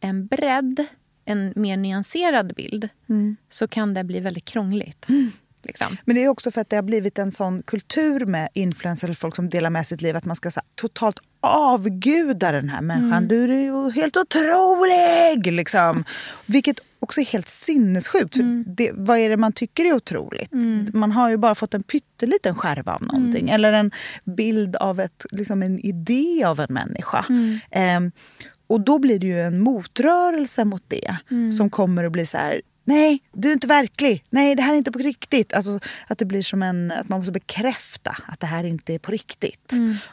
en 0.00 0.26
bredd, 0.26 0.86
en 1.24 1.52
mer 1.56 1.76
nyanserad 1.76 2.54
bild 2.54 2.88
Mm. 3.08 3.36
så 3.50 3.68
kan 3.68 3.94
det 3.94 4.04
bli 4.04 4.20
väldigt 4.20 4.44
krångligt. 4.44 5.06
Liksom. 5.62 5.96
Men 6.04 6.16
det 6.16 6.24
är 6.24 6.28
också 6.28 6.50
för 6.50 6.60
att 6.60 6.70
det 6.70 6.76
har 6.76 6.82
blivit 6.82 7.18
en 7.18 7.30
sån 7.30 7.62
kultur 7.62 8.26
med 8.26 8.48
influencers 8.54 9.04
eller 9.04 9.14
folk 9.14 9.36
som 9.36 9.50
delar 9.50 9.70
med 9.70 9.86
sitt 9.86 10.02
liv 10.02 10.16
att 10.16 10.24
man 10.24 10.36
ska 10.36 10.50
så 10.50 10.60
här, 10.60 10.66
totalt 10.74 11.20
avguda 11.40 12.52
den 12.52 12.68
här 12.68 12.80
människan. 12.80 13.12
Mm. 13.12 13.28
Du 13.28 13.44
är 13.44 13.62
ju 13.62 13.90
helt 13.90 14.16
otrolig! 14.16 15.52
Liksom. 15.52 16.04
Vilket 16.46 16.80
också 17.04 17.20
helt 17.20 17.48
sinnessjukt. 17.48 18.36
Mm. 18.36 18.64
det, 18.66 18.90
vad 18.94 19.18
är 19.18 19.30
det 19.30 19.36
man 19.36 19.52
tycker 19.52 19.84
är 19.84 19.92
otroligt? 19.92 20.52
Man 20.94 21.12
har 21.12 21.30
ju 21.30 21.36
bara 21.36 21.54
fått 21.54 21.74
en 21.74 21.82
pytteliten 21.82 22.54
skärva 22.54 22.94
av 22.94 23.02
någonting. 23.02 23.42
Mm. 23.42 23.54
Eller 23.54 23.72
en 23.72 23.90
bild 24.24 24.76
av 24.76 25.00
ett, 25.00 25.26
liksom 25.30 25.62
en 25.62 25.78
idé 25.78 26.44
av 26.44 26.60
en 26.60 26.74
människa. 26.74 27.26
Mm. 27.28 27.58
Ehm, 27.70 28.12
och 28.66 28.80
då 28.80 28.98
blir 28.98 29.18
det 29.18 29.26
ju 29.26 29.40
en 29.40 29.60
motrörelse 29.60 30.64
mot 30.64 30.84
det. 30.88 31.16
Mm. 31.30 31.52
Som 31.52 31.70
kommer 31.70 32.04
att 32.04 32.12
bli 32.12 32.26
så 32.26 32.38
här... 32.38 32.62
Nej, 32.86 33.22
du 33.32 33.48
är 33.48 33.52
inte 33.52 33.66
verklig. 33.66 34.24
Nej, 34.30 34.54
det 34.54 34.62
här 34.62 34.72
är 34.72 34.78
inte 34.78 34.92
på 34.92 34.98
riktigt. 34.98 35.52
Alltså, 35.52 35.80
att 36.06 36.18
det 36.18 36.24
blir 36.24 36.42
som 36.42 36.62
en... 36.62 36.92
Att 36.92 37.08
man 37.08 37.18
måste 37.18 37.32
bekräfta 37.32 38.16
att 38.26 38.40
det 38.40 38.46
här 38.46 38.64
inte 38.64 38.94
är 38.94 38.98
på 38.98 39.12
riktigt. 39.12 39.72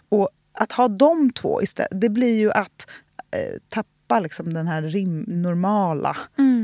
Och 0.10 0.30
att 0.54 0.72
ha 0.72 0.88
de 0.88 1.32
två 1.32 1.62
istället, 1.62 2.02
det 2.02 2.10
blir 2.10 2.38
ju 2.38 2.52
att 2.52 2.88
eh, 3.32 3.58
tappa 3.70 3.88
liksom 4.20 4.54
den 4.54 4.68
här 4.68 4.82
rim, 4.82 5.26
normala 5.28 6.18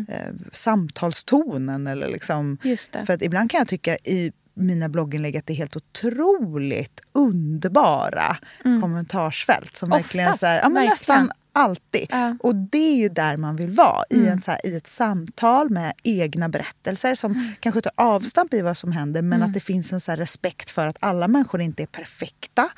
eh, 0.10 0.34
samtalstonen. 0.52 1.88
Eller 1.88 2.08
liksom. 2.08 2.58
För 3.06 3.14
att 3.14 3.22
ibland 3.22 3.52
kan 3.52 3.58
jag 3.58 3.68
tycka 3.68 3.98
i 3.98 4.32
mina 4.54 4.90
blogginlägg 4.90 5.38
att 5.38 5.46
det 5.46 5.54
är 5.54 5.58
helt 5.58 5.76
otroligt 5.76 7.02
underbara 7.12 8.38
kommentarsfält. 8.64 9.76
Som 9.76 9.90
verkligen 9.90 10.28
Oftast, 10.28 10.40
så 10.40 10.46
här, 10.46 10.58
ja, 10.58 10.64
men 10.64 10.74
verkligen. 10.74 10.90
nästan 10.90 11.32
alltid. 11.58 12.06
Ja. 12.10 12.36
Och 12.40 12.56
det 12.56 12.78
är 12.78 12.96
ju 12.96 13.10
där 13.10 13.38
man 13.38 13.56
vill 13.56 13.70
vara. 13.70 14.04
I, 14.10 14.28
en, 14.28 14.42
så 14.42 14.52
här, 14.52 14.66
I 14.66 14.76
ett 14.76 14.88
samtal 14.88 15.70
med 15.70 15.94
egna 16.04 16.50
berättelser 16.50 17.16
som 17.16 17.56
kanske 17.60 17.82
tar 17.82 17.92
avstamp 17.96 18.54
i 18.54 18.62
vad 18.62 18.78
som 18.78 18.92
händer 18.92 19.22
men 19.22 19.44
att 19.44 19.54
det 19.54 19.60
finns 19.60 19.94
en 19.94 20.00
så 20.00 20.12
här 20.12 20.18
respekt 20.18 20.70
för 20.70 20.88
att 20.88 20.98
alla 21.00 21.28
människor 21.28 21.62
inte 21.62 21.84
är 21.84 21.88
perfekta. 21.88 22.70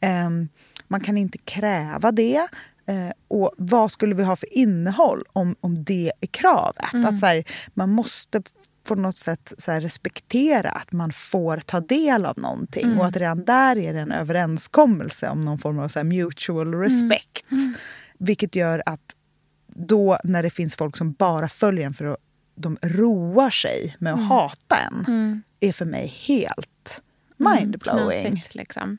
Ehm, 0.00 0.48
man 0.88 1.00
kan 1.00 1.18
inte 1.18 1.38
kräva 1.38 2.12
det. 2.12 2.48
Eh, 2.88 3.10
och 3.28 3.52
vad 3.58 3.92
skulle 3.92 4.14
vi 4.14 4.24
ha 4.24 4.36
för 4.36 4.54
innehåll 4.54 5.24
om, 5.32 5.56
om 5.60 5.84
det 5.84 6.12
är 6.20 6.26
kravet? 6.26 6.94
Att 6.94 7.18
så 7.18 7.26
här, 7.26 7.44
man 7.74 7.90
måste 7.90 8.42
på 8.84 8.94
något 8.94 9.16
sätt 9.16 9.52
så 9.58 9.72
här, 9.72 9.80
respektera 9.80 10.70
att 10.70 10.92
man 10.92 11.12
får 11.12 11.56
ta 11.56 11.80
del 11.80 12.26
av 12.26 12.38
någonting. 12.38 12.98
Och 12.98 13.06
att 13.06 13.16
redan 13.16 13.44
där 13.44 13.78
är 13.78 13.94
det 13.94 14.00
en 14.00 14.12
överenskommelse 14.12 15.28
om 15.28 15.44
någon 15.44 15.58
form 15.58 15.78
av 15.78 15.88
så 15.88 15.98
här, 15.98 16.04
mutual 16.04 16.74
respect. 16.74 17.44
Vilket 18.18 18.56
gör 18.56 18.82
att 18.86 19.14
då 19.66 20.18
när 20.24 20.42
det 20.42 20.50
finns 20.50 20.76
folk 20.76 20.96
som 20.96 21.12
bara 21.12 21.48
följer 21.48 21.86
en 21.86 21.94
för 21.94 22.04
att 22.04 22.16
de 22.54 22.78
roar 22.82 23.50
sig 23.50 23.96
med 23.98 24.12
att 24.12 24.28
hata 24.28 24.76
en 24.76 25.42
är 25.60 25.72
för 25.72 25.84
mig 25.84 26.14
helt 26.26 27.02
mindblowing. 27.36 28.22
Knasigt, 28.22 28.54
liksom. 28.54 28.98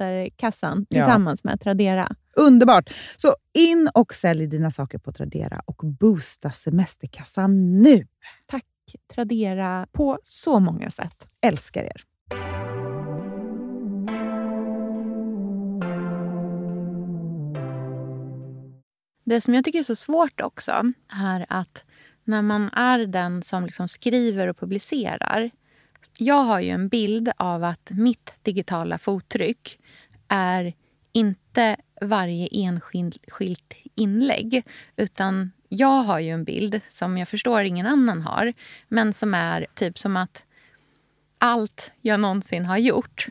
semesterkassan 0.00 0.86
Ja. 0.88 1.00
tillsammans 1.00 1.44
med 1.44 1.60
Tradera. 1.60 2.08
Underbart! 2.36 2.90
Så 3.16 3.34
in 3.58 3.88
och 3.94 4.14
sälj 4.14 4.46
dina 4.46 4.70
saker 4.70 4.98
på 4.98 5.12
Tradera 5.12 5.62
och 5.64 5.76
boosta 6.00 6.50
semesterkassan 6.50 7.82
nu. 7.82 8.06
Tack 8.46 8.64
Tradera 9.14 9.86
på 9.92 10.18
så 10.22 10.60
många 10.60 10.90
sätt. 10.90 11.28
Älskar 11.42 11.84
er! 11.84 12.04
Det 19.24 19.40
som 19.40 19.54
jag 19.54 19.64
tycker 19.64 19.78
är 19.78 19.82
så 19.82 19.96
svårt 19.96 20.40
också 20.40 20.72
är 21.12 21.46
att 21.48 21.84
när 22.24 22.42
man 22.42 22.70
är 22.72 22.98
den 23.06 23.42
som 23.42 23.66
liksom 23.66 23.88
skriver 23.88 24.46
och 24.46 24.58
publicerar. 24.58 25.50
Jag 26.18 26.44
har 26.44 26.60
ju 26.60 26.68
en 26.70 26.88
bild 26.88 27.30
av 27.36 27.64
att 27.64 27.90
mitt 27.90 28.32
digitala 28.42 28.98
fottryck 28.98 29.79
är 30.30 30.72
inte 31.12 31.76
varje 32.00 32.48
enskilt 32.52 33.74
inlägg. 33.94 34.62
Utan 34.96 35.52
jag 35.68 36.02
har 36.02 36.18
ju 36.18 36.30
en 36.30 36.44
bild 36.44 36.80
som 36.88 37.18
jag 37.18 37.28
förstår 37.28 37.60
ingen 37.62 37.86
annan 37.86 38.22
har. 38.22 38.52
Men 38.88 39.12
som 39.12 39.34
är 39.34 39.66
typ 39.74 39.98
som 39.98 40.16
att 40.16 40.44
allt 41.38 41.90
jag 42.00 42.20
någonsin 42.20 42.64
har 42.64 42.78
gjort 42.78 43.26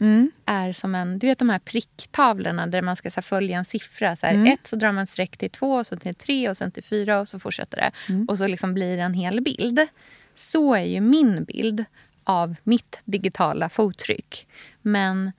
är 0.45 0.73
som 0.73 0.95
en... 0.95 1.19
Du 1.19 1.27
vet 1.27 1.39
de 1.39 1.49
här 1.49 1.59
pricktavlorna 1.59 2.67
där 2.67 2.81
man 2.81 2.95
ska 2.95 3.11
så 3.11 3.15
här, 3.15 3.21
följa 3.21 3.57
en 3.57 3.65
siffra. 3.65 4.15
Så 4.15 4.25
här, 4.25 4.53
Ett 4.53 4.67
så 4.67 4.75
drar 4.75 4.91
man 4.91 5.07
streck 5.07 5.37
till 5.37 5.49
två, 5.49 5.73
och 5.73 5.87
så 5.87 5.95
till 5.95 6.15
tre 6.15 6.49
och 6.49 6.57
sen 6.57 6.71
till 6.71 6.83
fyra 6.83 7.19
och 7.19 7.27
så 7.27 7.39
fortsätter 7.39 7.77
det. 7.77 7.91
Och 8.27 8.37
så 8.37 8.47
liksom 8.47 8.73
blir 8.73 8.97
det 8.97 9.03
en 9.03 9.13
hel 9.13 9.41
bild. 9.41 9.87
Så 10.35 10.75
är 10.75 10.83
ju 10.85 11.01
min 11.01 11.43
bild 11.43 11.85
av 12.23 12.55
mitt 12.63 12.99
digitala 13.05 13.69
fottryck. 13.69 14.47
Men 14.81 15.31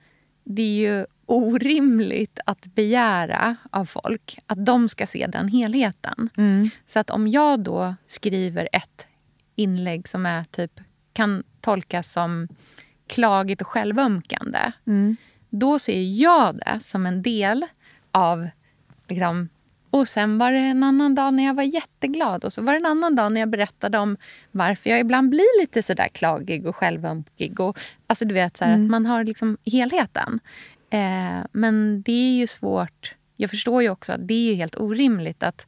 det 0.43 0.61
är 0.61 0.89
ju 0.89 1.05
orimligt 1.31 2.39
att 2.45 2.65
begära 2.65 3.55
av 3.69 3.85
folk 3.85 4.39
att 4.45 4.65
de 4.65 4.89
ska 4.89 5.07
se 5.07 5.27
den 5.27 5.47
helheten. 5.47 6.29
Så 6.87 6.99
att 6.99 7.09
om 7.09 7.27
jag 7.27 7.59
då 7.59 7.95
skriver 8.07 8.69
ett 8.71 9.05
inlägg 9.55 10.07
som 10.07 10.25
är 10.25 10.43
typ 10.43 10.79
kan 11.13 11.43
tolkas 11.61 12.11
som 12.11 12.47
klagigt 13.07 13.61
och 13.61 13.67
självömkande 13.67 14.71
då 15.49 15.79
ser 15.79 16.01
jag 16.21 16.55
det 16.55 16.79
som 16.83 17.05
en 17.05 17.21
del 17.21 17.65
av... 18.11 18.47
Liksom, 19.07 19.49
och 19.89 20.07
sen 20.07 20.37
var 20.37 20.51
det 20.51 20.57
en 20.57 20.83
annan 20.83 21.15
dag 21.15 21.33
när 21.33 21.43
jag 21.43 21.53
var 21.53 21.63
jätteglad 21.63 22.45
och 22.45 22.53
så 22.53 22.61
var 22.61 22.73
det 22.73 22.79
en 22.79 22.85
annan 22.85 23.15
dag 23.15 23.31
när 23.31 23.41
jag 23.41 23.49
berättade 23.49 23.97
om 23.97 24.17
varför 24.51 24.89
jag 24.89 24.99
ibland 24.99 25.29
blir 25.29 25.61
lite 25.61 25.83
sådär 25.83 26.07
klagig 26.07 26.67
och 26.67 26.75
självömkig. 26.75 27.59
Och, 27.59 27.79
alltså 28.07 28.25
du 28.25 28.33
vet, 28.33 28.57
så 28.57 28.65
här, 28.65 28.73
att 28.73 28.89
man 28.89 29.05
har 29.05 29.23
liksom 29.23 29.57
helheten. 29.65 30.39
Eh, 30.91 31.45
men 31.51 32.01
det 32.01 32.11
är 32.11 32.35
ju 32.39 32.47
svårt. 32.47 33.15
Jag 33.37 33.49
förstår 33.49 33.81
ju 33.81 33.89
också 33.89 34.13
att 34.13 34.27
det 34.27 34.51
är 34.51 34.55
helt 34.55 34.75
orimligt 34.79 35.43
att, 35.43 35.65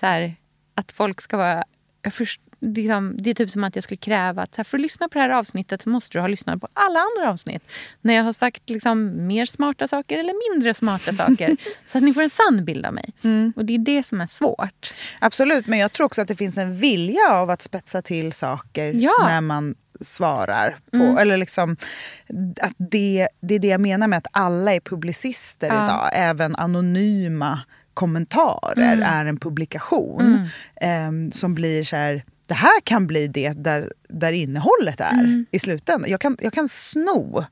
så 0.00 0.06
här, 0.06 0.36
att 0.74 0.92
folk 0.92 1.20
ska 1.20 1.36
vara... 1.36 1.64
Jag 2.02 2.14
först, 2.14 2.40
liksom, 2.60 3.14
det 3.18 3.30
är 3.30 3.34
typ 3.34 3.50
som 3.50 3.64
att 3.64 3.74
jag 3.74 3.84
skulle 3.84 3.96
kräva 3.98 4.42
att 4.42 4.54
så 4.54 4.58
här, 4.58 4.64
för 4.64 4.78
att 4.78 4.82
lyssna 4.82 5.08
på 5.08 5.14
det 5.14 5.20
här 5.20 5.30
avsnittet 5.30 5.82
så 5.82 5.88
måste 5.88 6.18
du 6.18 6.20
ha 6.20 6.28
lyssnat 6.28 6.60
på 6.60 6.68
alla 6.72 7.00
andra 7.00 7.30
avsnitt. 7.32 7.62
När 8.00 8.14
jag 8.14 8.24
har 8.24 8.32
sagt 8.32 8.70
liksom, 8.70 9.26
mer 9.26 9.46
smarta 9.46 9.88
saker 9.88 10.18
eller 10.18 10.54
mindre 10.54 10.74
smarta 10.74 11.12
saker. 11.26 11.56
så 11.88 11.98
att 11.98 12.04
ni 12.04 12.14
får 12.14 12.22
en 12.22 12.30
sann 12.30 12.64
bild 12.64 12.86
av 12.86 12.94
mig. 12.94 13.12
Och 13.56 13.64
det 13.64 13.74
är 13.74 13.78
det 13.78 14.06
som 14.06 14.20
är 14.20 14.26
svårt. 14.26 14.92
Absolut, 15.18 15.66
men 15.66 15.78
jag 15.78 15.92
tror 15.92 16.06
också 16.06 16.22
att 16.22 16.28
det 16.28 16.36
finns 16.36 16.58
en 16.58 16.76
vilja 16.76 17.30
av 17.30 17.50
att 17.50 17.62
spetsa 17.62 18.02
till 18.02 18.32
saker 18.32 18.92
Ja. 18.94 19.12
när 19.22 19.40
man 19.40 19.74
svarar. 20.04 20.76
på 20.90 20.96
Eller 21.20 21.36
liksom, 21.36 21.76
att 22.60 22.74
det, 22.90 23.28
det 23.40 23.54
är 23.54 23.58
det 23.58 23.68
jag 23.68 23.80
menar 23.80 24.06
med 24.08 24.16
att 24.18 24.26
alla 24.30 24.74
är 24.74 24.80
publicister 24.80 25.66
idag. 25.66 26.10
Även 26.12 26.56
anonyma 26.56 27.60
kommentarer 27.94 29.00
är 29.04 29.24
en 29.24 29.36
publikation 29.38 30.48
ehm, 30.80 31.30
som 31.32 31.54
blir 31.54 31.84
så 31.84 31.96
här... 31.96 32.24
Det 32.46 32.54
här 32.54 32.80
kan 32.84 33.06
bli 33.06 33.26
det 33.28 33.52
där, 33.56 33.92
där 34.08 34.32
innehållet 34.32 35.00
är 35.00 35.44
i 35.50 35.58
slutändan. 35.58 36.10
Jag 36.10 36.20
kan, 36.20 36.36
jag 36.40 36.52
kan 36.52 36.68
sno 36.68 37.44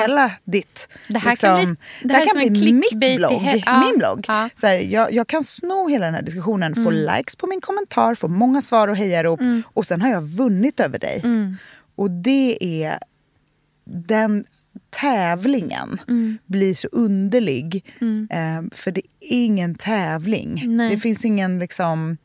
hela 0.00 0.30
ditt... 0.44 0.88
Det 1.08 1.18
här 1.18 1.30
liksom, 1.30 1.48
kan 1.48 1.64
bli- 1.64 1.76
det 2.02 2.08
det 2.08 2.14
här 2.14 2.20
här 2.20 2.26
är 2.42 2.44
kan 2.46 2.52
bli 2.52 2.72
mitt 2.72 3.16
blogg, 3.18 3.32
he- 3.32 3.62
ja. 3.66 3.80
min 3.80 3.98
blogg. 3.98 4.24
Ja. 4.28 4.48
Så 4.54 4.66
här, 4.66 4.74
jag, 4.74 5.12
jag 5.12 5.26
kan 5.28 5.44
sno 5.44 5.88
hela 5.88 6.04
den 6.06 6.14
här 6.14 6.22
diskussionen, 6.22 6.74
få 6.74 6.90
likes 6.90 7.36
på 7.36 7.46
min 7.46 7.60
kommentar, 7.60 8.14
få 8.14 8.28
många 8.28 8.62
svar 8.62 8.88
och 8.88 8.96
hejarop 8.96 9.40
och 9.74 9.86
sen 9.86 10.00
har 10.02 10.08
jag 10.10 10.22
vunnit 10.22 10.80
över 10.80 10.98
dig. 10.98 11.22
Och 11.94 12.10
det 12.10 12.64
är 12.84 12.98
den 13.84 14.44
tävlingen 14.90 16.00
blir 16.46 16.74
så 16.74 16.88
underlig. 16.92 17.84
Eh, 18.30 18.62
för 18.72 18.90
det 18.90 19.00
är 19.00 19.44
ingen 19.44 19.74
tävling. 19.74 20.62
Nej. 20.76 20.90
Det 20.90 21.00
finns 21.00 21.24
ingen 21.24 21.58
liksom... 21.58 22.16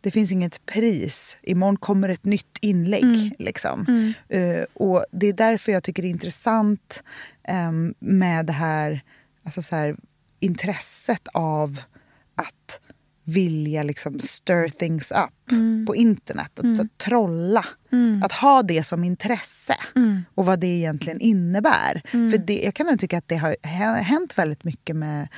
Det 0.00 0.10
finns 0.10 0.32
inget 0.32 0.66
pris. 0.66 1.36
Imorgon 1.42 1.76
kommer 1.76 2.08
ett 2.08 2.24
nytt 2.24 2.58
inlägg. 2.60 3.34
Liksom. 3.38 3.86
Eh, 4.28 4.64
och 4.74 5.04
Det 5.10 5.26
är 5.26 5.32
därför 5.32 5.72
jag 5.72 5.82
tycker 5.82 6.02
det 6.02 6.08
är 6.08 6.10
intressant 6.10 7.02
ehm, 7.44 7.94
med 7.98 8.46
det 8.46 8.52
här, 8.52 9.00
alltså 9.44 9.62
så 9.62 9.76
här 9.76 9.96
intresset 10.40 11.28
av 11.34 11.80
att 12.34 12.80
vilja 13.24 13.82
liksom 13.82 14.20
stir 14.20 14.68
things 14.68 15.10
up 15.12 15.56
på 15.86 15.96
internet. 15.96 16.58
Att, 16.58 16.78
att 16.80 16.98
trolla. 16.98 17.64
Att 18.24 18.32
ha 18.32 18.62
det 18.62 18.82
som 18.86 19.04
intresse 19.04 19.74
och 20.34 20.46
vad 20.46 20.58
det 20.60 20.66
egentligen 20.66 21.20
innebär. 21.20 22.02
För 22.10 22.38
det, 22.46 22.62
Jag 22.64 22.74
kan 22.74 22.98
tycka 22.98 23.18
att 23.18 23.28
det 23.28 23.36
har 23.36 23.56
hä- 23.62 24.02
hänt 24.02 24.38
väldigt 24.38 24.64
mycket 24.64 24.96
med 24.96 25.28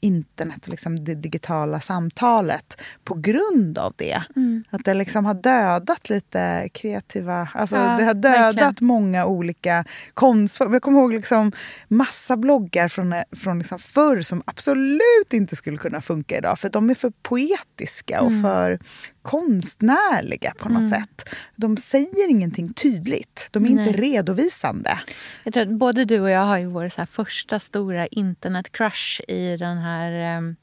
internet, 0.00 0.68
liksom 0.68 1.04
det 1.04 1.14
digitala 1.14 1.80
samtalet 1.80 2.80
på 3.04 3.14
grund 3.14 3.78
av 3.78 3.94
det. 3.96 4.22
Att 4.70 4.84
det 4.84 4.94
liksom 4.94 5.24
har 5.24 5.34
dödat 5.34 6.10
lite 6.10 6.68
kreativa... 6.72 7.48
Alltså 7.54 7.76
Ja, 7.76 7.96
det 7.96 8.04
har 8.04 8.14
dödat 8.14 8.56
verkligen. 8.56 8.86
många 8.86 9.26
olika 9.26 9.84
konstformer. 10.14 10.72
Jag 10.74 10.82
kommer 10.82 11.00
ihåg 11.00 11.12
liksom 11.12 11.52
massa 11.88 12.36
bloggar 12.36 12.88
från, 12.88 13.14
från 13.32 13.58
liksom 13.58 13.78
förr 13.78 14.22
som 14.22 14.42
absolut 14.44 15.32
inte 15.32 15.56
skulle 15.56 15.76
kunna 15.76 16.00
funka 16.00 16.38
idag. 16.38 16.58
För 16.58 16.68
de 16.68 16.90
är 16.90 16.94
för 16.94 17.12
poetiska 17.22 18.20
och 18.20 18.32
för 18.42 18.78
konstnärliga 19.22 20.54
på 20.58 20.68
något 20.68 20.90
sätt. 20.90 21.28
De 21.56 21.76
säger 21.76 22.30
ingenting 22.30 22.72
tydligt. 22.72 23.48
De 23.50 23.64
är 23.64 23.68
inte 23.68 23.82
Nej. 23.82 23.92
redovisande. 23.92 24.98
Jag 25.44 25.54
tror 25.54 25.66
både 25.66 26.04
du 26.04 26.20
och 26.20 26.30
jag 26.30 26.44
har 26.44 26.58
ju 26.58 26.66
vår 26.66 27.06
första 27.06 27.58
stora 27.58 28.06
internetcrush 28.06 29.20
i 29.28 29.56
den 29.56 29.78
här... 29.80 30.12
ehm, 30.12 30.56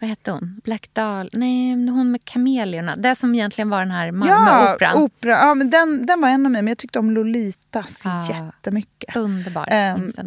vad 0.00 0.08
hette 0.08 0.30
hon? 0.30 0.60
Black 0.64 0.90
Doll? 0.92 1.30
Nej, 1.32 1.72
hon 1.88 2.10
med 2.10 2.24
kameliorna. 2.24 2.96
Det 2.96 3.14
som 3.16 3.34
egentligen 3.34 3.70
var 3.70 3.78
den 3.78 3.90
här 3.90 4.06
Ja, 4.06 4.12
Malmöoperan. 4.12 4.96
opera. 5.02 5.30
Ja, 5.30 5.54
men 5.54 5.70
den, 5.70 6.06
den 6.06 6.20
var 6.20 6.28
en 6.28 6.46
av 6.46 6.52
mig, 6.52 6.62
men 6.62 6.68
jag 6.70 6.78
tyckte 6.78 6.98
om 6.98 7.10
Lolitas 7.10 8.02
Ja. 8.04 8.26
jättemycket. 8.28 9.16
Underbar. 9.16 9.62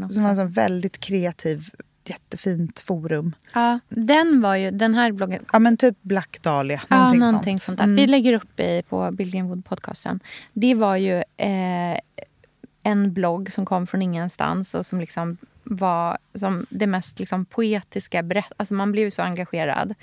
Också. 0.04 0.10
som 0.14 0.24
var 0.24 0.30
en 0.30 0.36
sån 0.36 0.52
väldigt 0.52 1.00
kreativ, 1.00 1.64
jättefint 2.06 2.80
forum. 2.80 3.36
Ja, 3.54 3.80
den 3.90 4.42
var 4.42 4.56
ju, 4.56 4.72
den 4.72 4.94
här 4.96 5.12
bloggen, 5.12 5.46
Ja, 5.54 5.60
men 5.60 5.78
typ 5.78 5.98
Black 6.02 6.38
Dahlia. 6.42 6.82
Ja, 6.90 6.98
Någonting, 6.98 7.20
någonting 7.20 7.60
sånt. 7.60 7.80
sånt. 7.80 7.90
där. 7.90 7.96
Vi 7.96 8.08
lägger 8.08 8.34
upp 8.34 8.60
i, 8.60 8.84
på 8.90 9.12
Billgren 9.12 9.54
Wood-podcasten. 9.54 10.20
Det 10.54 10.76
var 10.76 10.96
ju 10.96 11.16
eh, 11.38 12.00
en 12.84 13.14
blogg 13.14 13.52
som 13.54 13.66
kom 13.66 13.88
från 13.88 14.02
ingenstans 14.02 14.74
och 14.74 14.86
som 14.86 15.00
liksom 15.00 15.38
var 15.70 16.18
som 16.34 16.66
det 16.70 16.88
mest 16.88 17.20
liksom 17.20 17.46
poetiska 17.46 18.24
berätt... 18.24 18.52
Alltså 18.58 18.74
man 18.74 18.92
blev 18.92 19.10
så 19.10 19.22
engagerad 19.22 19.96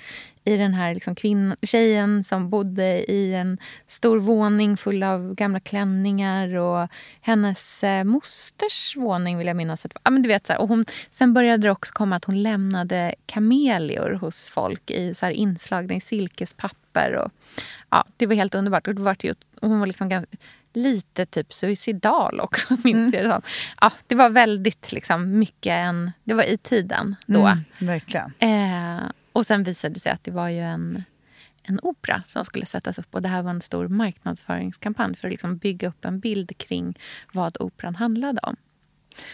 i 0.43 0.57
den 0.57 0.73
här 0.73 0.93
liksom 0.93 1.15
kvinn, 1.15 1.55
tjejen 1.61 2.23
som 2.23 2.49
bodde 2.49 3.11
i 3.11 3.33
en 3.33 3.57
stor 3.87 4.19
våning 4.19 4.77
full 4.77 5.03
av 5.03 5.35
gamla 5.35 5.59
klänningar 5.59 6.55
och 6.55 6.89
hennes 7.21 7.83
eh, 7.83 8.03
mosters 8.03 8.95
våning 8.97 9.37
vill 9.37 9.47
jag 9.47 9.55
minnas. 9.55 9.85
Att, 9.85 9.91
ja, 10.03 10.11
men 10.11 10.21
du 10.21 10.27
vet, 10.27 10.47
så 10.47 10.53
här, 10.53 10.59
och 10.59 10.67
hon, 10.67 10.85
sen 11.11 11.33
började 11.33 11.67
det 11.67 11.71
också 11.71 11.93
komma 11.93 12.15
att 12.15 12.25
hon 12.25 12.43
lämnade 12.43 13.15
kamelior 13.25 14.11
hos 14.11 14.47
folk 14.47 14.91
i 14.91 15.15
så 15.15 15.25
här, 15.25 15.33
inslagna 15.33 15.93
i 15.93 16.01
silkespapper. 16.01 17.15
Och, 17.15 17.31
ja, 17.89 18.05
det 18.17 18.25
var 18.25 18.35
helt 18.35 18.55
underbart. 18.55 18.87
Och 18.87 18.95
det 18.95 19.01
var 19.01 19.17
och 19.61 19.69
hon 19.69 19.79
var 19.79 19.87
liksom 19.87 20.09
ganska, 20.09 20.37
lite 20.75 21.25
typ 21.25 21.53
suicidal 21.53 22.39
också, 22.39 22.77
minns 22.83 23.13
jag 23.13 23.25
det 23.25 23.29
som. 23.29 23.41
Ja, 23.81 23.91
det 24.07 24.15
var 24.15 24.29
väldigt 24.29 24.91
liksom, 24.91 25.39
mycket 25.39 25.71
en... 25.71 26.11
Det 26.23 26.33
var 26.33 26.43
i 26.43 26.57
tiden 26.57 27.15
då. 27.25 27.47
Mm, 27.47 27.63
verkligen. 27.79 28.33
Eh, 28.39 29.03
och 29.31 29.45
sen 29.45 29.63
visade 29.63 29.93
det 29.93 29.99
sig 29.99 30.11
att 30.11 30.23
det 30.23 30.31
var 30.31 30.49
ju 30.49 30.61
en, 30.61 31.03
en 31.63 31.79
opera 31.83 32.23
som 32.25 32.45
skulle 32.45 32.65
sättas 32.65 32.99
upp. 32.99 33.15
Och 33.15 33.21
det 33.21 33.29
här 33.29 33.43
var 33.43 33.51
en 33.51 33.61
stor 33.61 33.87
marknadsföringskampanj 33.87 35.15
för 35.15 35.27
att 35.27 35.31
liksom 35.31 35.57
bygga 35.57 35.87
upp 35.87 36.05
en 36.05 36.19
bild 36.19 36.57
kring 36.57 36.99
vad 37.33 37.57
operan 37.59 37.95
handlade 37.95 38.39
om. 38.43 38.55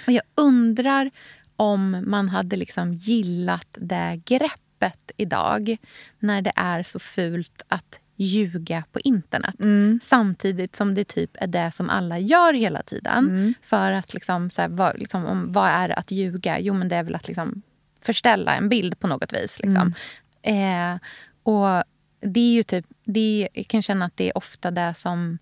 Och 0.08 0.14
jag 0.14 0.24
undrar 0.36 1.12
om 1.56 2.04
man 2.08 2.30
hade 2.30 2.56
liksom 2.56 2.94
gillat 2.94 3.68
det 3.72 4.22
greppet 4.26 5.12
idag 5.18 5.78
när 6.20 6.42
det 6.42 6.54
är 6.56 6.84
så 6.84 7.00
fult 7.00 7.66
att 7.68 8.01
ljuga 8.24 8.84
på 8.92 9.00
internet. 9.00 9.56
Samtidigt 10.04 10.76
som 10.76 10.96
det 10.96 11.04
typ 11.04 11.32
är 11.34 11.48
det 11.48 11.72
som 11.76 11.90
alla 11.90 12.20
gör 12.20 12.54
hela 12.54 12.82
tiden. 12.82 13.56
För 13.62 13.92
att 13.92 14.14
liksom, 14.14 14.50
så 14.50 14.62
här, 14.62 14.70
vad, 14.70 15.00
liksom, 15.00 15.26
om, 15.26 15.52
vad 15.52 15.70
är 15.70 16.00
att 16.00 16.12
ljuga? 16.12 16.60
Jo, 16.60 16.74
men 16.74 16.88
det 16.88 16.96
är 16.96 17.04
väl 17.04 17.16
att 17.16 17.28
liksom, 17.28 17.62
förställa 18.02 18.56
en 18.56 18.70
bild 18.70 19.00
på 19.00 19.08
något 19.08 19.34
vis. 19.34 19.60
Liksom. 19.64 19.94
Eh, 20.42 20.96
och 21.44 21.84
det 22.22 22.40
är 22.40 22.54
ju 22.54 22.64
typ, 22.64 22.86
det 23.06 23.44
är, 23.44 23.50
jag 23.54 23.68
kan 23.68 23.82
känna 23.82 24.06
att 24.06 24.18
det 24.18 24.30
är 24.30 24.38
ofta 24.38 24.72
det 24.72 24.94
som 24.98 25.38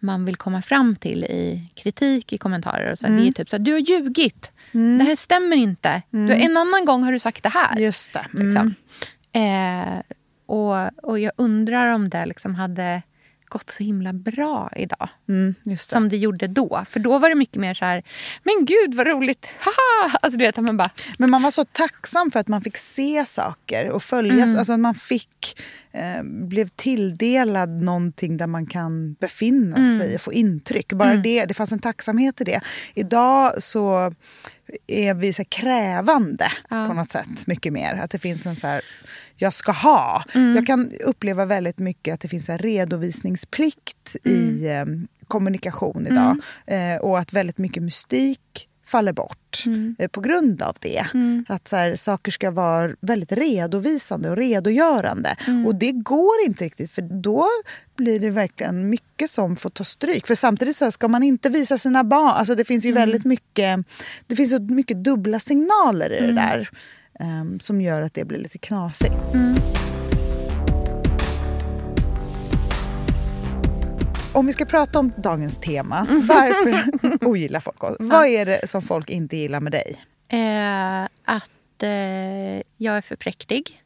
man 0.00 0.24
vill 0.24 0.36
komma 0.36 0.62
fram 0.62 0.96
till 0.96 1.24
i 1.24 1.68
kritik 1.74 2.32
i 2.32 2.38
kommentarer. 2.38 2.92
Och 2.92 2.98
så. 2.98 3.06
Det 3.06 3.28
är 3.28 3.32
typ 3.32 3.50
så 3.50 3.56
här, 3.56 3.64
du 3.64 3.72
har 3.72 3.78
ljugit. 3.78 4.52
Det 4.72 5.04
här 5.04 5.16
stämmer 5.16 5.56
inte. 5.56 6.02
Du, 6.10 6.32
en 6.32 6.56
annan 6.56 6.84
gång 6.84 7.02
har 7.02 7.12
du 7.12 7.18
sagt 7.18 7.42
det 7.42 7.48
här. 7.48 7.78
Just 7.78 8.12
det. 8.12 8.26
Mm. 8.34 8.46
Liksom. 8.46 8.74
Eh, 9.32 10.16
och, 10.46 11.04
och 11.10 11.18
jag 11.18 11.32
undrar 11.36 11.94
om 11.94 12.08
det 12.08 12.26
liksom 12.26 12.54
hade 12.54 13.02
gått 13.54 13.70
så 13.70 13.82
himla 13.82 14.12
bra 14.12 14.72
idag. 14.76 15.08
Mm, 15.28 15.54
det. 15.64 15.76
Som 15.76 16.08
det 16.08 16.16
gjorde 16.16 16.46
då. 16.46 16.84
För 16.88 17.00
då 17.00 17.18
var 17.18 17.28
det 17.28 17.34
mycket 17.34 17.56
mer 17.56 17.74
så 17.74 17.84
här, 17.84 18.02
men 18.42 18.64
gud 18.64 18.94
vad 18.94 19.06
roligt, 19.06 19.46
haha! 19.58 20.18
Alltså 20.22 20.38
du 20.38 20.44
vet, 20.44 20.56
man 20.56 20.76
bara, 20.76 20.90
Men 21.18 21.30
man 21.30 21.42
var 21.42 21.50
så 21.50 21.64
tacksam 21.64 22.30
för 22.30 22.40
att 22.40 22.48
man 22.48 22.60
fick 22.60 22.76
se 22.76 23.24
saker 23.26 23.90
och 23.90 24.02
följas. 24.02 24.56
Alltså 24.56 24.72
att 24.72 24.80
man 24.80 24.94
fick, 24.94 25.60
eh, 25.92 26.22
blev 26.22 26.68
tilldelad 26.68 27.82
någonting 27.82 28.36
där 28.36 28.46
man 28.46 28.66
kan 28.66 29.14
befinna 29.14 29.98
sig 29.98 30.14
och 30.14 30.20
få 30.20 30.32
intryck. 30.32 30.92
Bara 30.92 31.14
det, 31.16 31.44
det 31.44 31.54
fanns 31.54 31.72
en 31.72 31.78
tacksamhet 31.78 32.40
i 32.40 32.44
det. 32.44 32.60
Idag 32.94 33.62
så 33.62 34.12
är 34.86 35.14
vi 35.14 35.32
så 35.32 35.44
krävande 35.44 36.48
på 36.68 36.92
något 36.92 37.10
sätt. 37.10 37.46
Mycket 37.46 37.72
mer. 37.72 37.94
Att 37.94 38.10
det 38.10 38.18
finns 38.18 38.46
en 38.46 38.56
så 38.56 38.66
här, 38.66 38.82
jag 39.36 39.54
ska 39.54 39.72
ha. 39.72 40.24
Jag 40.54 40.66
kan 40.66 40.90
uppleva 41.04 41.44
väldigt 41.44 41.78
mycket 41.78 42.14
att 42.14 42.20
det 42.20 42.28
finns 42.28 42.48
en 42.48 42.58
redovisningsplikt 42.58 44.16
i 44.24 44.66
eh, 44.66 44.84
kommunikation 45.28 46.06
idag. 46.06 46.36
Eh, 46.66 46.96
och 47.00 47.18
att 47.18 47.32
väldigt 47.32 47.58
mycket 47.58 47.82
mystik 47.82 48.68
faller 48.86 49.12
bort 49.12 49.64
eh, 49.98 50.08
på 50.08 50.20
grund 50.20 50.62
av 50.62 50.76
det. 50.80 51.04
Att 51.48 51.68
så 51.68 51.76
här, 51.76 51.94
saker 51.94 52.32
ska 52.32 52.50
vara 52.50 52.90
väldigt 53.00 53.32
redovisande 53.32 54.30
och 54.30 54.36
redogörande. 54.36 55.36
Och 55.66 55.74
det 55.74 55.92
går 55.92 56.44
inte 56.46 56.64
riktigt 56.64 56.92
för 56.92 57.02
då 57.02 57.46
blir 57.96 58.20
det 58.20 58.30
verkligen 58.30 58.90
mycket 58.90 59.30
som 59.30 59.56
får 59.56 59.70
ta 59.70 59.84
stryk. 59.84 60.26
För 60.26 60.34
samtidigt 60.34 60.76
så 60.76 60.84
här, 60.84 60.90
ska 60.90 61.08
man 61.08 61.22
inte 61.22 61.48
visa 61.48 61.78
sina 61.78 62.04
barn... 62.04 62.30
Alltså 62.30 62.54
det 62.54 62.64
finns 62.64 62.84
ju 62.84 62.92
väldigt 62.92 63.24
mycket, 63.24 63.86
det 64.26 64.36
finns 64.36 64.50
så 64.50 64.60
mycket 64.60 65.04
dubbla 65.04 65.38
signaler 65.38 66.12
i 66.12 66.26
det 66.26 66.32
där. 66.32 66.68
Ehm, 67.20 67.60
som 67.60 67.80
gör 67.80 68.02
att 68.02 68.14
det 68.14 68.24
blir 68.24 68.38
lite 68.38 68.58
knasigt. 68.58 69.14
Om 74.32 74.46
vi 74.46 74.52
ska 74.52 74.64
prata 74.64 74.98
om 74.98 75.12
dagens 75.16 75.58
tema, 75.58 76.06
varför 76.28 76.84
ogillar 77.26 77.60
folk 77.60 77.84
oss? 77.84 77.96
Vad 77.98 78.26
är 78.26 78.46
det 78.46 78.68
som 78.68 78.82
folk 78.82 79.10
inte 79.10 79.36
gillar 79.36 79.60
med 79.60 79.72
dig? 79.72 79.96
eh, 80.28 81.04
att 81.24 81.82
eh, 81.82 82.62
jag 82.76 82.96
är 82.96 83.00
för 83.00 83.16
präktig. 83.16 83.83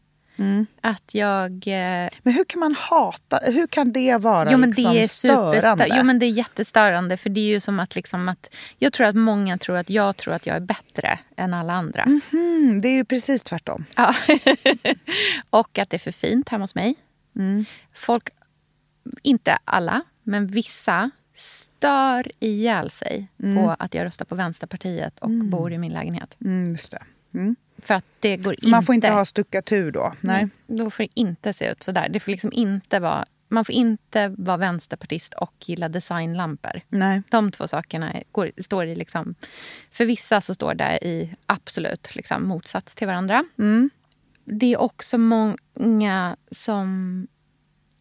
Att 0.80 1.14
jag... 1.14 1.52
Eh, 1.52 2.08
Men 2.22 2.32
hur 2.32 2.44
kan 2.44 2.60
man 2.60 2.74
hata, 2.74 3.38
hur 3.42 3.66
kan 3.66 3.92
det 3.92 4.16
vara 4.16 4.52
Jo 4.52 4.58
men, 4.58 4.70
liksom 4.70 4.92
det 4.92 5.02
är 5.02 5.08
störande? 5.08 5.88
jo 5.96 6.02
men 6.02 6.18
det 6.18 6.26
är 6.26 6.30
jättestörande. 6.30 7.16
För 7.16 7.30
det 7.30 7.40
är 7.40 7.48
ju 7.48 7.60
som 7.60 7.80
att, 7.80 7.94
liksom 7.94 8.28
att... 8.28 8.54
Jag 8.78 8.92
tror 8.92 9.06
att 9.06 9.16
många 9.16 9.58
tror 9.58 9.76
att 9.76 9.90
jag 9.90 10.16
tror 10.16 10.34
att 10.34 10.46
jag 10.46 10.56
är 10.56 10.60
bättre 10.60 11.18
än 11.36 11.54
alla 11.54 11.72
andra. 11.72 12.02
Mm, 12.32 12.80
det 12.80 12.88
är 12.88 12.92
ju 12.92 13.04
precis 13.04 13.42
tvärtom. 13.42 13.84
Ja. 13.96 14.14
och 15.50 15.78
att 15.78 15.90
det 15.90 15.96
är 15.96 15.98
för 15.98 16.12
fint 16.12 16.48
hemma 16.48 16.64
hos 16.64 16.74
mig. 16.74 16.94
Mm. 17.36 17.64
Folk, 17.94 18.28
inte 19.22 19.58
alla, 19.64 20.02
men 20.22 20.46
vissa 20.46 21.10
stör 21.34 22.30
ihjäl 22.40 22.90
sig 22.90 23.28
på 23.54 23.76
att 23.78 23.94
jag 23.94 24.04
röstar 24.04 24.24
på 24.24 24.34
Vänsterpartiet 24.34 25.18
och 25.18 25.30
bor 25.30 25.72
i 25.72 25.78
min 25.78 25.92
lägenhet. 25.92 26.36
Mm, 26.44 26.70
just 26.70 26.90
det. 26.90 27.02
Mm. 27.78 27.86
För 27.86 27.94
att 27.94 28.04
det 28.20 28.36
går 28.36 28.56
För 28.62 28.68
man 28.68 28.82
får 28.82 28.94
inte 28.94 29.08
ha 29.08 29.24
stuckatur 29.24 29.92
då? 29.92 30.12
Nej. 30.20 30.48
Då 30.66 30.90
får 30.90 31.02
det 31.02 31.08
inte 31.14 31.52
se 31.52 31.70
ut 31.70 31.82
så 31.82 31.92
där. 31.92 32.08
Det 32.08 32.20
får 32.20 32.30
liksom 32.30 32.52
inte 32.52 33.00
vara, 33.00 33.24
man 33.48 33.64
får 33.64 33.74
inte 33.74 34.34
vara 34.38 34.56
vänsterpartist 34.56 35.34
och 35.34 35.54
gilla 35.66 35.88
designlampor. 35.88 36.80
Nej. 36.88 37.22
De 37.30 37.50
två 37.50 37.68
sakerna 37.68 38.14
går, 38.32 38.50
står 38.58 38.86
i... 38.86 38.94
Liksom, 38.94 39.34
för 39.90 40.04
vissa 40.04 40.40
så 40.40 40.54
står 40.54 40.74
det 40.74 40.98
i 41.02 41.34
absolut 41.46 42.14
liksom, 42.14 42.48
motsats 42.48 42.94
till 42.94 43.06
varandra. 43.06 43.44
Det 44.44 44.72
är 44.72 44.80
också 44.80 45.18
många 45.18 46.36
som 46.50 47.26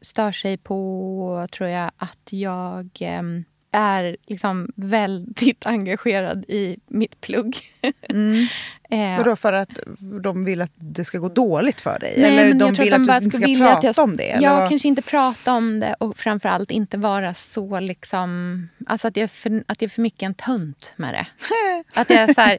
stör 0.01 0.31
sig 0.31 0.57
på, 0.57 1.47
tror 1.51 1.69
jag, 1.69 1.91
att 1.97 2.27
jag 2.29 2.89
em, 2.99 3.43
är 3.71 4.17
liksom 4.27 4.71
väldigt 4.75 5.65
engagerad 5.65 6.45
i 6.47 6.77
mitt 6.87 7.21
plugg. 7.21 7.57
Eh, 8.89 9.17
Vadå, 9.17 9.35
för 9.35 9.53
att 9.53 9.69
de 10.23 10.45
vill 10.45 10.61
att 10.61 10.71
det 10.75 11.05
ska 11.05 11.17
gå 11.17 11.29
dåligt 11.29 11.81
för 11.81 11.99
dig? 11.99 12.13
Nej, 12.17 12.31
eller 12.31 12.47
men 12.47 12.57
de 12.57 12.73
vill 12.73 12.93
att 12.93 13.05
de 13.05 13.11
att, 13.13 13.19
du 13.19 13.25
inte 13.25 13.37
ska 13.37 13.65
prata 13.65 13.87
jag, 13.87 13.99
om 13.99 14.17
det? 14.17 14.23
eller 14.31 14.43
Ja, 14.43 14.59
vad? 14.59 14.69
kanske 14.69 14.87
inte 14.87 15.01
prata 15.01 15.53
om 15.53 15.79
det 15.79 15.95
och 15.99 16.17
framförallt 16.17 16.71
inte 16.71 16.97
vara 16.97 17.33
så 17.33 17.79
liksom... 17.79 18.69
Alltså 18.87 19.07
att 19.07 19.17
jag 19.17 19.23
är 19.23 19.27
för, 19.27 19.63
att 19.67 19.81
jag 19.81 19.87
är 19.87 19.93
för 19.93 20.01
mycket 20.01 20.23
en 20.23 20.33
tönt 20.33 20.93
med 20.97 21.13
det. 21.13 21.27
att 22.01 22.09
jag 22.09 22.19
är 22.19 22.33
så 22.33 22.41
här, 22.41 22.57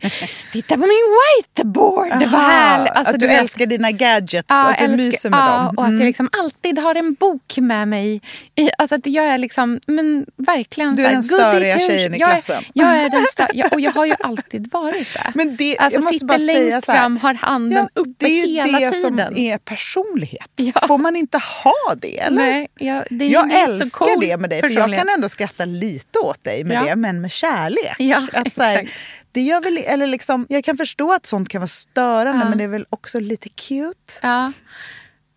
titta 0.53 0.75
på 0.75 0.81
min 0.81 0.89
whiteboard, 1.19 2.13
Aha, 2.13 2.37
härligt. 2.39 2.93
Alltså, 2.93 3.15
att 3.15 3.21
du, 3.21 3.27
vet- 3.27 3.41
älskar 3.41 3.67
dina 3.67 3.91
gadgets, 3.91 4.47
Ja, 4.49 4.71
att 4.71 4.79
du 4.79 4.85
älskar- 4.85 4.97
myser 5.05 5.31
med 5.31 5.39
ja, 5.39 5.47
dem. 5.47 5.61
Mm. 5.65 5.77
och 5.79 5.85
att 5.85 5.93
jag 5.93 6.07
liksom 6.07 6.29
alltid 6.39 6.79
har 6.79 6.95
en 6.95 7.15
bok 7.15 7.59
med 7.59 7.89
mig. 7.89 8.21
I, 8.55 8.69
alltså 8.79 8.95
att 8.95 9.07
jag 9.07 9.25
är 9.25 9.39
liksom, 9.39 9.81
men 9.87 10.27
verkligen 10.37 10.97
Du 10.97 11.03
är 11.07 11.07
så 11.07 11.11
här, 11.11 11.15
den 11.15 11.23
störiga 11.53 11.79
tjejen 11.79 12.15
i 12.15 12.19
jag 12.19 12.31
är- 12.31 12.35
klassen. 12.35 12.63
Jag 12.75 12.97
är 12.97 13.11
den 13.11 13.25
stö- 13.37 13.51
jag, 13.55 13.73
och 13.73 13.81
jag 13.81 13.91
har 13.93 14.07
ju 14.07 14.15
alltid 14.21 14.71
varit 14.73 15.15
det. 15.15 15.33
Men 15.35 15.57
det, 15.57 15.79
alltså 15.79 16.01
sitter 16.19 16.39
längst 16.71 16.87
fram, 16.87 17.17
har 17.17 17.35
handen 17.35 17.89
ja, 17.95 18.01
uppe 18.01 18.13
Det 18.19 18.41
är 18.43 18.47
ju 18.47 18.53
hela 18.63 18.81
det 18.81 18.91
tiden. 18.93 19.17
som 19.27 19.37
är 19.37 19.59
personlighet. 19.59 20.51
Ja. 20.57 20.73
Får 20.87 20.99
man 20.99 21.17
inte 21.17 21.39
ha 21.65 21.95
det? 21.97 22.19
Eller? 22.19 22.37
Nej, 22.37 22.69
jag, 22.79 23.05
det 23.11 23.25
är 23.25 23.31
Jag 23.31 23.53
älskar 23.53 24.07
cool 24.15 24.21
det 24.21 24.37
med 24.37 24.51
dig, 24.51 24.61
för 24.61 24.69
jag 24.71 24.95
kan 24.95 25.09
ändå 25.09 25.29
skratta 25.29 25.65
lite 25.65 26.19
åt 26.19 26.45
dig 26.45 26.65
med 26.65 26.77
Ja. 26.77 26.85
det, 26.85 26.97
men 26.97 27.21
med 27.21 27.31
kärlek. 27.31 27.95
Ja, 27.99 28.29
att 28.33 28.55
så 28.55 28.63
här, 28.63 28.91
det 29.33 29.41
gör 29.41 29.61
väl, 29.61 29.79
eller 29.79 30.07
liksom, 30.07 30.47
jag 30.49 30.65
kan 30.65 30.77
förstå 30.77 31.13
att 31.13 31.27
sånt 31.27 31.49
kan 31.49 31.61
vara 31.61 31.69
störande, 31.69 32.43
Ja. 32.45 32.49
men 32.49 32.59
det 32.59 32.65
är 32.65 32.69
väl 32.69 32.87
också 32.91 33.21
lite 33.21 33.49
cute. 33.49 34.13
Ja. 34.23 34.53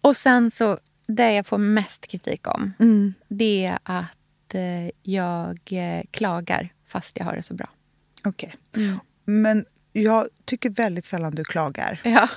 Och 0.01 0.17
sen 0.17 0.51
så, 0.51 0.77
det 1.07 1.31
jag 1.33 1.45
får 1.47 1.57
mest 1.57 2.07
kritik 2.07 2.47
om, 2.47 2.73
Mm. 2.79 3.13
det 3.27 3.65
är 3.65 3.79
att 3.83 4.53
eh, 4.53 4.89
jag 5.03 5.59
eh, 5.71 6.01
klagar 6.11 6.69
fast 6.87 7.17
jag 7.17 7.25
har 7.25 7.35
det 7.35 7.41
så 7.43 7.53
bra. 7.53 7.69
Okej. 8.23 8.55
Mm. 8.75 8.99
Men 9.25 9.65
jag 9.93 10.27
tycker 10.45 10.69
väldigt 10.69 11.05
sällan 11.05 11.35
du 11.35 11.43
klagar. 11.43 12.01
Ja. 12.03 12.27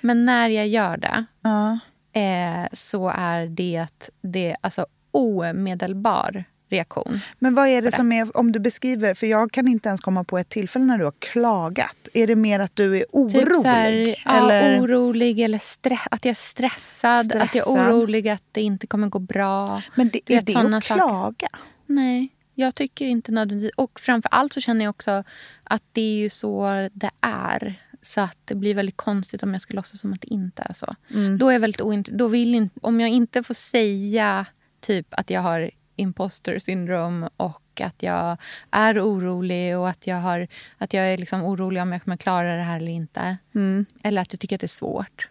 Men 0.00 0.24
när 0.24 0.48
jag 0.48 0.68
gör 0.68 0.96
det 0.96 1.24
Ja. 1.42 1.78
eh, 2.20 2.68
så 2.72 3.08
är 3.08 3.46
det, 3.46 3.86
det 4.22 4.56
alltså, 4.60 4.86
omedelbar 5.10 6.44
reaktion. 6.70 7.20
Men 7.38 7.54
vad 7.54 7.68
är 7.68 7.82
det 7.82 7.92
som 7.92 8.12
är, 8.12 8.36
om 8.36 8.52
du 8.52 8.58
beskriver, 8.58 9.14
för 9.14 9.26
jag 9.26 9.52
kan 9.52 9.68
inte 9.68 9.88
ens 9.88 10.00
komma 10.00 10.24
på 10.24 10.38
ett 10.38 10.48
tillfälle 10.48 10.84
när 10.84 10.98
du 10.98 11.04
har 11.04 11.14
klagat. 11.18 11.96
Är 12.12 12.26
det 12.26 12.36
mer 12.36 12.60
att 12.60 12.76
du 12.76 12.96
är 12.98 13.04
orolig? 13.12 13.46
Typ 13.56 13.64
här, 13.64 14.14
ja, 14.24 14.50
eller? 14.50 14.80
orolig 14.80 15.40
eller 15.40 15.58
stress, 15.58 16.00
att 16.10 16.24
jag 16.24 16.30
är 16.30 16.34
stressad, 16.34 17.26
Att 17.26 17.34
jag 17.34 17.42
är 17.42 17.46
Stressad. 17.46 17.88
orolig 17.94 18.28
att 18.28 18.42
det 18.52 18.60
inte 18.62 18.86
kommer 18.86 19.08
gå 19.08 19.18
bra. 19.18 19.82
Men 19.94 20.08
det, 20.08 20.20
är 20.26 20.36
vet, 20.36 20.46
det 20.46 20.76
att 20.76 20.84
klaga? 20.84 21.48
Nej, 21.86 22.28
jag 22.58 22.74
tycker 22.74 23.06
inte 23.06 23.32
nödvändigtvis... 23.32 23.72
Och 23.76 24.00
framför 24.00 24.28
allt 24.32 24.52
så 24.52 24.60
känner 24.60 24.84
jag 24.84 24.90
också 24.90 25.24
att 25.64 25.82
det 25.92 26.00
är 26.00 26.16
ju 26.16 26.30
så 26.30 26.88
det 26.92 27.10
är. 27.20 27.82
Så 28.02 28.20
att 28.20 28.38
det 28.44 28.54
blir 28.54 28.74
väldigt 28.74 28.96
konstigt 28.96 29.42
om 29.42 29.52
jag 29.52 29.62
ska 29.62 29.74
låtsas 29.74 30.00
som 30.00 30.12
att 30.12 30.20
det 30.20 30.32
inte 30.32 30.62
är 30.62 30.74
så. 30.74 30.94
Mm. 31.14 31.38
Då 31.38 31.48
är 31.48 31.52
jag 31.52 31.60
väldigt 31.60 31.80
oint- 31.80 32.10
då 32.10 32.28
vill 32.28 32.54
inte, 32.54 32.80
Om 32.82 33.00
jag 33.00 33.10
inte 33.10 33.42
får 33.42 33.54
säga 33.54 34.46
typ 34.80 35.06
att 35.10 35.30
jag 35.30 35.40
har 35.40 35.70
imposter 35.96 36.58
syndrome 36.58 37.28
och 37.36 37.80
att 37.80 38.02
jag 38.02 38.36
är 38.70 39.00
orolig 39.00 39.78
och 39.78 39.88
att 39.88 40.06
jag, 40.06 40.16
har, 40.16 40.48
att 40.78 40.92
jag 40.92 41.04
är 41.12 41.18
liksom 41.18 41.42
orolig 41.42 41.82
om 41.82 41.92
jag 41.92 42.02
kommer 42.02 42.16
klara 42.16 42.56
det 42.56 42.62
här 42.62 42.76
eller 42.76 42.92
inte. 42.92 43.36
Mm. 43.54 43.86
Eller 44.02 44.22
att 44.22 44.32
jag 44.32 44.40
tycker 44.40 44.56
att 44.56 44.60
det 44.60 44.66
är 44.66 44.68
svårt. 44.68 45.28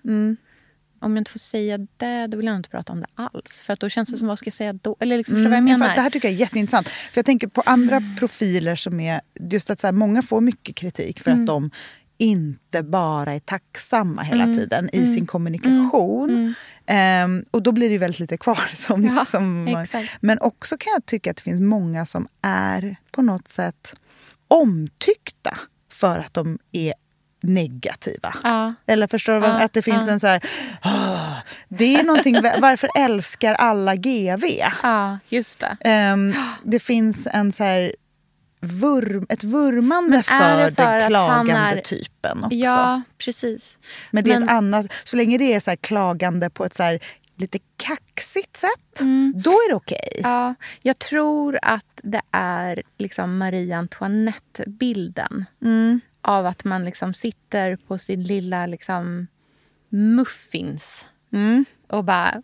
Om 1.06 1.16
jag 1.16 1.22
inte 1.22 1.32
får 1.32 1.39
säga 1.39 1.78
det, 1.97 2.28
då 2.28 2.38
vill 2.38 2.45
jag 2.45 2.56
inte 2.56 2.70
prata 2.70 2.93
om 2.93 2.99
det 2.99 3.08
alls. 3.16 3.62
För 3.66 3.74
att 3.74 3.80
då 3.80 3.89
känns 3.89 4.10
det 4.10 4.18
som, 4.18 4.28
vad 4.28 4.39
ska 4.39 4.47
jag 4.47 4.53
säga 4.53 4.74
då? 4.74 4.95
Eller 4.99 5.18
liksom, 5.18 5.36
förstår 5.36 5.43
du 5.43 5.49
vad 5.49 5.58
jag 5.58 5.68
Mm, 5.68 5.80
menar? 5.80 5.95
det 5.95 6.01
här 6.01 6.10
tycker 6.10 6.28
jag 6.28 6.36
är 6.36 6.39
jätteintressant. 6.39 6.88
För 6.89 7.18
jag 7.18 7.26
tänker 7.26 7.47
på 7.47 7.64
andra 7.66 8.01
profiler 8.20 8.76
som 8.76 8.99
är... 8.99 9.22
Just 9.39 9.70
att 9.70 9.80
så 9.80 9.88
här, 9.88 9.91
många 9.91 10.22
får 10.22 10.41
mycket 10.41 10.76
kritik 10.76 11.20
för 11.20 11.32
Mm. 11.32 11.43
att 11.43 11.47
de 11.47 11.72
inte 12.18 12.84
bara 12.84 13.34
är 13.34 13.39
tacksamma 13.39 14.22
hela 14.22 14.43
Mm. 14.43 14.56
tiden 14.58 14.89
i 14.93 15.08
sin 15.08 15.26
kommunikation. 15.26 16.53
Ehm, 16.86 17.45
och 17.51 17.64
då 17.64 17.72
blir 17.72 17.89
det 17.89 17.97
väldigt 17.97 18.20
lite 18.20 18.38
kvar. 18.38 18.60
Som, 18.74 19.06
Ja, 19.06 19.26
som, 19.26 19.76
men 20.20 20.39
också 20.41 20.78
kan 20.78 20.91
jag 20.93 21.06
tycka 21.06 21.32
att 21.32 21.38
det 21.38 21.43
finns 21.43 21.62
många 21.62 22.06
som 22.06 22.28
är 22.41 22.95
på 23.12 23.22
något 23.22 23.47
sätt 23.47 23.95
omtyckta 24.47 25.58
för 25.91 26.20
att 26.20 26.34
de 26.34 26.60
är 26.72 26.93
negativa. 27.46 28.36
Ja. 28.43 28.74
Eller 28.88 29.08
förstår 29.08 29.34
du? 29.39 29.48
Ja, 29.48 29.64
att 29.64 29.74
det 29.74 29.82
finns 29.82 30.08
ja. 30.08 30.14
en 30.14 30.20
så 30.20 30.28
här... 30.28 30.41
"Åh, 30.86 31.38
det 31.70 31.96
är 31.96 32.04
någonting... 32.04 32.36
Varför 32.60 32.89
älskar 32.98 33.54
alla 33.54 33.96
GV? 33.96 34.43
Ja, 34.84 35.20
just 35.30 35.60
det. 35.60 35.78
Ehm, 35.82 36.34
det 36.64 36.80
finns 36.80 37.28
en 37.32 37.52
så 37.52 37.64
här 37.64 37.96
vurm, 38.62 39.26
ett 39.30 39.43
vurmande 39.43 40.24
för, 40.24 40.72
för 40.72 41.00
den 41.00 41.08
klagande 41.08 41.52
är- 41.54 41.82
typen 41.82 42.43
också. 42.43 42.56
Ja, 42.56 43.02
precis. 43.18 43.78
Men 44.12 44.24
det 44.24 44.32
är 44.34 44.39
men- 44.39 44.43
ett 44.50 44.56
annat, 44.56 44.93
så 45.04 45.18
länge 45.18 45.38
det 45.38 45.54
är 45.54 45.60
så 45.60 45.76
klagande 45.82 46.50
på 46.50 46.66
ett 46.66 46.74
så 46.74 46.84
här 46.84 47.00
lite 47.38 47.60
kaxigt 47.78 48.58
sätt, 48.58 49.00
Mm. 49.02 49.34
då 49.36 49.52
är 49.52 49.70
det 49.70 49.76
okej. 49.76 50.20
Ja, 50.24 50.56
jag 50.82 51.00
tror 51.00 51.60
att 51.62 51.86
det 52.04 52.22
är 52.32 52.82
liksom 52.98 53.38
Marie 53.38 53.78
Antoinette-bilden. 53.78 55.46
Mm. 55.62 56.00
Av 56.28 56.45
att 56.45 56.63
man 56.63 56.86
liksom 56.86 57.13
sitter 57.13 57.76
på 57.76 57.97
sin 57.97 58.23
lilla 58.23 58.65
liksom, 58.65 59.28
muffins 59.89 61.05
Mm. 61.34 61.65
och 61.88 62.03
bara... 62.03 62.41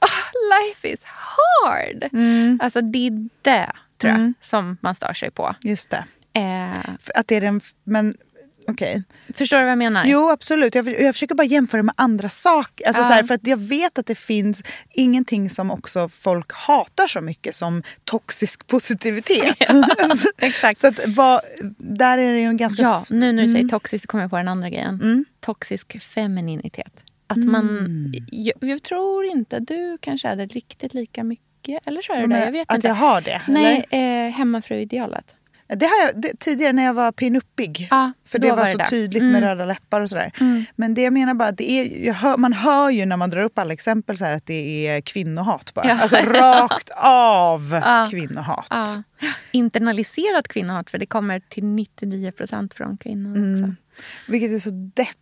Oh, 0.00 0.66
life 0.66 0.88
is 0.88 1.04
hard! 1.04 2.04
Mm. 2.12 2.58
Alltså 2.62 2.80
det 2.80 3.06
är 3.06 3.28
det, 3.42 3.72
tror 3.98 4.12
jag, 4.12 4.32
som 4.40 4.76
man 4.80 4.94
stör 4.94 5.12
sig 5.12 5.30
på. 5.30 5.54
Just 5.62 5.90
det. 5.90 6.04
Eh, 6.32 6.94
Att 7.14 7.28
det 7.28 7.36
är 7.36 7.40
den, 7.40 7.60
men 7.84 8.16
okej. 8.68 9.02
förstår 9.34 9.56
du 9.56 9.62
vad 9.62 9.70
jag 9.70 9.78
menar? 9.78 10.04
Jo, 10.06 10.30
absolut. 10.30 10.74
Jag, 10.74 10.88
jag 10.88 11.14
försöker 11.14 11.34
bara 11.34 11.46
jämföra 11.46 11.82
med 11.82 11.94
andra 11.98 12.28
saker. 12.28 12.86
Alltså, 12.86 13.02
Ja. 13.02 13.08
så 13.08 13.12
här, 13.14 13.22
för 13.22 13.34
att 13.34 13.46
jag 13.46 13.56
vet 13.56 13.98
att 13.98 14.06
det 14.06 14.14
finns 14.14 14.62
ingenting 14.92 15.50
som 15.50 15.70
också 15.70 16.08
folk 16.08 16.52
hatar 16.52 17.06
så 17.06 17.20
mycket 17.20 17.54
som 17.54 17.82
toxisk 18.04 18.66
positivitet. 18.66 19.56
exakt. 20.38 20.80
Så 20.80 20.86
att, 20.86 21.00
vad, 21.06 21.40
där 21.78 22.18
är 22.18 22.32
det 22.32 22.38
ju 22.40 22.46
en 22.46 22.56
ganska... 22.56 22.82
Ja, 22.82 23.04
nu 23.10 23.32
när 23.32 23.42
du 23.42 23.48
säger 23.48 23.68
toxisk 23.68 24.08
kommer 24.08 24.24
jag 24.24 24.30
på 24.30 24.36
den 24.36 24.48
andra 24.48 24.70
grejen. 24.70 25.24
Toxisk 25.40 26.02
femininitet. 26.02 27.02
Att 27.26 27.38
man... 27.38 28.12
Jag, 28.30 28.54
jag 28.60 28.82
tror 28.82 29.24
inte 29.24 29.58
du 29.60 29.98
kanske 30.00 30.28
är 30.28 30.36
det 30.36 30.46
riktigt 30.46 30.94
lika 30.94 31.24
mycket. 31.24 31.86
Eller 31.86 32.02
så 32.02 32.12
är 32.12 32.20
det 32.20 32.26
Men 32.26 32.38
det. 32.40 32.44
Jag 32.44 32.52
vet 32.52 32.70
att 32.70 32.74
inte. 32.76 32.88
jag 32.88 32.94
har 32.94 33.20
det? 33.20 33.42
Nej, 33.48 33.86
eh, 33.90 34.32
hemmafru-idealet. 34.34 35.34
Det 35.68 35.86
har 35.86 36.06
jag, 36.06 36.22
det, 36.22 36.40
tidigare 36.40 36.72
när 36.72 36.84
jag 36.84 36.94
var 36.94 37.12
pinuppig. 37.12 37.88
Ja, 37.90 38.12
för 38.26 38.38
det 38.38 38.50
var, 38.50 38.56
var 38.56 38.64
det 38.64 38.72
så 38.72 38.78
där. 38.78 38.84
Mm. 38.84 38.90
tydligt 38.90 39.22
med 39.22 39.42
röda 39.42 39.64
läppar 39.64 40.00
och 40.00 40.10
sådär. 40.10 40.32
Men 40.76 40.94
det 40.94 41.02
jag 41.02 41.12
menar 41.12 41.34
bara, 41.34 41.52
det 41.52 41.70
är, 41.70 42.12
hör, 42.12 42.36
man 42.36 42.52
hör 42.52 42.90
ju 42.90 43.06
när 43.06 43.16
man 43.16 43.30
drar 43.30 43.42
upp 43.42 43.58
alla 43.58 43.72
exempel 43.72 44.16
så 44.16 44.24
här 44.24 44.32
att 44.32 44.46
det 44.46 44.86
är 44.86 45.00
kvinnohat 45.00 45.74
bara. 45.74 45.88
Ja. 45.88 45.98
Alltså 46.00 46.16
rakt 46.26 46.90
av 46.96 47.80
Ja. 47.84 48.08
kvinnohat. 48.10 48.66
Ja. 48.70 48.86
Internaliserat 49.52 50.48
kvinnohat, 50.48 50.90
för 50.90 50.98
det 50.98 51.06
kommer 51.06 51.40
till 51.40 51.64
99 51.64 52.30
procent 52.32 52.74
från 52.74 52.96
kvinnor 52.96 53.30
också. 53.32 53.74
Vilket 54.28 54.50
är 54.50 54.58
så 54.58 54.70
deppigt 54.70 55.18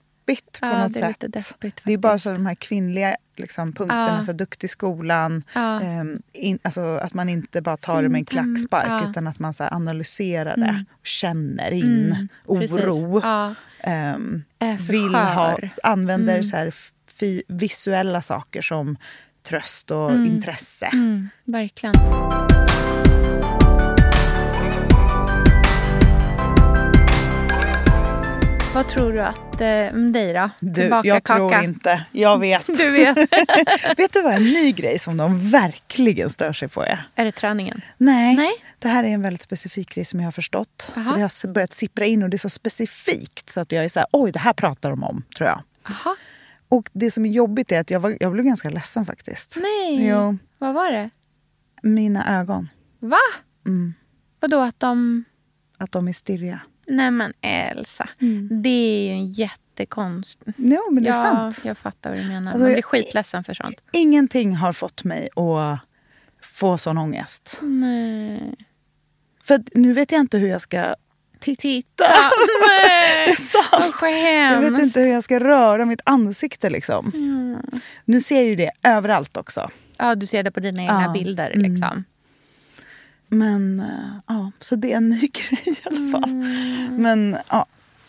på 0.60 0.66
Ja, 0.66 0.78
något 0.82 0.94
det 0.94 1.00
är 1.00 1.08
sätt. 1.08 1.24
deppigt 1.28 1.80
det 1.84 1.92
är 1.92 1.98
bara 1.98 2.18
så 2.18 2.32
de 2.32 2.46
här 2.46 2.54
kvinnliga 2.54 3.16
liksom, 3.36 3.72
punkterna, 3.72 4.16
Ja. 4.18 4.24
så 4.24 4.32
duktig 4.32 4.66
i 4.66 4.68
skolan. 4.68 5.42
Ja. 5.54 5.80
ehm, 5.80 6.22
in, 6.32 6.58
alltså, 6.62 6.80
att 7.02 7.14
man 7.14 7.28
inte 7.28 7.62
bara 7.62 7.76
tar 7.76 8.02
det 8.02 8.08
med 8.08 8.18
en 8.18 8.38
mm, 8.38 8.54
klackspark 8.54 8.86
ja. 8.88 9.10
utan 9.10 9.26
att 9.26 9.38
man 9.38 9.54
så 9.54 9.64
här, 9.64 9.74
analyserar 9.74 10.56
det 10.56 10.84
och 11.00 11.06
känner 11.06 11.70
in 11.70 12.12
Mm, 12.12 12.28
oro. 12.46 13.20
För 13.20 14.92
vill 14.92 15.14
ha, 15.14 15.58
använder 15.82 16.42
så 16.42 16.56
här, 16.56 16.72
visuella 17.48 18.22
saker 18.22 18.62
som 18.62 18.96
tröst 19.42 19.90
och 19.90 20.12
intresse. 20.12 20.86
Mm, 20.86 21.28
verkligen. 21.44 21.94
Vad 28.74 28.88
tror 28.88 29.12
du 29.12 29.20
att... 29.20 29.60
Eh, 29.60 29.92
då? 30.32 30.50
Du, 30.60 30.82
jag 30.82 31.04
kaka. 31.04 31.20
tror 31.36 31.54
inte. 31.54 32.06
Jag 32.12 32.38
vet. 32.38 32.66
Du 32.78 32.90
vet. 32.90 33.16
vet 33.98 34.12
du 34.12 34.22
vad 34.22 34.34
en 34.34 34.44
ny 34.44 34.72
grej 34.72 34.98
som 34.98 35.16
de 35.16 35.50
verkligen 35.50 36.30
stör 36.30 36.52
sig 36.52 36.68
på 36.68 36.82
är? 36.82 37.08
är 37.14 37.24
det 37.24 37.32
träningen? 37.32 37.80
Nej, 37.96 38.36
Nej. 38.36 38.52
det 38.78 38.88
här 38.88 39.04
är 39.04 39.08
en 39.08 39.22
väldigt 39.22 39.42
specifik 39.42 39.94
grej 39.94 40.04
som 40.04 40.20
jag 40.20 40.26
har 40.26 40.32
förstått. 40.32 40.92
Aha. 40.96 41.10
För 41.10 41.16
det 41.16 41.22
har 41.22 41.52
börjat 41.52 41.72
sippra 41.72 42.04
in 42.04 42.22
och 42.22 42.30
det 42.30 42.36
är 42.36 42.38
så 42.38 42.50
specifikt 42.50 43.50
så 43.50 43.60
att 43.60 43.72
jag 43.72 43.84
är 43.84 43.88
så 43.88 44.00
här, 44.00 44.08
oj 44.12 44.32
det 44.32 44.38
här 44.38 44.52
pratar 44.52 44.90
de 44.90 45.04
om, 45.04 45.22
tror 45.36 45.48
jag. 45.48 45.62
Aha. 45.88 46.16
Och 46.68 46.90
det 46.92 47.10
som 47.10 47.24
är 47.24 47.30
jobbigt 47.30 47.72
är 47.72 47.80
att 47.80 47.90
jag, 47.90 48.00
var, 48.00 48.16
jag 48.20 48.32
blev 48.32 48.44
ganska 48.44 48.70
ledsen 48.70 49.06
faktiskt. 49.06 49.58
Nej. 49.60 50.06
Jo, 50.08 50.38
Vad 50.58 50.74
var 50.74 50.90
det? 50.92 51.10
mina 51.82 52.40
ögon, 52.40 52.68
Va? 53.00 53.16
Mm. 53.66 53.94
Vadå 54.40 54.60
att 54.60 54.80
de... 54.80 55.24
att 55.78 55.92
de 55.92 56.08
är 56.08 56.12
stirriga. 56.12 56.60
Nej 56.86 57.10
men 57.10 57.32
Elsa, 57.40 58.08
det 58.62 58.68
är 58.68 59.04
ju 59.06 59.10
en 59.10 59.26
jättekonst. 59.30 60.42
Jo, 60.56 60.80
men 60.92 61.02
det 61.04 61.10
är 61.10 61.14
ja, 61.14 61.22
sant. 61.22 61.60
jag 61.64 61.78
fattar 61.78 62.10
vad 62.10 62.18
du 62.18 62.24
menar. 62.28 62.50
Alltså, 62.52 62.64
Man 62.64 62.72
blir 62.72 62.82
skitledsen 62.82 63.44
för 63.44 63.54
sånt. 63.54 63.76
Ingenting 63.92 64.56
har 64.56 64.72
fått 64.72 65.04
mig 65.04 65.28
att 65.36 65.78
få 66.42 66.78
sån 66.78 66.98
ångest. 66.98 67.58
Nej. 67.62 68.54
För 69.44 69.62
nu 69.74 69.92
vet 69.92 70.12
jag 70.12 70.20
inte 70.20 70.38
hur 70.38 70.48
jag 70.48 70.60
ska 70.60 70.94
titta. 71.40 72.04
Nej. 72.68 73.26
Det 73.26 73.32
är 73.32 73.36
sant. 73.36 73.94
Jag 74.62 74.70
vet 74.70 74.82
inte 74.82 75.00
hur 75.00 75.06
jag 75.08 75.24
ska 75.24 75.40
röra 75.40 75.84
mitt 75.84 76.00
ansikte. 76.04 76.70
Liksom. 76.70 77.12
Nu 78.04 78.20
ser 78.20 78.36
jag 78.36 78.44
ju 78.44 78.56
det 78.56 78.70
överallt 78.82 79.36
också. 79.36 79.68
Ja, 79.98 80.14
du 80.14 80.26
ser 80.26 80.42
det 80.42 80.50
på 80.50 80.60
dina 80.60 80.82
egna 80.82 81.02
Ja. 81.02 81.12
bilder. 81.12 81.50
Mm. 81.50 82.04
Men 83.34 83.80
eh, 83.80 83.86
ja, 84.26 84.50
så 84.60 84.76
det 84.76 84.92
är 84.92 84.96
en 84.96 85.08
ny 85.08 85.18
grej 85.32 85.62
i 85.64 85.76
alla 85.84 86.12
fall. 86.12 86.30
Mm. 86.30 86.96
Men, 87.02 87.36
ja. 87.50 87.66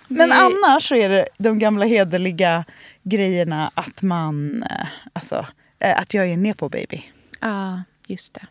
Men 0.08 0.30
Det- 0.30 0.36
annars 0.36 0.84
så 0.90 0.96
är 0.96 1.10
det 1.10 1.28
de 1.38 1.60
gamla 1.60 1.86
hederliga 1.86 2.66
grejerna 3.04 3.72
att 3.74 4.02
man... 4.02 4.64
eh, 4.64 4.88
Alltså, 5.14 5.46
eh, 5.80 6.00
att 6.00 6.14
jag 6.14 6.28
är 6.30 6.38
ner 6.38 6.54
på 6.54 6.70
baby. 6.70 7.02
Ja, 7.42 7.84
just 8.08 8.34
det. 8.34 8.46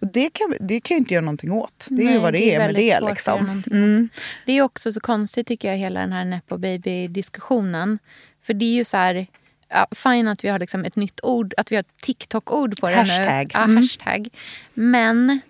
Och 0.00 0.06
det 0.12 0.30
kan, 0.30 0.54
det 0.60 0.80
kan 0.80 0.96
inte 0.96 1.14
göra 1.14 1.24
någonting 1.24 1.52
åt. 1.52 1.86
Det 1.90 2.02
är 2.02 2.04
ju 2.04 2.10
Nej, 2.10 2.18
vad 2.18 2.32
det, 2.32 2.38
det 2.38 2.54
är 2.54 2.60
är 2.60 2.66
med 2.66 2.74
det. 2.74 3.00
Liksom. 3.00 3.62
Mm. 3.70 4.08
Det 4.46 4.52
är 4.52 4.62
också 4.62 4.92
så 4.92 5.00
konstigt 5.00 5.46
tycker 5.46 5.68
jag, 5.70 5.76
hela 5.78 6.00
den 6.00 6.12
här 6.12 6.24
Nepo 6.24 6.58
Baby-diskussionen. 6.58 7.98
För 8.42 8.54
det 8.54 8.64
är 8.64 8.74
ju 8.74 8.84
så 8.84 8.96
här, 8.96 9.26
ja, 9.68 9.86
fine 9.90 10.28
att 10.28 10.44
vi 10.44 10.48
har 10.48 10.58
liksom 10.58 10.84
ett 10.84 10.96
nytt 10.96 11.20
ord, 11.22 11.54
att 11.56 11.72
vi 11.72 11.76
har 11.76 11.80
ett 11.80 12.00
TikTok-ord 12.02 12.80
på 12.80 12.86
det 12.88 12.92
nu. 12.92 12.98
Hashtag. 13.00 13.50
Ja, 13.54 13.64
Mm. 13.64 13.76
hashtag. 13.76 14.28
Men 14.74 15.40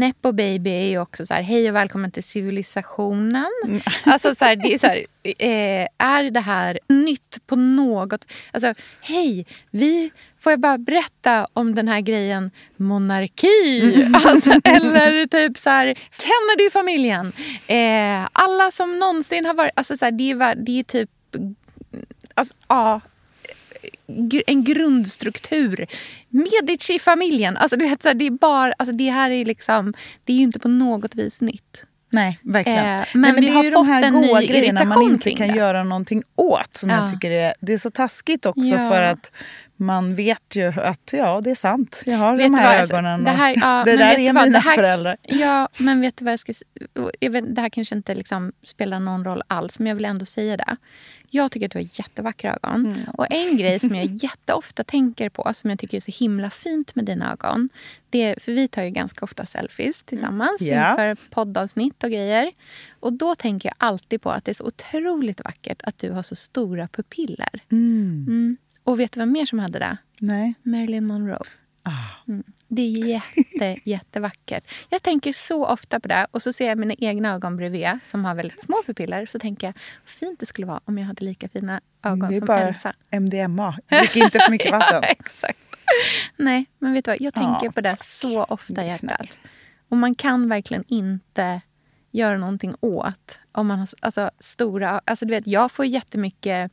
Nepo 0.00 0.32
baby 0.32 0.70
är 0.70 0.86
ju 0.86 0.98
också 0.98 1.26
så 1.26 1.34
här, 1.34 1.42
hej 1.42 1.68
och 1.68 1.74
välkommen 1.74 2.10
till 2.10 2.22
civilisationen. 2.22 3.50
Alltså 4.04 4.34
så 4.34 4.44
här, 4.44 4.56
det 4.56 4.74
är 4.74 4.78
så 4.78 4.86
här, 4.86 5.04
eh, 5.22 5.86
är 5.98 6.30
det 6.30 6.40
här 6.40 6.78
nytt 6.88 7.38
på 7.46 7.56
något... 7.56 8.24
Alltså, 8.52 8.74
hej, 9.00 9.46
vi... 9.70 10.10
Får 10.38 10.52
jag 10.52 10.60
bara 10.60 10.78
berätta 10.78 11.46
om 11.52 11.74
den 11.74 11.88
här 11.88 12.00
grejen 12.00 12.50
monarki? 12.76 14.06
Alltså, 14.24 14.50
eller 14.64 15.26
typ 15.26 15.58
så 15.58 15.70
här, 15.70 15.86
Kennedy-familjen. 16.10 17.32
Eh, 17.66 18.28
alla 18.32 18.70
som 18.70 18.98
någonsin 18.98 19.46
har 19.46 19.54
varit... 19.54 19.72
Alltså, 19.74 19.96
så 19.96 20.04
här, 20.04 20.12
det, 20.12 20.30
är, 20.30 20.54
det 20.54 20.78
är 20.78 20.82
typ... 20.82 21.10
Alltså, 22.34 22.54
ja, 22.68 23.00
en 24.46 24.64
grundstruktur. 24.64 25.86
Medici-familjen. 26.28 27.56
Alltså, 27.56 27.76
du 27.76 27.88
vet, 27.88 28.02
så 28.02 28.08
här, 28.08 28.14
det, 28.14 28.26
är 28.26 28.30
bara, 28.30 28.72
alltså, 28.78 28.96
det 28.96 29.10
här 29.10 29.30
är 29.30 29.44
liksom... 29.44 29.94
Det 30.24 30.32
är 30.32 30.36
ju 30.36 30.42
inte 30.42 30.58
på 30.58 30.68
något 30.68 31.14
vis 31.14 31.40
nytt. 31.40 31.84
Nej, 32.12 32.38
verkligen. 32.42 32.78
Eh, 32.86 33.02
men, 33.12 33.20
men 33.20 33.34
men 33.34 33.34
vi 33.34 33.46
det 33.46 33.52
har 33.52 33.60
är 33.60 33.64
ju 33.64 33.72
fått 33.72 33.86
de 33.86 33.92
här 33.92 34.10
goa 34.10 34.42
grejerna 34.42 34.84
man 34.84 35.02
inte 35.02 35.30
kan 35.30 35.48
det. 35.48 35.54
göra 35.56 35.84
någonting 35.84 36.22
åt. 36.36 36.76
Som 36.76 36.90
Ja. 36.90 36.96
jag 37.00 37.10
tycker 37.12 37.30
är, 37.30 37.54
det 37.60 37.72
är 37.72 37.78
så 37.78 37.90
taskigt 37.90 38.46
också 38.46 38.64
Ja. 38.64 38.90
för 38.90 39.02
att 39.02 39.30
man 39.76 40.14
vet 40.14 40.56
ju 40.56 40.66
att 40.80 41.12
ja, 41.12 41.40
det 41.44 41.50
är 41.50 41.54
sant. 41.54 42.02
Jag 42.06 42.16
har 42.18 42.36
Vet 42.36 42.46
de 42.52 42.54
här 42.54 42.80
vad, 42.80 42.90
ögonen. 42.90 43.24
det 43.24 43.30
här- 43.30 43.54
ja, 43.60 43.82
det 43.84 43.96
där 43.96 44.18
är 44.18 44.32
vad, 44.32 44.44
mina 44.44 44.58
här- 44.58 44.74
föräldrar. 44.76 45.16
Ja, 45.22 45.68
men 45.76 46.00
vet 46.00 46.16
du 46.16 46.24
vad 46.24 46.32
jag 46.32 46.40
ska 46.40 46.52
vet, 47.30 47.54
Det 47.54 47.60
här 47.60 47.68
kanske 47.68 47.94
inte 47.94 48.14
liksom 48.14 48.52
spelar 48.62 49.00
någon 49.00 49.24
roll 49.24 49.42
alls, 49.46 49.78
men 49.78 49.86
jag 49.86 49.94
vill 49.94 50.04
ändå 50.04 50.24
säga 50.24 50.56
det. 50.56 50.76
Jag 51.30 51.52
tycker 51.52 51.66
att 51.66 51.72
du 51.72 51.78
har 51.78 51.88
jättevackra 51.92 52.50
ögon. 52.62 52.86
Mm. 52.86 52.98
Och 53.14 53.26
en 53.30 53.56
grej 53.56 53.78
som 53.80 53.94
jag 53.94 54.04
jätteofta 54.22 54.84
tänker 54.84 55.28
på, 55.28 55.50
som 55.54 55.70
jag 55.70 55.78
tycker 55.78 55.96
är 55.96 56.00
så 56.00 56.12
himla 56.24 56.50
fint 56.50 56.94
med 56.94 57.04
dina 57.04 57.32
ögon. 57.32 57.68
Det 58.10 58.22
är, 58.22 58.40
för 58.40 58.52
vi 58.52 58.68
tar 58.68 58.82
ju 58.82 58.90
ganska 58.90 59.24
ofta 59.24 59.46
selfies 59.46 60.02
tillsammans 60.02 60.60
Mm. 60.60 60.74
Ja. 60.74 60.90
inför 60.90 61.30
poddavsnitt 61.30 62.04
och 62.04 62.10
grejer. 62.10 62.50
Och 63.00 63.12
då 63.12 63.34
tänker 63.34 63.68
jag 63.68 63.74
alltid 63.78 64.22
på 64.22 64.30
att 64.30 64.44
det 64.44 64.52
är 64.52 64.54
så 64.54 64.64
otroligt 64.64 65.40
vackert 65.44 65.80
att 65.84 65.98
du 65.98 66.10
har 66.10 66.22
så 66.22 66.36
stora 66.36 66.88
pupiller. 66.88 67.62
Mm. 67.72 68.56
Och 68.86 69.00
vet 69.00 69.12
du 69.12 69.20
vad 69.20 69.28
mer 69.28 69.46
som 69.46 69.58
hade 69.58 69.78
det? 69.78 69.96
Nej. 70.20 70.54
Marilyn 70.62 71.06
Monroe. 71.06 71.38
Ah. 71.82 71.90
Mm. 72.28 72.44
Det 72.68 72.82
är 72.82 73.06
jätte, 73.06 73.74
jättevackert. 73.90 74.70
Jag 74.88 75.02
tänker 75.02 75.32
så 75.32 75.66
ofta 75.66 76.00
på 76.00 76.08
det. 76.08 76.26
Och 76.30 76.42
så 76.42 76.52
ser 76.52 76.68
jag 76.68 76.78
mina 76.78 76.94
egna 76.98 77.34
ögon 77.34 77.56
bredvid 77.56 77.98
som 78.04 78.24
har 78.24 78.34
väldigt 78.34 78.62
små 78.62 78.82
pupiller. 78.86 79.26
Så 79.26 79.38
tänker 79.38 79.66
jag, 79.66 79.74
vad 80.02 80.10
fint 80.10 80.40
det 80.40 80.46
skulle 80.46 80.66
vara 80.66 80.80
om 80.84 80.98
jag 80.98 81.06
hade 81.06 81.24
lika 81.24 81.48
fina 81.48 81.80
ögon 82.04 82.28
Det 82.28 82.36
är 82.36 82.40
som 82.40 82.46
bara 82.46 82.60
Elsa. 82.60 82.94
MDMA. 83.10 83.78
Drick 83.88 84.16
inte 84.16 84.38
för 84.38 84.50
mycket 84.50 84.72
vatten. 84.72 85.02
Ja, 85.02 85.08
exakt. 85.08 85.58
Nej, 86.36 86.66
men 86.78 86.92
vet 86.92 87.04
du 87.04 87.10
vad? 87.10 87.20
Jag 87.20 87.34
tänker 87.34 87.66
Ja, 87.66 87.72
på 87.72 87.80
det 87.80 87.96
så 88.00 88.44
ofta 88.44 88.84
i 88.84 88.88
hjärtat. 88.88 89.38
Och 89.88 89.96
man 89.96 90.14
kan 90.14 90.48
verkligen 90.48 90.84
inte 90.88 91.60
göra 92.12 92.36
någonting 92.38 92.74
åt 92.80 93.38
om 93.52 93.66
man 93.66 93.78
har 93.78 93.88
alltså, 94.00 94.30
stora... 94.38 95.00
Alltså, 95.04 95.24
du 95.24 95.30
vet, 95.30 95.46
jag 95.46 95.72
får 95.72 95.84
jättemycket... 95.84 96.72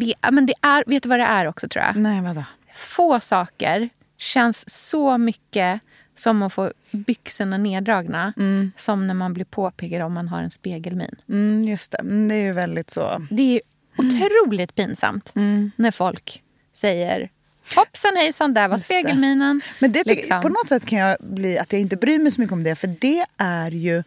Det, 0.00 0.14
men 0.32 0.46
det 0.46 0.54
är, 0.62 0.84
vet 0.86 1.02
du 1.02 1.08
vad 1.08 1.18
det 1.18 1.24
är 1.24 1.46
också, 1.46 1.68
tror 1.68 1.84
jag? 1.84 1.96
Nej, 1.96 2.20
vadå? 2.22 2.44
Få 2.74 3.20
saker 3.20 3.88
känns 4.16 4.70
så 4.88 5.18
mycket 5.18 5.80
som 6.16 6.42
att 6.42 6.52
få 6.52 6.72
byxorna 6.90 7.58
neddragna 7.58 8.32
som 8.76 9.06
när 9.06 9.14
man 9.14 9.34
blir 9.34 9.44
påpekad 9.44 10.02
om 10.02 10.12
man 10.12 10.28
har 10.28 10.42
en 10.42 10.50
spegelmin. 10.50 11.14
Mm, 11.28 11.64
just 11.64 11.92
det. 11.92 11.98
Mm, 11.98 12.28
det 12.28 12.34
är 12.34 12.42
ju 12.42 12.52
väldigt 12.52 12.90
så. 12.90 13.26
Det 13.30 13.42
är 13.56 13.60
otroligt 13.96 14.74
pinsamt 14.74 15.32
när 15.76 15.90
folk 15.90 16.42
säger 16.72 17.30
hoppsan 17.76 18.16
hejsan, 18.16 18.54
där 18.54 18.68
var 18.68 18.76
Just 18.76 18.88
det. 18.88 18.94
spegelminen. 18.94 19.60
Men 19.78 19.92
det 19.92 20.06
Liksom. 20.06 20.40
på 20.42 20.48
något 20.48 20.68
sätt 20.68 20.86
kan 20.86 20.98
jag 20.98 21.16
bli 21.20 21.58
att 21.58 21.72
jag 21.72 21.80
inte 21.80 21.96
bryr 21.96 22.18
mig 22.18 22.32
så 22.32 22.40
mycket 22.40 22.52
om 22.52 22.62
det. 22.62 22.74
För 22.74 22.88
det 23.00 23.24
är 23.36 23.70
ju 23.70 24.02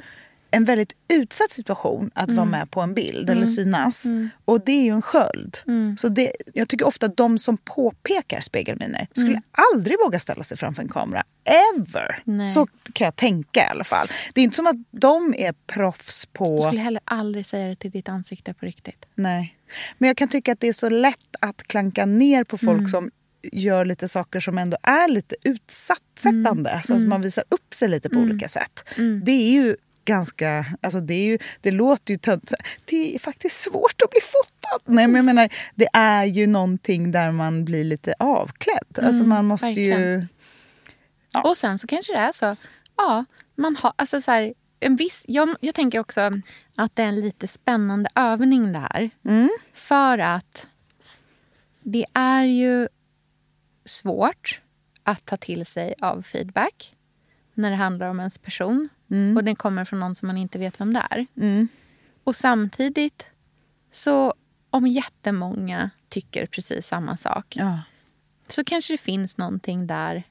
en 0.52 0.66
väldigt 0.66 0.94
utsatt 1.08 1.52
situation 1.52 2.12
att 2.14 2.32
vara 2.32 2.46
med 2.46 2.72
på 2.72 2.82
en 2.82 2.94
bild 2.94 3.30
eller 3.30 3.46
synas. 3.46 4.06
Och 4.46 4.66
det 4.66 4.72
är 4.72 4.84
ju 4.84 4.92
en 4.92 5.02
sköld. 5.02 5.58
Så 5.98 6.10
det, 6.10 6.32
jag 6.54 6.68
tycker 6.70 6.88
ofta 6.88 7.06
att 7.06 7.18
de 7.18 7.40
som 7.40 7.58
påpekar 7.58 8.42
spegelminer 8.42 9.08
skulle 9.14 9.42
aldrig 9.74 9.98
våga 10.00 10.20
ställa 10.20 10.44
sig 10.44 10.58
framför 10.58 10.82
en 10.82 10.90
kamera. 10.90 11.24
Ever! 11.76 12.22
Nej. 12.24 12.50
Så 12.50 12.68
kan 12.94 13.06
jag 13.06 13.16
tänka 13.16 13.60
i 13.60 13.68
alla 13.68 13.84
fall. 13.84 14.08
Det 14.34 14.42
är 14.42 14.44
inte 14.44 14.56
som 14.56 14.68
att 14.68 14.76
de 14.92 15.34
är 15.38 15.54
proffs 15.68 16.26
på... 16.26 16.56
Jag 16.56 16.64
skulle 16.64 16.82
heller 16.82 17.02
aldrig 17.06 17.46
säga 17.46 17.68
det 17.68 17.76
till 17.76 17.92
ditt 17.92 18.10
ansikte 18.10 18.54
på 18.54 18.66
riktigt. 18.66 19.06
Nej. 19.16 19.58
Men 19.98 20.08
jag 20.08 20.18
kan 20.18 20.28
tycka 20.28 20.52
att 20.52 20.60
det 20.60 20.68
är 20.68 20.74
så 20.74 20.90
lätt 20.90 21.36
att 21.40 21.64
klanka 21.64 22.06
ner 22.06 22.44
på 22.44 22.58
folk 22.58 22.90
som 22.90 23.12
gör 23.52 23.86
lite 23.86 24.08
saker 24.08 24.40
som 24.40 24.58
ändå 24.58 24.78
är 24.84 25.08
lite 25.08 25.36
utsattsättande. 25.44 26.72
Alltså 26.72 26.94
att 26.94 27.08
man 27.08 27.22
visar 27.22 27.44
upp 27.50 27.74
sig 27.74 27.90
lite 27.90 28.10
på 28.10 28.20
olika 28.20 28.48
sätt. 28.48 28.84
Det 29.24 29.32
är 29.32 29.52
ju 29.52 29.76
ganska... 30.12 30.66
Alltså 30.82 31.00
det, 31.00 31.14
är 31.14 31.26
ju, 31.26 31.38
det 31.62 31.72
låter 31.72 32.14
ju 32.14 32.18
tönt. 32.18 32.54
Det 32.86 33.16
är 33.16 33.20
faktiskt 33.20 33.62
svårt 33.62 34.02
att 34.04 34.10
bli 34.10 34.20
fotad. 34.22 34.94
Nej, 34.96 35.08
men 35.08 35.16
jag 35.16 35.26
menar, 35.26 35.50
det 35.76 35.88
är 35.94 36.26
ju 36.26 36.48
någonting 36.48 37.12
där 37.12 37.32
man 37.32 37.66
blir 37.66 37.84
lite 37.84 38.14
avklädd. 38.20 39.00
Alltså 39.02 39.24
man 39.24 39.46
måste 39.46 39.70
ju... 39.70 39.90
verkligen. 39.90 40.28
Ja. 41.34 41.42
Och 41.42 41.58
sen 41.58 41.78
så 41.78 41.88
kanske 41.88 42.14
det 42.14 42.20
är 42.20 42.32
så. 42.32 42.56
Ja, 42.98 43.26
man 43.56 43.76
har, 43.76 43.94
alltså 43.96 44.22
så 44.22 44.32
här, 44.32 44.54
en 44.80 44.96
viss, 44.96 45.26
jag, 45.28 45.56
jag 45.62 45.76
tänker 45.76 46.00
också 46.00 46.32
att 46.76 46.96
det 46.96 47.04
är 47.04 47.08
en 47.08 47.20
lite 47.20 47.48
spännande 47.48 48.10
övning 48.16 48.74
det 48.74 48.80
här. 48.80 49.10
För 49.74 50.18
att 50.18 50.68
det 51.84 52.06
är 52.14 52.44
ju 52.44 52.88
svårt 53.86 54.62
att 55.04 55.26
ta 55.26 55.38
till 55.38 55.66
sig 55.66 55.94
av 56.02 56.22
feedback 56.22 56.96
när 57.54 57.70
det 57.70 57.76
handlar 57.76 58.10
om 58.10 58.20
ens 58.20 58.38
person 58.38 58.90
och 59.38 59.44
den 59.44 59.56
kommer 59.56 59.86
från 59.86 60.00
någon 60.00 60.16
som 60.16 60.28
man 60.28 60.38
inte 60.38 60.60
vet 60.60 60.80
vem 60.82 60.94
det 60.94 61.04
är. 61.10 61.28
Och 62.24 62.36
samtidigt 62.36 63.26
så 63.92 64.34
om 64.70 64.88
jättemånga 64.88 65.90
tycker 66.10 66.46
precis 66.46 66.88
samma 66.88 67.18
sak 67.18 67.46
Ja. 67.50 67.80
så 68.48 68.64
kanske 68.64 68.94
det 68.94 68.98
finns 68.98 69.38
någonting 69.38 69.88
där. 69.88 70.24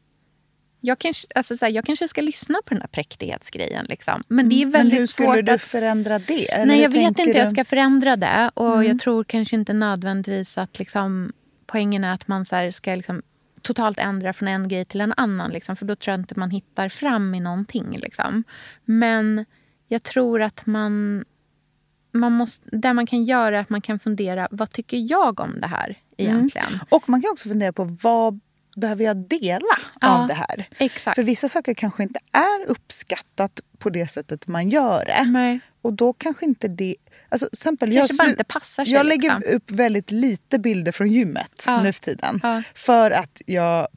Jag 0.80 0.98
kanske, 0.98 1.26
alltså 1.34 1.56
så 1.56 1.64
här, 1.64 1.72
jag 1.72 1.84
kanske 1.84 2.08
ska 2.08 2.20
lyssna 2.20 2.58
på 2.64 2.74
den 2.74 2.80
här 2.80 2.88
präktighetsgrejen. 2.88 3.86
Liksom. 3.88 4.22
Men 4.28 4.48
det 4.48 4.62
är 4.62 4.66
Men 4.66 4.72
väldigt 4.72 5.00
hur 5.00 5.06
skulle 5.06 5.28
svårt 5.28 5.46
du 5.46 5.52
att... 5.52 5.62
förändra 5.62 6.18
det? 6.18 6.52
Eller 6.52 6.66
Nej, 6.66 6.76
hur 6.76 6.82
jag 6.82 6.90
vet 6.90 7.08
inte. 7.08 7.24
du? 7.24 7.32
Jag 7.32 7.50
ska 7.50 7.64
förändra 7.64 8.16
det. 8.16 8.50
Och 8.54 8.84
jag 8.84 9.00
tror 9.00 9.24
kanske 9.24 9.56
inte 9.56 9.72
nödvändigtvis 9.72 10.58
att 10.58 10.78
liksom, 10.78 11.32
poängen 11.66 12.04
är 12.04 12.14
att 12.14 12.28
man 12.28 12.46
så 12.46 12.56
här, 12.56 12.70
ska 12.70 12.94
liksom, 12.94 13.22
totalt 13.62 13.98
ändra 13.98 14.32
från 14.32 14.48
en 14.48 14.68
grej 14.68 14.84
till 14.84 15.00
en 15.00 15.14
annan. 15.16 15.50
Liksom, 15.50 15.76
för 15.76 15.86
då 15.86 15.96
tror 15.96 16.12
jag 16.12 16.20
inte 16.20 16.38
man 16.38 16.50
hittar 16.50 16.88
fram 16.88 17.34
i 17.34 17.40
någonting. 17.40 17.98
Liksom. 17.98 18.44
Men 18.84 19.44
jag 19.88 20.02
tror 20.02 20.42
att 20.42 20.66
man... 20.66 21.24
man 22.12 22.32
måste, 22.32 22.68
det 22.76 22.92
man 22.92 23.06
kan 23.06 23.24
göra 23.24 23.56
är 23.56 23.60
att 23.60 23.70
man 23.70 23.80
kan 23.80 23.98
fundera, 23.98 24.48
vad 24.50 24.72
tycker 24.72 24.96
jag 25.10 25.40
om 25.40 25.60
det 25.60 25.66
här 25.66 25.98
egentligen? 26.16 26.66
Och 26.88 27.08
man 27.08 27.22
kan 27.22 27.30
också 27.30 27.48
fundera 27.48 27.72
på 27.72 27.84
vad 27.84 28.40
behöver 28.76 29.04
jag 29.04 29.16
dela 29.16 29.78
Ja, 30.00 30.22
av 30.22 30.28
det 30.28 30.34
här? 30.34 30.68
exakt. 30.78 31.14
För 31.14 31.22
vissa 31.22 31.48
saker 31.48 31.74
kanske 31.74 32.02
inte 32.02 32.20
är 32.32 32.70
uppskattat 32.70 33.60
på 33.78 33.90
det 33.90 34.06
sättet 34.06 34.46
man 34.48 34.68
gör 34.68 35.04
det. 35.04 35.24
Nej. 35.30 35.60
Och 35.82 35.92
då 35.92 36.12
kanske 36.12 36.44
inte 36.44 36.68
det... 36.68 36.96
Alltså, 37.30 37.48
exempel, 37.52 37.92
jag, 37.92 38.08
bara 38.18 38.28
inte 38.30 38.44
passar 38.44 38.84
sig, 38.84 38.94
Jag 38.94 39.06
lägger 39.06 39.36
liksom. 39.38 39.54
upp 39.56 39.70
väldigt 39.70 40.10
lite 40.10 40.58
bilder 40.58 40.92
från 40.92 41.12
gymmet 41.12 41.64
Ja. 41.66 41.82
nu 41.82 41.92
för 41.92 42.00
tiden. 42.02 42.40
Ja. 42.42 42.62
För 42.74 43.10
att 43.10 43.42
jag, 43.46 43.88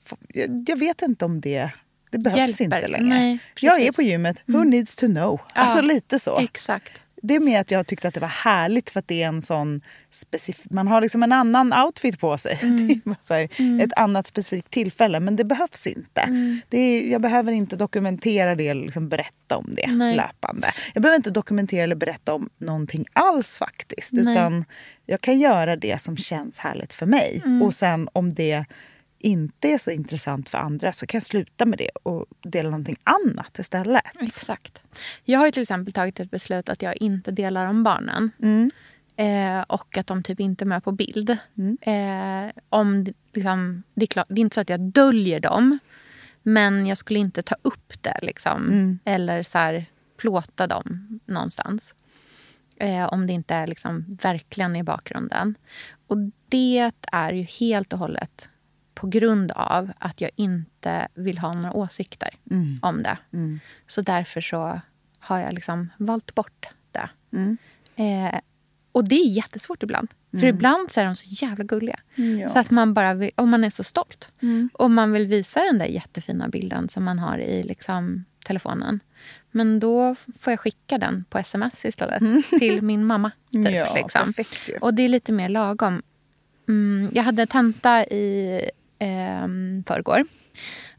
jag... 0.67 0.79
Vet 0.79 1.01
inte 1.01 1.25
om 1.25 1.41
det... 1.41 1.69
Det 2.11 2.17
behövs 2.19 2.61
Hjälper. 2.61 2.77
inte 2.77 2.87
längre. 2.87 3.05
Nej, 3.05 3.39
jag 3.59 3.75
är. 3.75 3.81
Mm. 3.81 3.93
på 3.93 4.01
gymmet. 4.01 4.37
Who 4.45 4.63
needs 4.63 4.95
to 4.95 5.05
know? 5.05 5.41
Alltså 5.53 5.81
lite 5.81 6.19
så. 6.19 6.39
Exakt. 6.39 6.91
Det 7.25 7.35
är 7.35 7.39
mer 7.39 7.59
att 7.59 7.71
jag 7.71 7.87
tyckte 7.87 8.07
att 8.07 8.13
det 8.13 8.19
var 8.19 8.27
härligt 8.27 8.89
för 8.89 8.99
att 8.99 9.07
det 9.07 9.23
är 9.23 9.27
en 9.27 9.41
sån 9.41 9.81
specifik... 10.11 10.65
Man 10.71 10.87
har 10.87 11.01
liksom 11.01 11.23
en 11.23 11.31
annan 11.31 11.73
outfit 11.73 12.19
på 12.19 12.37
sig. 12.37 12.59
Mm. 12.61 13.01
Här, 13.29 13.81
Ett 13.81 13.93
annat 13.95 14.27
specifikt 14.27 14.69
tillfälle. 14.69 15.19
Men 15.19 15.35
det 15.35 15.43
behövs 15.43 15.87
inte. 15.87 16.21
Mm. 16.21 16.61
Det 16.69 16.77
är, 16.77 17.11
jag 17.11 17.21
behöver 17.21 17.51
inte 17.51 17.75
dokumentera 17.75 18.55
det 18.55 18.67
eller 18.67 18.85
liksom 18.85 19.09
berätta 19.09 19.57
om 19.57 19.69
det 19.71 19.87
Nej. 19.87 20.15
löpande. 20.15 20.73
Jag 20.93 21.01
behöver 21.01 21.15
inte 21.15 21.31
dokumentera 21.31 21.83
eller 21.83 21.95
berätta 21.95 22.33
om 22.33 22.49
någonting 22.57 23.05
alls 23.13 23.57
faktiskt. 23.57 24.13
Nej. 24.13 24.33
Utan 24.33 24.65
jag 25.05 25.21
kan 25.21 25.39
göra 25.39 25.75
det 25.75 26.01
som 26.01 26.17
känns 26.17 26.57
härligt 26.57 26.93
för 26.93 27.05
mig. 27.05 27.41
Mm. 27.45 27.61
Och 27.61 27.73
sen 27.73 28.09
om 28.13 28.33
det 28.33 28.65
inte 29.23 29.67
är 29.67 29.77
så 29.77 29.91
intressant 29.91 30.49
för 30.49 30.57
andra 30.57 30.93
så 30.93 31.05
kan 31.05 31.17
jag 31.17 31.23
sluta 31.23 31.65
med 31.65 31.77
det 31.77 31.89
och 32.03 32.25
dela 32.41 32.69
någonting 32.69 32.97
annat 33.03 33.59
istället. 33.59 34.03
Exakt. 34.19 34.83
Jag 35.23 35.39
har 35.39 35.45
ju 35.45 35.51
till 35.51 35.61
exempel 35.61 35.93
tagit 35.93 36.19
ett 36.19 36.31
beslut 36.31 36.69
att 36.69 36.81
jag 36.81 36.97
inte 36.97 37.31
delar 37.31 37.67
om 37.67 37.83
barnen. 37.83 38.31
Eh, 39.15 39.61
och 39.61 39.97
att 39.97 40.07
de 40.07 40.23
typ 40.23 40.39
inte 40.39 40.63
är 40.63 40.65
med 40.65 40.83
på 40.83 40.91
bild. 40.91 41.29
Eh, 41.81 42.51
om 42.69 43.03
det, 43.03 43.13
liksom, 43.33 43.83
det, 43.93 44.05
är 44.05 44.07
klart, 44.07 44.27
det 44.29 44.39
är 44.39 44.41
inte 44.41 44.53
så 44.53 44.61
att 44.61 44.69
jag 44.69 44.79
döljer 44.79 45.39
dem. 45.39 45.79
Men 46.43 46.87
jag 46.87 46.97
skulle 46.97 47.19
inte 47.19 47.41
ta 47.41 47.55
upp 47.61 47.93
det. 48.01 48.19
Liksom, 48.21 48.99
Eller 49.05 49.43
så 49.43 49.57
här, 49.57 49.85
plåta 50.17 50.67
dem 50.67 51.19
någonstans. 51.25 51.95
Eh, 52.77 53.13
om 53.13 53.27
det 53.27 53.33
inte 53.33 53.55
är 53.55 53.67
liksom 53.67 54.17
verkligen 54.21 54.75
i 54.75 54.83
bakgrunden. 54.83 55.55
Och 56.07 56.17
det 56.49 56.91
är 57.11 57.33
ju 57.33 57.43
helt 57.43 57.93
och 57.93 57.99
hållet 57.99 58.49
på 58.93 59.07
grund 59.07 59.51
av 59.51 59.91
att 59.99 60.21
jag 60.21 60.31
inte 60.35 61.07
vill 61.13 61.37
ha 61.37 61.53
några 61.53 61.73
åsikter 61.73 62.29
Mm. 62.51 62.79
om 62.81 63.03
det. 63.03 63.17
Så 63.87 64.01
därför 64.01 64.41
så 64.41 64.81
har 65.19 65.39
jag 65.39 65.53
liksom 65.53 65.89
valt 65.97 66.35
bort 66.35 66.65
det. 66.91 67.09
Mm. 67.33 67.57
Eh, 67.95 68.39
och 68.91 69.03
det 69.03 69.15
är 69.15 69.29
jättesvårt 69.29 69.83
ibland. 69.83 70.07
För 70.31 70.45
ibland 70.45 70.91
så 70.91 70.99
är 70.99 71.05
de 71.05 71.15
så 71.15 71.45
jävla 71.45 71.63
gulliga. 71.63 71.99
Ja. 72.15 72.49
Så 72.49 72.59
att 72.59 72.71
man 72.71 72.93
bara 72.93 73.13
vill, 73.13 73.31
och 73.35 73.47
man 73.47 73.63
är 73.63 73.69
så 73.69 73.83
stolt. 73.83 74.31
Och 74.73 74.91
man 74.91 75.11
vill 75.11 75.27
visa 75.27 75.59
den 75.63 75.77
där 75.77 75.85
jättefina 75.85 76.47
bilden 76.47 76.89
som 76.89 77.03
man 77.03 77.19
har 77.19 77.37
i 77.37 77.63
liksom, 77.63 78.25
telefonen. 78.45 78.99
Men 79.51 79.79
då 79.79 80.15
får 80.39 80.51
jag 80.53 80.59
skicka 80.59 80.97
den 80.97 81.25
på 81.29 81.37
sms 81.37 81.85
istället 81.85 82.23
till 82.59 82.81
min 82.81 83.05
mamma. 83.05 83.31
Typ, 83.51 83.69
Ja, 83.71 83.93
liksom. 83.95 84.25
perfekt 84.33 84.69
ju. 84.69 84.77
Och 84.77 84.93
det 84.93 85.01
är 85.03 85.09
lite 85.09 85.31
mer 85.31 85.49
lagom. 85.49 86.01
Mm, 86.67 87.11
jag 87.13 87.23
hade 87.23 87.45
tenta 87.45 88.05
i 88.05 88.61
eh, 89.03 89.47
förrgår. 89.87 90.25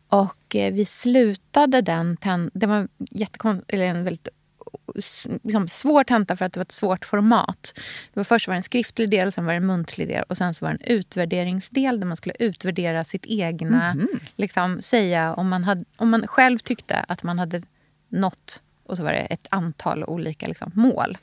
Och 0.09 0.57
eh, 0.57 0.73
vi 0.73 0.85
slutade 0.85 1.81
den 1.81 2.17
tentan. 2.17 2.51
Det 2.55 2.67
var 2.67 2.89
jättekon- 2.99 3.65
eller 3.69 3.85
en 3.85 4.05
väldigt 4.05 4.29
liksom, 5.43 5.69
svår 5.69 6.05
tenta 6.05 6.37
för 6.37 6.45
att 6.45 6.53
det 6.53 6.61
var 6.61 6.65
ett 6.65 6.73
svårt 6.73 7.05
format. 7.05 7.73
Det 8.13 8.21
var 8.21 8.25
först 8.25 8.49
var 8.49 8.55
det 8.55 8.59
en 8.59 8.63
skriftlig 8.63 9.11
del, 9.11 9.33
sen 9.33 9.45
var 9.45 9.53
det 9.53 9.57
en 9.57 9.67
muntlig 9.67 10.09
del 10.09 10.25
och 10.29 10.37
sen 10.37 10.55
så 10.55 10.65
var 10.65 10.73
det 10.73 10.79
en 10.85 10.95
utvärderingsdel 10.95 12.01
där 12.01 12.07
man 12.07 12.17
skulle 12.17 12.35
utvärdera 12.39 13.05
sitt 13.05 13.27
egna... 13.27 13.95
Liksom, 14.37 14.83
säga 14.83 15.35
om 15.35 15.49
man, 15.49 15.65
hade, 15.65 15.85
om 15.97 16.11
man 16.11 16.27
själv 16.27 16.59
tyckte 16.59 17.05
att 17.09 17.23
man 17.23 17.39
hade 17.39 17.63
nått 18.09 18.63
och 18.87 18.97
så 18.97 19.03
var 19.03 19.13
det 19.13 19.19
ett 19.19 19.47
antal 19.51 20.05
olika 20.05 20.47
liksom, 20.47 20.71
mål. 20.75 21.19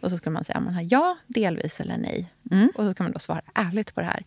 Och 0.00 0.10
så 0.10 0.16
skulle 0.16 0.32
man 0.32 0.44
säga 0.44 0.58
om 0.58 0.64
man 0.64 0.74
har 0.74 0.86
ja, 0.90 1.16
delvis 1.26 1.80
eller 1.80 1.96
nej. 1.96 2.32
Och 2.74 2.84
så 2.84 2.92
ska 2.92 3.02
man 3.02 3.12
då 3.12 3.18
svara 3.18 3.42
ärligt 3.54 3.94
på 3.94 4.00
det 4.00 4.06
här. 4.06 4.24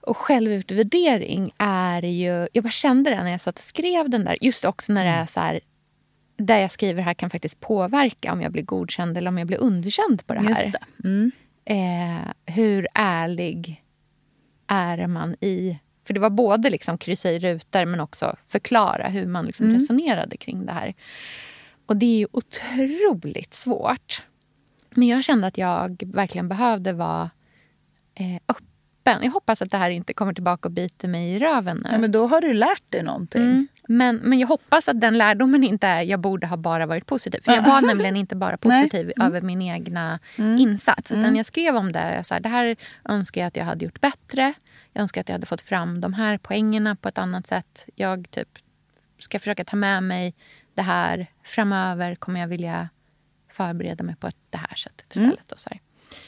Och 0.00 0.16
självutvärdering 0.16 1.52
är 1.58 2.02
ju... 2.02 2.48
Jag 2.52 2.64
bara 2.64 2.70
kände 2.70 3.10
det 3.10 3.24
när 3.24 3.30
jag 3.30 3.40
satt 3.40 3.54
och 3.54 3.64
skrev 3.64 4.10
den 4.10 4.24
där. 4.24 4.38
Just 4.40 4.64
också 4.64 4.92
när 4.92 5.04
det 5.04 5.10
är 5.10 5.26
så 5.26 5.40
här... 5.40 5.60
Där 6.36 6.58
jag 6.58 6.72
skriver 6.72 7.02
här 7.02 7.14
kan 7.14 7.30
faktiskt 7.30 7.60
påverka 7.60 8.32
om 8.32 8.42
jag 8.42 8.52
blir 8.52 8.62
godkänd 8.62 9.16
eller 9.16 9.28
om 9.28 9.38
jag 9.38 9.46
blir 9.46 9.58
underkänd 9.58 10.26
på 10.26 10.34
det 10.34 10.40
här. 10.40 10.48
Just 10.48 10.72
det. 10.72 11.08
Mm. 11.08 11.30
Eh, 11.64 12.54
hur 12.54 12.88
ärlig 12.94 13.84
är 14.66 15.06
man 15.06 15.36
i... 15.40 15.78
För 16.04 16.14
det 16.14 16.20
var 16.20 16.30
både 16.30 16.70
liksom 16.70 16.98
kryssa 16.98 17.30
i 17.30 17.38
rutor 17.38 17.84
men 17.84 18.00
också 18.00 18.36
förklara 18.46 19.08
hur 19.08 19.26
man 19.26 19.46
liksom 19.46 19.72
resonerade 19.72 20.36
kring 20.36 20.66
det 20.66 20.72
här. 20.72 20.94
Och 21.86 21.96
det 21.96 22.06
är 22.06 22.18
ju 22.18 22.26
otroligt 22.32 23.54
svårt. 23.54 24.22
Men 24.90 25.08
jag 25.08 25.24
kände 25.24 25.46
att 25.46 25.58
jag 25.58 26.02
verkligen 26.06 26.48
behövde 26.48 26.92
vara 26.92 27.30
eh, 28.14 28.36
öppen. 28.48 28.66
Jag 29.22 29.30
hoppas 29.30 29.62
att 29.62 29.70
det 29.70 29.76
här 29.76 29.90
inte 29.90 30.12
kommer 30.12 30.32
tillbaka 30.32 30.68
och 30.68 30.72
biter 30.72 31.08
mig 31.08 31.32
i 31.32 31.38
röven 31.38 31.76
nu. 31.84 31.88
Ja, 31.92 31.98
men 31.98 32.12
då 32.12 32.26
har 32.26 32.40
du 32.40 32.54
lärt 32.54 32.90
dig 32.90 33.02
någonting. 33.02 33.42
Mm. 33.42 33.68
Men, 33.88 34.16
men 34.16 34.38
jag 34.38 34.48
hoppas 34.48 34.88
att 34.88 35.00
den 35.00 35.18
lärdomen 35.18 35.64
inte 35.64 35.86
är 35.86 36.02
jag 36.02 36.20
borde 36.20 36.46
ha 36.46 36.56
bara 36.56 36.86
varit 36.86 37.06
positiv. 37.06 37.40
För 37.44 37.52
jag 37.52 37.62
var 37.62 37.80
nämligen 37.86 38.16
inte 38.16 38.36
bara 38.36 38.56
positiv 38.56 39.12
över 39.20 39.40
min 39.40 39.62
egna 39.62 40.18
insats. 40.36 41.12
Utan 41.12 41.36
jag 41.36 41.46
skrev 41.46 41.76
om 41.76 41.92
det. 41.92 42.14
Jag 42.14 42.26
sa, 42.26 42.40
det 42.40 42.48
här 42.48 42.76
önskar 43.04 43.40
jag 43.40 43.48
att 43.48 43.56
jag 43.56 43.64
hade 43.64 43.84
gjort 43.84 44.00
bättre. 44.00 44.52
Jag 44.92 45.02
önskar 45.02 45.20
att 45.20 45.28
jag 45.28 45.34
hade 45.34 45.46
fått 45.46 45.60
fram 45.60 46.00
de 46.00 46.12
här 46.12 46.38
poängerna 46.38 46.96
på 46.96 47.08
ett 47.08 47.18
annat 47.18 47.46
sätt. 47.46 47.84
Jag 47.94 48.30
typ 48.30 48.48
ska 49.18 49.38
försöka 49.38 49.64
ta 49.64 49.76
med 49.76 50.02
mig 50.02 50.34
det 50.74 50.82
här. 50.82 51.26
Framöver 51.44 52.14
kommer 52.14 52.40
jag 52.40 52.48
vilja 52.48 52.88
förbereda 53.52 54.04
mig 54.04 54.16
på 54.16 54.30
det 54.50 54.58
här 54.58 54.74
sättet 54.74 55.06
istället. 55.16 55.52
Och 55.52 55.60
så 55.60 55.68
här. 55.70 55.80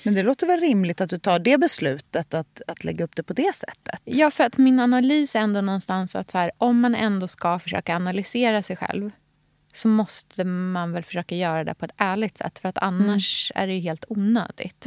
Men 0.02 0.14
det 0.14 0.22
låter 0.22 0.46
väl 0.46 0.60
rimligt 0.60 1.00
att 1.00 1.10
du 1.10 1.18
tar 1.18 1.38
det 1.38 1.58
beslutet 1.58 2.34
att, 2.34 2.62
att 2.66 2.84
lägga 2.84 3.04
upp 3.04 3.16
det 3.16 3.22
på 3.22 3.32
det 3.32 3.54
sättet? 3.54 4.00
Ja, 4.04 4.30
för 4.30 4.44
att 4.44 4.58
min 4.58 4.80
analys 4.80 5.36
är 5.36 5.40
ändå 5.40 5.60
någonstans 5.60 6.16
att 6.16 6.30
så 6.30 6.38
här, 6.38 6.50
om 6.58 6.80
man 6.80 6.94
ändå 6.94 7.28
ska 7.28 7.58
försöka 7.58 7.96
analysera 7.96 8.62
sig 8.62 8.76
själv 8.76 9.10
så 9.74 9.88
måste 9.88 10.44
man 10.44 10.92
väl 10.92 11.04
försöka 11.04 11.34
göra 11.34 11.64
det 11.64 11.74
på 11.74 11.84
ett 11.84 11.94
ärligt 11.96 12.38
sätt. 12.38 12.58
För 12.58 12.68
att 12.68 12.78
annars 12.78 13.52
är 13.54 13.66
det 13.66 13.74
ju 13.74 13.80
helt 13.80 14.04
onödigt. 14.08 14.84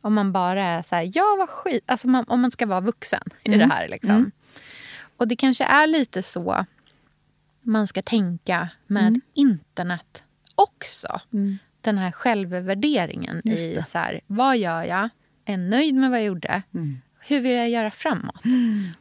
Om 0.00 0.14
man 0.14 0.32
bara 0.32 0.64
är 0.64 0.82
så 0.82 0.94
här, 0.94 1.10
ja 1.14 1.36
vad 1.38 1.48
skit. 1.48 1.84
Alltså 1.86 2.08
man, 2.08 2.24
om 2.28 2.40
man 2.40 2.50
ska 2.50 2.66
vara 2.66 2.80
vuxen 2.80 3.22
i 3.42 3.50
det 3.56 3.66
här. 3.66 3.88
Liksom. 3.88 4.30
Och 5.16 5.28
det 5.28 5.36
kanske 5.36 5.64
är 5.64 5.86
lite 5.86 6.22
så 6.22 6.66
man 7.60 7.86
ska 7.86 8.02
tänka 8.02 8.68
med 8.86 9.20
internet 9.34 10.24
också. 10.54 11.20
Den 11.82 11.98
här 11.98 12.10
självvärderingen 12.12 13.48
i 13.48 13.82
så 13.86 13.98
här, 13.98 14.20
vad 14.26 14.58
gör 14.58 14.82
jag? 14.82 15.08
Är 15.44 15.56
nöjd 15.56 15.94
med 15.94 16.10
vad 16.10 16.18
jag 16.18 16.26
gjorde? 16.26 16.62
Hur 17.26 17.40
vill 17.40 17.52
jag 17.52 17.70
göra 17.70 17.90
framåt? 17.90 18.42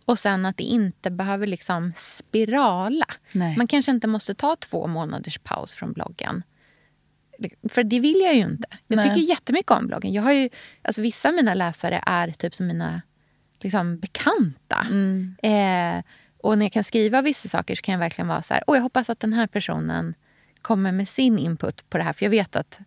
Och 0.06 0.20
sen 0.20 0.46
att 0.46 0.58
det 0.58 0.64
inte 0.64 1.12
behöver 1.12 1.48
liksom 1.48 1.94
spirala. 1.96 3.06
Nej. 3.32 3.58
Man 3.58 3.68
kanske 3.68 3.92
inte 3.92 4.08
måste 4.08 4.36
ta 4.36 4.56
två 4.56 4.88
månaders 4.88 5.40
paus 5.40 5.74
från 5.74 5.94
bloggen. 5.94 6.44
För 7.70 7.84
det 7.84 8.00
vill 8.00 8.22
jag 8.22 8.36
ju 8.36 8.42
inte. 8.42 8.68
Jag 8.88 8.96
Nej. 8.96 9.10
tycker 9.10 9.30
jättemycket 9.30 9.72
om 9.72 9.88
bloggen. 9.88 10.14
Jag 10.14 10.24
har 10.24 10.32
ju, 10.32 10.50
alltså 10.82 11.02
vissa 11.02 11.30
av 11.30 11.36
mina 11.36 11.54
läsare 11.54 12.04
är 12.06 12.32
typ 12.32 12.56
som 12.56 12.68
mina 12.68 13.02
liksom, 13.60 13.98
bekanta. 14.00 14.88
Eh, 15.44 16.04
och 16.38 16.58
när 16.58 16.66
jag 16.66 16.74
kan 16.74 16.84
skriva 16.84 17.22
vissa 17.22 17.50
saker 17.50 17.76
så 17.76 17.82
kan 17.82 17.92
jag 17.94 18.00
verkligen 18.00 18.28
vara 18.28 18.42
så 18.42 18.54
här, 18.54 18.64
Åh, 18.68 18.76
jag 18.76 18.84
hoppas 18.84 19.10
att 19.10 19.20
den 19.20 19.34
här 19.34 19.48
personen 19.48 20.14
kommer 20.62 20.92
med 20.92 21.10
sin 21.10 21.40
input 21.40 21.90
på 21.90 21.98
det 21.98 22.04
här. 22.04 22.14
För 22.14 22.26
jag 22.26 22.30
vet 22.30 22.56
att 22.56 22.80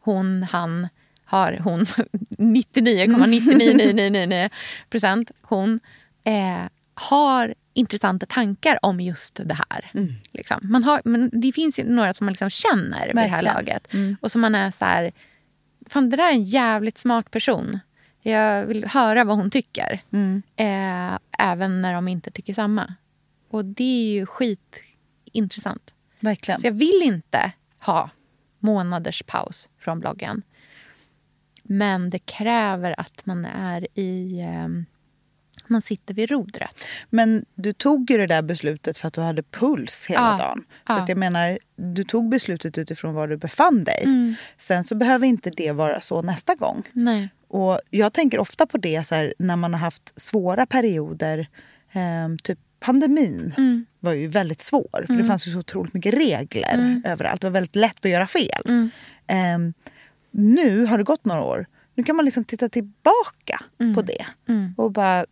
hon, 0.00 0.42
han, 0.42 0.88
har 1.24 1.60
hon 1.64 1.80
99,99999 2.38 4.50
procent 4.90 5.30
hon 5.42 5.80
eh, 6.24 6.62
har 6.94 7.54
intressanta 7.74 8.26
tankar 8.26 8.78
om 8.82 9.00
just 9.00 9.40
det 9.44 9.58
här. 9.70 9.90
Liksom. 10.32 10.60
Man 10.62 10.84
har, 10.84 11.00
men 11.04 11.30
det 11.32 11.52
finns 11.52 11.78
ju 11.78 11.84
några 11.84 12.14
som 12.14 12.24
man 12.24 12.32
liksom 12.32 12.50
känner 12.50 13.06
vid 13.06 13.16
det 13.16 13.20
här 13.20 13.42
laget. 13.42 13.88
Och 14.20 14.32
som 14.32 14.40
man 14.40 14.54
är 14.54 14.70
så 14.70 14.84
här, 14.84 15.12
fan 15.86 16.10
det 16.10 16.16
där 16.16 16.28
är 16.28 16.32
en 16.32 16.44
jävligt 16.44 16.98
smart 16.98 17.30
person. 17.30 17.78
Jag 18.22 18.66
vill 18.66 18.84
höra 18.84 19.24
vad 19.24 19.36
hon 19.36 19.50
tycker. 19.50 20.00
Eh, 20.56 21.18
även 21.38 21.82
när 21.82 21.94
de 21.94 22.08
inte 22.08 22.30
tycker 22.30 22.54
samma. 22.54 22.94
Och 23.50 23.64
det 23.64 24.08
är 24.08 24.12
ju 24.12 24.26
skitintressant. 24.26 25.94
Verkligen. 26.20 26.60
Så 26.60 26.66
jag 26.66 26.72
vill 26.72 27.00
inte 27.02 27.52
ha 27.80 28.10
månaders 28.58 29.22
paus 29.26 29.68
från 29.78 30.00
bloggen. 30.00 30.42
Men 31.62 32.10
det 32.10 32.18
kräver 32.18 33.00
att 33.00 33.26
man 33.26 33.44
är 33.44 33.86
i... 33.98 34.40
Eh, 34.40 34.68
man 35.70 35.82
sitter 35.82 36.14
vid 36.14 36.30
rodret. 36.30 36.84
Men 37.10 37.44
du 37.54 37.72
tog 37.72 38.10
ju 38.10 38.18
det 38.18 38.26
där 38.26 38.42
beslutet 38.42 38.98
för 38.98 39.08
att 39.08 39.14
du 39.14 39.20
hade 39.20 39.42
puls 39.42 40.06
hela 40.08 40.20
Ja. 40.20 40.44
dagen. 40.44 40.64
Så 40.68 40.92
Ja. 40.98 41.04
jag 41.08 41.18
menar, 41.18 41.58
du 41.76 42.04
tog 42.04 42.28
beslutet 42.28 42.78
utifrån 42.78 43.14
var 43.14 43.28
du 43.28 43.36
befann 43.36 43.84
dig. 43.84 44.02
Mm. 44.04 44.34
Sen 44.56 44.84
så 44.84 44.94
behöver 44.94 45.26
inte 45.26 45.50
det 45.50 45.72
vara 45.72 46.00
så 46.00 46.22
nästa 46.22 46.54
gång. 46.54 46.82
Nej. 46.92 47.28
Och 47.48 47.80
jag 47.90 48.12
tänker 48.12 48.38
ofta 48.38 48.66
på 48.66 48.78
det 48.78 49.06
så 49.06 49.14
här, 49.14 49.34
när 49.38 49.56
man 49.56 49.72
har 49.74 49.80
haft 49.80 50.20
svåra 50.20 50.66
perioder. 50.66 51.48
ehm, 51.92 52.38
typ 52.38 52.58
pandemin 52.80 53.54
Mm. 53.58 53.86
var 54.00 54.12
ju 54.12 54.26
väldigt 54.26 54.60
svår. 54.60 55.04
För 55.06 55.14
det 55.14 55.24
fanns 55.24 55.46
ju 55.48 55.52
så 55.52 55.58
otroligt 55.58 55.94
mycket 55.94 56.14
regler 56.14 57.02
överallt. 57.04 57.40
Det 57.40 57.46
var 57.46 57.52
väldigt 57.52 57.76
lätt 57.76 58.04
att 58.04 58.10
göra 58.10 58.26
fel. 58.26 58.62
Mm. 58.64 58.90
Ehm, 59.26 59.72
nu 60.30 60.84
har 60.86 60.98
det 60.98 61.04
gått 61.04 61.24
några 61.24 61.42
år. 61.44 61.66
Nu 61.94 62.02
kan 62.04 62.16
man 62.16 62.24
liksom 62.24 62.44
titta 62.44 62.68
tillbaka 62.68 63.60
Mm. 63.80 63.94
på 63.94 64.02
det. 64.02 64.26
Och 64.76 64.92
bara 64.92 65.26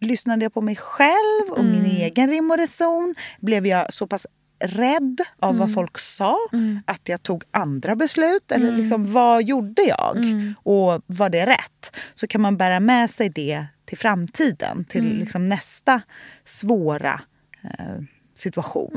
lyssnade 0.00 0.44
jag 0.44 0.54
på 0.54 0.60
mig 0.60 0.76
själv 0.76 1.50
och 1.50 1.64
min 1.64 1.74
Mm. 1.84 1.90
egen 1.96 2.30
rim 2.30 2.50
och 2.50 2.58
reson? 2.58 3.14
Blev 3.40 3.66
jag 3.66 3.92
så 3.92 4.06
pass 4.06 4.26
rädd 4.64 5.20
av 5.40 5.50
Mm. 5.50 5.60
vad 5.60 5.74
folk 5.74 5.98
sa 5.98 6.36
att 6.84 7.08
jag 7.08 7.22
tog 7.22 7.44
andra 7.50 7.96
beslut? 7.96 8.52
Eller 8.52 8.68
Mm. 8.68 8.80
liksom, 8.80 9.12
vad 9.12 9.42
gjorde 9.44 9.82
jag? 9.82 10.16
Och 10.62 11.02
var 11.06 11.30
det 11.30 11.46
rätt? 11.46 11.96
Så 12.14 12.26
kan 12.26 12.40
man 12.40 12.56
bära 12.56 12.80
med 12.80 13.10
sig 13.10 13.28
det 13.28 13.66
till 13.86 13.98
framtiden, 13.98 14.84
till 14.84 15.06
Mm. 15.06 15.18
liksom 15.18 15.48
nästa 15.48 16.00
svåra 16.44 17.20
eh, 17.62 18.02
situation. 18.34 18.94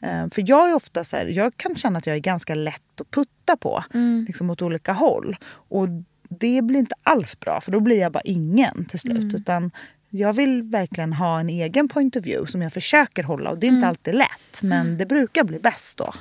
Mm. 0.00 0.24
Eh, 0.26 0.30
för 0.34 0.44
jag 0.46 0.70
är 0.70 0.74
ofta 0.74 1.04
så 1.04 1.16
här, 1.16 1.26
jag 1.26 1.56
kan 1.56 1.74
känna 1.74 1.98
att 1.98 2.06
jag 2.06 2.16
är 2.16 2.20
ganska 2.20 2.54
lätt 2.54 3.00
att 3.00 3.10
putta 3.10 3.56
på 3.56 3.84
Mm. 3.94 4.24
liksom 4.28 4.50
åt 4.50 4.62
olika 4.62 4.92
håll. 4.92 5.36
Och 5.68 5.88
det 6.28 6.62
blir 6.62 6.78
inte 6.78 6.94
alls 7.02 7.40
bra 7.40 7.60
för 7.60 7.72
då 7.72 7.80
blir 7.80 7.98
jag 8.00 8.12
bara 8.12 8.20
ingen 8.24 8.84
till 8.84 8.98
slut. 9.00 9.18
Mm. 9.18 9.36
Utan 9.36 9.70
jag 10.10 10.32
vill 10.32 10.62
verkligen 10.62 11.12
ha 11.12 11.40
en 11.40 11.48
egen 11.48 11.88
point 11.88 12.16
of 12.16 12.24
view 12.26 12.50
som 12.52 12.62
jag 12.62 12.72
försöker 12.72 13.22
hålla 13.22 13.50
och 13.50 13.58
det 13.58 13.66
är 13.66 13.68
Mm. 13.68 13.78
inte 13.78 13.88
alltid 13.88 14.14
lätt 14.14 14.62
men 14.62 14.98
det 14.98 15.06
brukar 15.06 15.44
bli 15.44 15.58
bäst 15.58 15.98
då. 15.98 16.14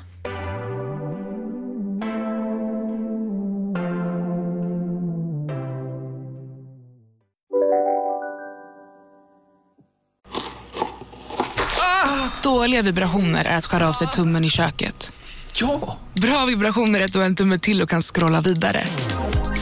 Dåliga 12.62 12.82
vibrationer 12.82 13.46
är 13.46 13.58
att 13.58 13.66
skära 13.66 13.90
av 13.90 13.94
sig 13.94 14.08
tummen 14.08 14.46
i 14.46 14.50
köket. 14.50 15.12
Ja! 15.54 15.98
Bra 16.14 16.46
vibrationer 16.46 17.00
är 17.00 17.06
att 17.06 17.14
du 17.14 17.20
har 17.20 17.26
en 17.26 17.36
tumme 17.36 17.60
till 17.60 17.82
och 17.82 17.90
kan 17.90 18.02
scrolla 18.02 18.42
vidare. 18.42 18.84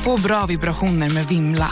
Få 0.04 0.18
bra 0.18 0.46
vibrationer 0.46 1.10
med 1.10 1.26
Vimla. 1.26 1.72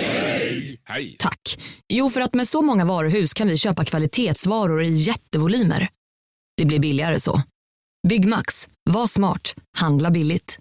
Tack. 1.19 1.39
Jo, 1.89 2.09
för 2.09 2.21
att 2.21 2.33
med 2.33 2.47
så 2.47 2.61
många 2.61 2.85
varuhus 2.85 3.33
kan 3.33 3.47
vi 3.47 3.57
köpa 3.57 3.85
kvalitetsvaror 3.85 4.83
i 4.83 4.89
jättevolymer. 4.89 5.87
Det 6.57 6.65
blir 6.65 6.79
billigare 6.79 7.19
så. 7.19 7.41
Byggmax. 8.07 8.69
Var 8.89 9.07
smart. 9.07 9.55
Handla 9.77 10.11
billigt. 10.11 10.59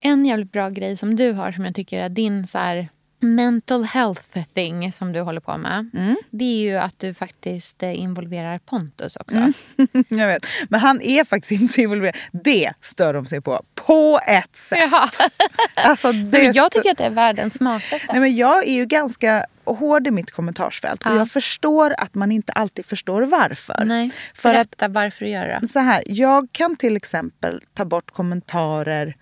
En 0.00 0.24
jävligt 0.24 0.52
bra 0.52 0.70
grej 0.70 0.96
som 0.96 1.16
du 1.16 1.32
har 1.32 1.52
som 1.52 1.64
jag 1.64 1.74
tycker 1.74 1.98
är 1.98 2.08
din 2.08 2.46
så 2.46 2.58
här 2.58 2.88
mental 3.20 3.84
health 3.84 4.38
thing 4.54 4.92
som 4.92 5.12
du 5.12 5.20
håller 5.20 5.40
på 5.40 5.56
med. 5.56 5.90
Det 6.30 6.44
är 6.44 6.58
ju 6.70 6.76
att 6.76 6.98
du 6.98 7.14
faktiskt 7.14 7.82
eh, 7.82 8.00
involverar 8.00 8.58
Pontus 8.58 9.16
också. 9.16 9.52
Jag 10.08 10.26
vet. 10.26 10.46
Men 10.68 10.80
han 10.80 11.00
är 11.00 11.24
faktiskt 11.24 11.60
inte 11.60 11.72
så 11.74 11.80
involverad. 11.80 12.16
Det 12.32 12.72
stör 12.80 13.14
de 13.14 13.26
sig 13.26 13.40
på. 13.40 13.62
På 13.74 14.20
ett 14.26 14.56
sätt. 14.56 14.78
Jaha. 14.78 15.10
Alltså, 15.74 16.12
det 16.12 16.42
jag 16.42 16.72
tycker 16.72 16.90
att 16.90 16.98
det 16.98 17.04
är 17.04 17.10
världens 17.10 17.54
smartaste. 17.54 18.06
Nej, 18.10 18.20
men 18.20 18.36
jag 18.36 18.68
är 18.68 18.72
ju 18.72 18.84
ganska 18.86 19.46
hård 19.64 20.06
i 20.06 20.10
mitt 20.10 20.30
kommentarsfält. 20.30 21.06
Och 21.06 21.12
Ja. 21.12 21.16
jag 21.16 21.28
förstår 21.30 21.94
att 21.98 22.14
man 22.14 22.32
inte 22.32 22.52
alltid 22.52 22.86
förstår 22.86 23.22
varför. 23.22 23.84
Nej, 23.84 24.10
För 24.34 24.48
att 24.48 24.54
berätta 24.70 24.88
varför 24.88 25.24
du 25.24 25.30
gör 25.30 25.46
det. 25.60 25.68
så 25.68 25.78
här, 25.78 26.02
jag 26.06 26.48
kan 26.52 26.76
till 26.76 26.96
exempel 26.96 27.60
ta 27.74 27.84
bort 27.84 28.10
kommentarer. 28.10 29.16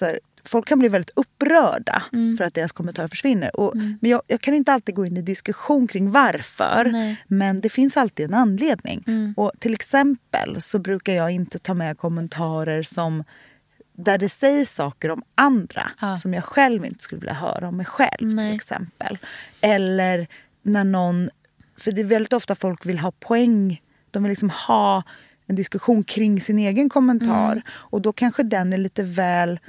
Här, 0.00 0.18
folk 0.46 0.68
kan 0.68 0.78
bli 0.78 0.88
väldigt 0.88 1.12
upprörda 1.18 2.02
Mm. 2.12 2.36
för 2.36 2.44
att 2.44 2.54
deras 2.54 2.72
kommentarer 2.72 3.08
försvinner. 3.08 3.56
Och, 3.60 3.76
Men 3.76 4.10
jag, 4.10 4.22
jag 4.26 4.40
kan 4.40 4.54
inte 4.54 4.72
alltid 4.72 4.94
gå 4.94 5.06
in 5.06 5.16
i 5.16 5.22
diskussion 5.22 5.86
kring 5.88 6.10
varför. 6.10 6.88
Nej. 6.92 7.02
Mm. 7.04 7.16
Men 7.26 7.60
det 7.60 7.68
finns 7.68 7.96
alltid 7.96 8.24
en 8.26 8.34
anledning. 8.34 9.04
Och 9.36 9.52
till 9.58 9.72
exempel 9.74 10.62
så 10.62 10.78
brukar 10.78 11.12
jag 11.12 11.30
inte 11.30 11.58
ta 11.58 11.74
med 11.74 11.98
kommentarer 11.98 12.82
som 12.82 13.24
där 13.96 14.18
det 14.18 14.28
sägs 14.28 14.70
saker 14.74 15.10
om 15.10 15.22
andra 15.34 15.90
Ja. 16.00 16.16
som 16.18 16.34
jag 16.34 16.44
själv 16.44 16.84
inte 16.84 17.02
skulle 17.02 17.20
vilja 17.20 17.34
höra 17.34 17.68
om 17.68 17.76
mig 17.76 17.86
själv. 17.86 18.34
Nej. 18.34 18.48
till 18.48 18.56
exempel. 18.56 19.18
Eller 19.60 20.26
när 20.62 20.84
någon... 20.84 21.30
För 21.78 21.92
det 21.92 22.00
är 22.00 22.04
väldigt 22.04 22.32
ofta 22.32 22.54
folk 22.54 22.86
vill 22.86 22.98
ha 22.98 23.10
poäng. 23.10 23.82
De 24.10 24.22
vill 24.22 24.30
liksom 24.30 24.50
ha 24.50 25.02
en 25.46 25.56
diskussion 25.56 26.04
kring 26.04 26.40
sin 26.40 26.58
egen 26.58 26.88
kommentar. 26.88 27.52
Mm. 27.52 27.62
Och 27.68 28.02
då 28.02 28.12
kanske 28.12 28.42
den 28.42 28.72
är 28.72 28.78
lite 28.78 29.02
väl 29.02 29.60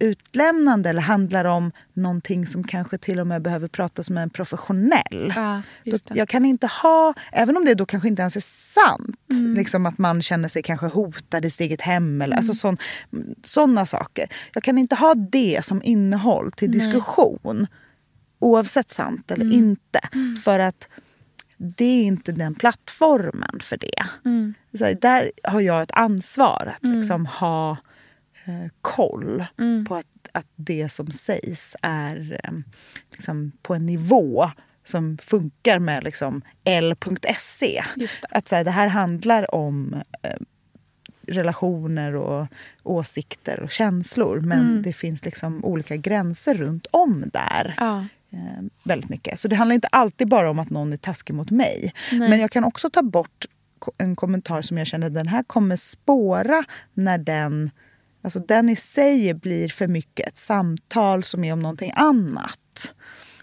utlämnande 0.00 0.88
eller 0.90 1.00
handlar 1.00 1.44
om 1.44 1.72
någonting 1.92 2.46
som 2.46 2.64
kanske 2.64 2.98
till 2.98 3.20
och 3.20 3.26
med 3.26 3.42
behöver 3.42 3.68
pratas 3.68 4.10
med 4.10 4.22
en 4.22 4.30
professionell. 4.30 5.32
Ja, 5.36 5.62
jag 6.14 6.28
kan 6.28 6.44
inte 6.44 6.66
ha, 6.66 7.14
även 7.32 7.56
om 7.56 7.64
det 7.64 7.74
då 7.74 7.86
kanske 7.86 8.08
inte 8.08 8.22
ens 8.22 8.36
är 8.36 8.40
sant, 8.40 9.16
Mm. 9.30 9.54
liksom 9.54 9.86
att 9.86 9.98
man 9.98 10.22
känner 10.22 10.48
sig 10.48 10.62
kanske 10.62 10.86
hotad 10.86 11.44
i 11.44 11.50
sitt 11.50 11.60
eget 11.60 11.80
hem 11.80 12.22
eller 12.22 12.36
alltså 12.36 12.54
sån, 12.54 12.76
sådana 13.44 13.86
saker. 13.86 14.28
Jag 14.54 14.62
kan 14.62 14.78
inte 14.78 14.94
ha 14.94 15.14
det 15.14 15.60
som 15.64 15.82
innehåll 15.82 16.52
till 16.52 16.70
diskussion 16.72 17.66
oavsett 18.38 18.90
sant 18.90 19.30
eller 19.30 19.52
inte. 19.52 20.00
För 20.44 20.58
att 20.58 20.88
det 21.56 21.84
är 21.84 22.02
inte 22.02 22.32
den 22.32 22.54
plattformen 22.54 23.60
för 23.60 23.76
det. 23.76 24.04
Så 24.78 24.84
här, 24.84 24.94
där 25.00 25.30
har 25.44 25.60
jag 25.60 25.82
ett 25.82 25.90
ansvar 25.92 26.74
att 26.76 26.88
liksom 26.88 27.26
ha 27.26 27.76
eh, 28.44 28.70
koll 28.80 29.44
på 29.88 29.94
att, 29.94 30.06
att 30.32 30.46
det 30.56 30.88
som 30.88 31.10
sägs 31.10 31.76
är 31.82 32.40
eh, 32.44 32.52
liksom 33.12 33.52
på 33.62 33.74
en 33.74 33.86
nivå 33.86 34.50
som 34.84 35.18
funkar 35.18 35.78
med 35.78 36.04
liksom 36.04 36.42
L.se. 36.64 37.82
Att 38.30 38.48
så 38.48 38.56
här, 38.56 38.64
det 38.64 38.70
här 38.70 38.86
handlar 38.86 39.54
om 39.54 39.94
eh, 40.22 40.36
relationer 41.26 42.14
och 42.16 42.46
åsikter 42.82 43.60
och 43.60 43.70
känslor 43.70 44.40
men 44.40 44.82
det 44.82 44.92
finns 44.92 45.24
liksom 45.24 45.64
olika 45.64 45.96
gränser 45.96 46.54
runt 46.54 46.86
om 46.90 47.24
där 47.32 47.74
Ja. 47.78 48.04
eh, 48.32 48.62
väldigt 48.84 49.10
mycket. 49.10 49.40
Så 49.40 49.48
det 49.48 49.56
handlar 49.56 49.74
inte 49.74 49.88
alltid 49.88 50.28
bara 50.28 50.50
om 50.50 50.58
att 50.58 50.70
någon 50.70 50.92
är 50.92 50.96
taskig 50.96 51.34
mot 51.34 51.50
mig. 51.50 51.92
Men 52.12 52.40
jag 52.40 52.50
kan 52.50 52.64
också 52.64 52.90
ta 52.90 53.02
bort 53.02 53.44
en 53.98 54.16
kommentar 54.16 54.62
som 54.62 54.78
jag 54.78 54.86
känner 54.86 55.10
den 55.10 55.28
här 55.28 55.42
kommer 55.42 55.76
spåra 55.76 56.64
när 56.94 57.18
den, 57.18 57.70
alltså 58.22 58.38
den 58.38 58.68
i 58.68 58.76
sig 58.76 59.34
blir 59.34 59.68
för 59.68 59.86
mycket 59.86 60.28
ett 60.28 60.38
samtal 60.38 61.22
som 61.22 61.44
är 61.44 61.52
om 61.52 61.60
någonting 61.60 61.92
annat. 61.96 62.92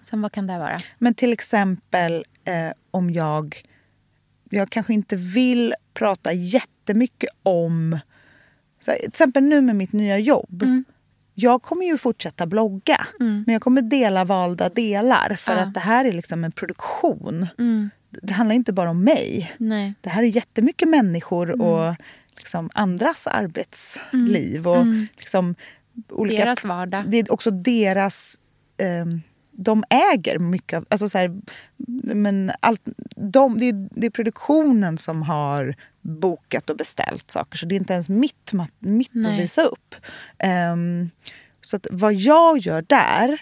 Som 0.01 0.21
vad 0.21 0.31
kan 0.31 0.47
det 0.47 0.57
vara? 0.57 0.77
Men 0.97 1.13
till 1.13 1.33
exempel 1.33 2.25
eh, 2.45 2.71
om 2.91 3.13
jag... 3.13 3.63
Jag 4.49 4.69
kanske 4.69 4.93
inte 4.93 5.15
vill 5.15 5.73
prata 5.93 6.33
jättemycket 6.33 7.29
om... 7.43 7.99
Så 8.85 8.91
här, 8.91 8.97
till 8.97 9.07
exempel 9.07 9.43
nu 9.43 9.61
med 9.61 9.75
mitt 9.75 9.93
nya 9.93 10.17
jobb. 10.17 10.63
Jag 11.33 11.61
kommer 11.61 11.85
ju 11.85 11.97
fortsätta 11.97 12.45
blogga, 12.45 13.07
men 13.19 13.45
jag 13.45 13.61
kommer 13.61 13.81
dela 13.81 14.25
valda 14.25 14.69
delar. 14.69 15.35
För 15.35 15.55
att 15.55 15.73
det 15.73 15.79
här 15.79 16.05
är 16.05 16.11
liksom 16.11 16.43
en 16.43 16.51
produktion. 16.51 17.47
Det 18.21 18.33
handlar 18.33 18.55
inte 18.55 18.73
bara 18.73 18.89
om 18.89 19.03
mig. 19.03 19.55
Nej. 19.57 19.93
Det 20.01 20.09
här 20.09 20.23
är 20.23 20.27
jättemycket 20.27 20.87
människor 20.87 21.61
och 21.61 21.95
liksom 22.47 22.69
andras 22.73 23.27
arbetsliv. 23.27 24.67
Och 24.67 24.85
liksom 25.17 25.55
olika, 26.09 26.45
Deras 26.45 26.63
vardag. 26.63 27.03
Det 27.07 27.17
är 27.17 27.31
också 27.31 27.51
deras... 27.51 28.39
ehm, 28.77 29.21
de 29.51 29.83
äger 29.89 30.39
mycket 30.39 30.77
av... 30.77 30.85
Alltså 30.89 31.09
så 31.09 31.17
här, 31.17 31.41
men 32.15 32.51
allt, 32.59 32.81
de, 33.15 33.59
det, 33.59 33.65
är, 33.65 33.89
det 33.91 34.07
är 34.07 34.11
produktionen 34.11 34.97
som 34.97 35.21
har 35.21 35.75
bokat 36.01 36.69
och 36.69 36.77
beställt 36.77 37.31
saker. 37.31 37.57
Så 37.57 37.65
det 37.65 37.75
är 37.75 37.77
inte 37.77 37.93
ens 37.93 38.09
mitt, 38.09 38.51
mitt 38.79 39.25
att 39.25 39.39
visa 39.39 39.63
upp. 39.63 39.95
Ehm, 40.39 41.09
så 41.61 41.77
att 41.77 41.87
vad 41.91 42.13
jag 42.13 42.57
gör 42.57 42.81
där, 42.81 43.41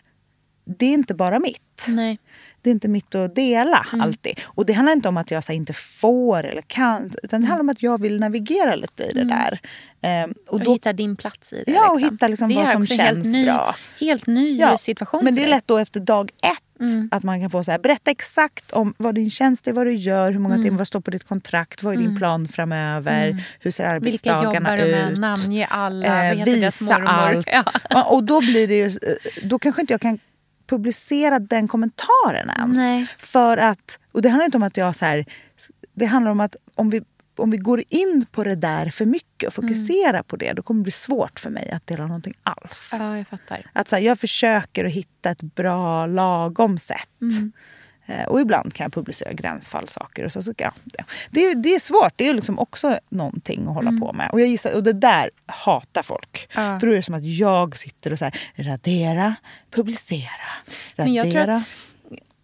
det 0.66 0.86
är 0.86 0.94
inte 0.94 1.14
bara 1.14 1.40
mitt. 1.40 1.86
Nej. 1.88 2.20
Det 2.66 2.70
är 2.70 2.72
inte 2.72 2.88
mitt 2.88 3.16
att 3.16 3.36
dela 3.36 3.86
Mm. 3.94 4.02
alltid. 4.02 4.40
Och 4.46 4.66
det 4.66 4.74
handlar 4.74 4.94
inte 4.94 5.08
om 5.10 5.18
att 5.18 5.32
jag 5.32 5.44
så 5.44 5.52
här, 5.52 5.58
inte 5.58 5.74
får 5.74 6.44
eller 6.44 6.62
kan. 6.62 7.12
Utan 7.24 7.42
det 7.42 7.48
handlar 7.48 7.62
om 7.64 7.70
att 7.70 7.84
jag 7.84 8.02
vill 8.02 8.20
navigera 8.20 8.76
lite 8.76 9.04
i 9.04 9.14
det 9.14 9.24
där. 9.24 9.60
Ehm, 10.02 10.34
och 10.48 10.54
Och 10.54 10.60
då, 10.64 10.74
hitta 10.74 10.94
din 10.94 11.16
plats 11.16 11.54
i 11.54 11.64
det. 11.66 11.72
Ja, 11.72 11.92
och 11.92 12.02
hitta 12.02 12.28
liksom 12.28 12.54
vad 12.56 12.68
som 12.70 12.88
känns 12.88 13.34
ny, 13.34 13.46
bra. 13.46 13.76
Helt 14.00 14.28
ny 14.28 14.58
Ja, 14.58 14.78
situation 14.78 15.24
men 15.24 15.36
det 15.36 15.44
är 15.44 15.48
lätt 15.48 15.68
då 15.68 15.78
efter 15.78 16.00
dag 16.00 16.30
ett 16.44 16.60
Mm. 16.80 17.10
att 17.12 17.24
man 17.24 17.42
kan 17.42 17.50
få 17.50 17.64
så 17.64 17.72
här, 17.72 17.80
berätta 17.80 18.12
exakt 18.12 18.72
om 18.72 18.94
vad 18.98 19.16
din 19.16 19.30
tjänst 19.32 19.68
är, 19.68 19.72
vad 19.74 19.86
du 19.88 19.94
gör, 19.96 20.32
hur 20.32 20.40
många 20.40 20.56
Mm. 20.56 20.66
timmar, 20.66 20.78
vad 20.78 20.88
står 20.88 21.00
på 21.00 21.12
ditt 21.12 21.24
kontrakt, 21.28 21.84
vad 21.84 21.94
är 21.94 21.98
din 21.98 22.18
plan 22.18 22.48
framöver, 22.48 23.44
hur 23.60 23.72
ser 23.72 23.84
Vilka 23.84 23.96
arbetsdagarna 23.96 24.72
jobbar 24.78 24.86
du 24.86 24.92
med? 24.92 25.12
ut. 25.12 25.18
Namnge 25.20 25.66
alla. 25.66 26.34
Eh, 26.34 26.46
visa 26.46 26.96
allt. 26.96 27.48
Ja. 27.52 27.64
Ja, 27.90 28.04
och 28.04 28.24
då 28.24 28.40
blir 28.42 28.68
det 28.68 28.76
ju, 28.76 28.86
eh, 28.86 29.48
då 29.48 29.60
kanske 29.60 29.82
inte 29.82 29.94
jag 29.94 30.02
kan 30.02 30.20
publicera 30.68 31.40
den 31.40 31.68
kommentaren 31.68 32.50
ens. 32.58 32.78
Nej. 32.78 33.08
För 33.18 33.58
att, 33.58 34.00
och 34.12 34.22
det 34.22 34.30
handlar 34.30 34.46
inte 34.46 34.58
om 34.58 34.64
att 34.64 34.78
jag 34.78 34.96
så 34.96 35.06
här, 35.06 35.26
det 35.94 36.06
handlar 36.06 36.32
om 36.32 36.40
att 36.40 36.56
om 36.76 36.90
vi, 36.90 37.02
om 37.38 37.52
vi 37.52 37.58
går 37.58 37.84
in 37.90 38.26
på 38.32 38.44
det 38.44 38.56
där 38.56 38.90
för 38.90 39.06
mycket 39.06 39.48
och 39.48 39.54
fokuserar 39.54 40.24
på 40.24 40.36
det, 40.36 40.54
då 40.54 40.62
kommer 40.62 40.80
det 40.80 40.84
bli 40.84 40.92
svårt 40.92 41.40
för 41.40 41.50
mig 41.50 41.72
att 41.72 41.88
dela 41.88 42.08
någonting 42.08 42.34
alls. 42.44 42.96
ja, 43.00 43.18
jag 43.18 43.28
fattar. 43.28 43.70
Att 43.74 43.88
så 43.88 43.96
här, 43.96 44.04
jag 44.04 44.20
försöker 44.20 44.86
att 44.86 44.92
hitta 44.92 45.30
ett 45.30 45.42
bra 45.42 46.06
lagom 46.06 46.78
sätt. 46.78 47.10
Eh, 47.22 47.48
Och 48.28 48.42
ibland 48.42 48.74
kan 48.74 48.84
jag 48.84 48.94
publicera 48.94 49.34
gränsfallsaker. 49.34 50.26
Och 50.26 50.32
så, 50.32 50.44
så, 50.44 50.54
ja, 50.58 50.74
det, 51.30 51.54
det, 51.54 51.76
är, 51.76 51.80
svårt. 51.80 52.14
Det 52.16 52.30
är 52.30 52.34
liksom 52.34 52.60
också 52.60 53.00
någonting 53.10 53.68
att 53.68 53.74
hålla 53.74 53.92
på 53.92 54.14
med. 54.14 54.30
Och, 54.32 54.42
jag 54.42 54.48
gissar, 54.48 54.76
och 54.76 54.84
det 54.84 54.94
där 54.94 55.30
hatar 55.46 56.04
folk. 56.04 56.50
Ja. 56.56 56.80
För 56.80 56.88
då 56.88 56.94
är 56.94 56.96
det 56.96 57.04
som 57.04 57.16
att 57.16 57.26
jag 57.26 57.78
sitter 57.78 58.12
och 58.12 58.20
så 58.20 58.26
här, 58.26 58.34
radera, 58.56 59.36
publicera, 59.72 60.30
radera. 60.96 61.64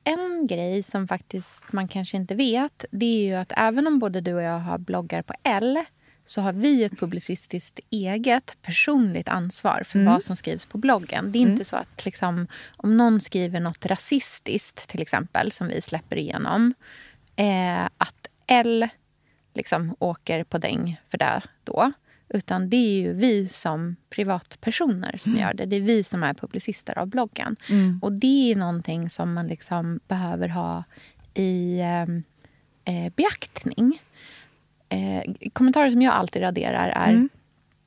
En 0.03 0.47
grej 0.49 0.83
som 0.83 1.07
faktiskt 1.07 1.73
man 1.73 1.87
kanske 1.87 2.17
inte 2.17 2.35
vet 2.35 2.85
det 2.91 3.05
är 3.05 3.27
ju 3.27 3.33
att 3.33 3.53
även 3.57 3.87
om 3.87 3.99
både 3.99 4.21
du 4.21 4.33
och 4.33 4.41
jag 4.41 4.59
har 4.59 4.77
bloggar 4.77 5.21
på 5.21 5.33
L 5.43 5.79
så 6.31 6.41
har 6.41 6.53
vi 6.53 6.83
ett 6.83 6.99
publicistiskt 6.99 7.79
eget 7.89 8.57
personligt 8.61 9.27
ansvar 9.27 9.83
för 9.85 9.99
Mm. 9.99 10.13
vad 10.13 10.23
som 10.23 10.35
skrivs 10.35 10.65
på 10.65 10.77
bloggen. 10.77 11.31
Det 11.31 11.37
är 11.39 11.41
inte 11.41 11.65
så 11.65 11.75
att 11.75 12.05
liksom, 12.05 12.47
om 12.77 12.97
någon 12.97 13.21
skriver 13.21 13.59
något 13.59 13.85
rasistiskt 13.85 14.87
till 14.89 15.01
exempel 15.01 15.51
som 15.51 15.67
vi 15.67 15.81
släpper 15.81 16.15
igenom 16.17 16.73
eh, 17.35 17.83
att 17.97 18.27
L 18.47 18.89
liksom 19.53 19.95
åker 19.99 20.43
på 20.43 20.57
däng 20.57 21.01
för 21.07 21.17
det 21.17 21.41
då. 21.63 21.91
Utan 22.29 22.69
det 22.69 22.77
är 22.77 23.01
ju 23.01 23.13
vi 23.13 23.47
som 23.47 23.95
privatpersoner 24.09 25.17
som 25.17 25.31
Mm. 25.31 25.43
gör 25.43 25.53
det. 25.53 25.65
Det 25.65 25.75
är 25.75 25.81
vi 25.81 26.03
som 26.03 26.23
är 26.23 26.33
publicister 26.33 26.97
av 26.97 27.07
bloggen. 27.07 27.55
Och 28.01 28.11
det 28.11 28.51
är 28.51 28.55
någonting 28.55 29.09
som 29.09 29.33
man 29.33 29.47
liksom 29.47 29.99
behöver 30.07 30.47
ha 30.47 30.83
i 31.33 31.79
eh, 31.79 32.01
eh, 32.95 33.11
beaktning. 33.15 34.01
Eh, 34.91 35.49
kommentarer 35.53 35.91
som 35.91 36.01
jag 36.01 36.13
alltid 36.13 36.41
raderar 36.41 36.89
är 36.89 37.27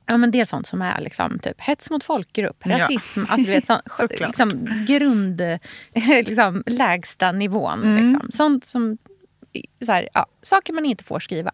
Ja, 0.07 0.17
men 0.17 0.31
det 0.31 0.39
är 0.39 0.45
sånt 0.45 0.67
som 0.67 0.81
är 0.81 1.01
liksom, 1.01 1.39
typ, 1.39 1.61
hets 1.61 1.89
mot 1.89 2.03
folkgrupp, 2.03 2.63
Ja. 2.65 2.79
rasism. 2.79 3.19
Alltså, 3.19 3.37
du 3.37 3.43
vet, 3.45 3.65
Såklart. 3.91 4.19
liksom, 4.27 4.49
grund, 4.87 5.41
liksom, 6.25 6.63
lägsta 6.65 7.31
nivån. 7.31 7.83
Mm. 7.83 8.11
Liksom. 8.13 8.31
Sånt 8.31 8.65
som, 8.65 8.97
så 9.85 9.91
här, 9.91 10.09
ja, 10.13 10.25
saker 10.41 10.73
man 10.73 10.85
inte 10.85 11.03
får 11.03 11.19
skriva. 11.19 11.51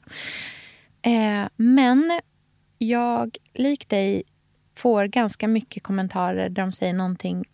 Eh, 1.02 1.48
men 1.56 2.22
jag, 2.78 3.38
lik 3.54 3.90
dig, 3.90 4.24
får 4.78 5.06
ganska 5.06 5.48
mycket 5.48 5.84
kommentarer 5.84 6.50
där 6.50 6.62
de 6.64 6.72
säger 6.72 6.94
någonting 6.94 7.46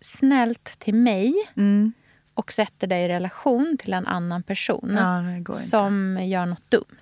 snällt 0.00 0.78
till 0.78 0.94
mig 0.94 1.34
Mm. 1.56 1.92
och 2.34 2.52
sätter 2.52 2.86
det 2.86 2.98
i 2.98 3.08
relation 3.08 3.76
till 3.80 3.92
en 3.92 4.06
annan 4.06 4.42
person 4.42 4.90
Ja. 4.98 5.18
Mm. 5.18 5.44
som 5.44 6.18
gör 6.22 6.46
något 6.46 6.70
dumt. 6.70 6.96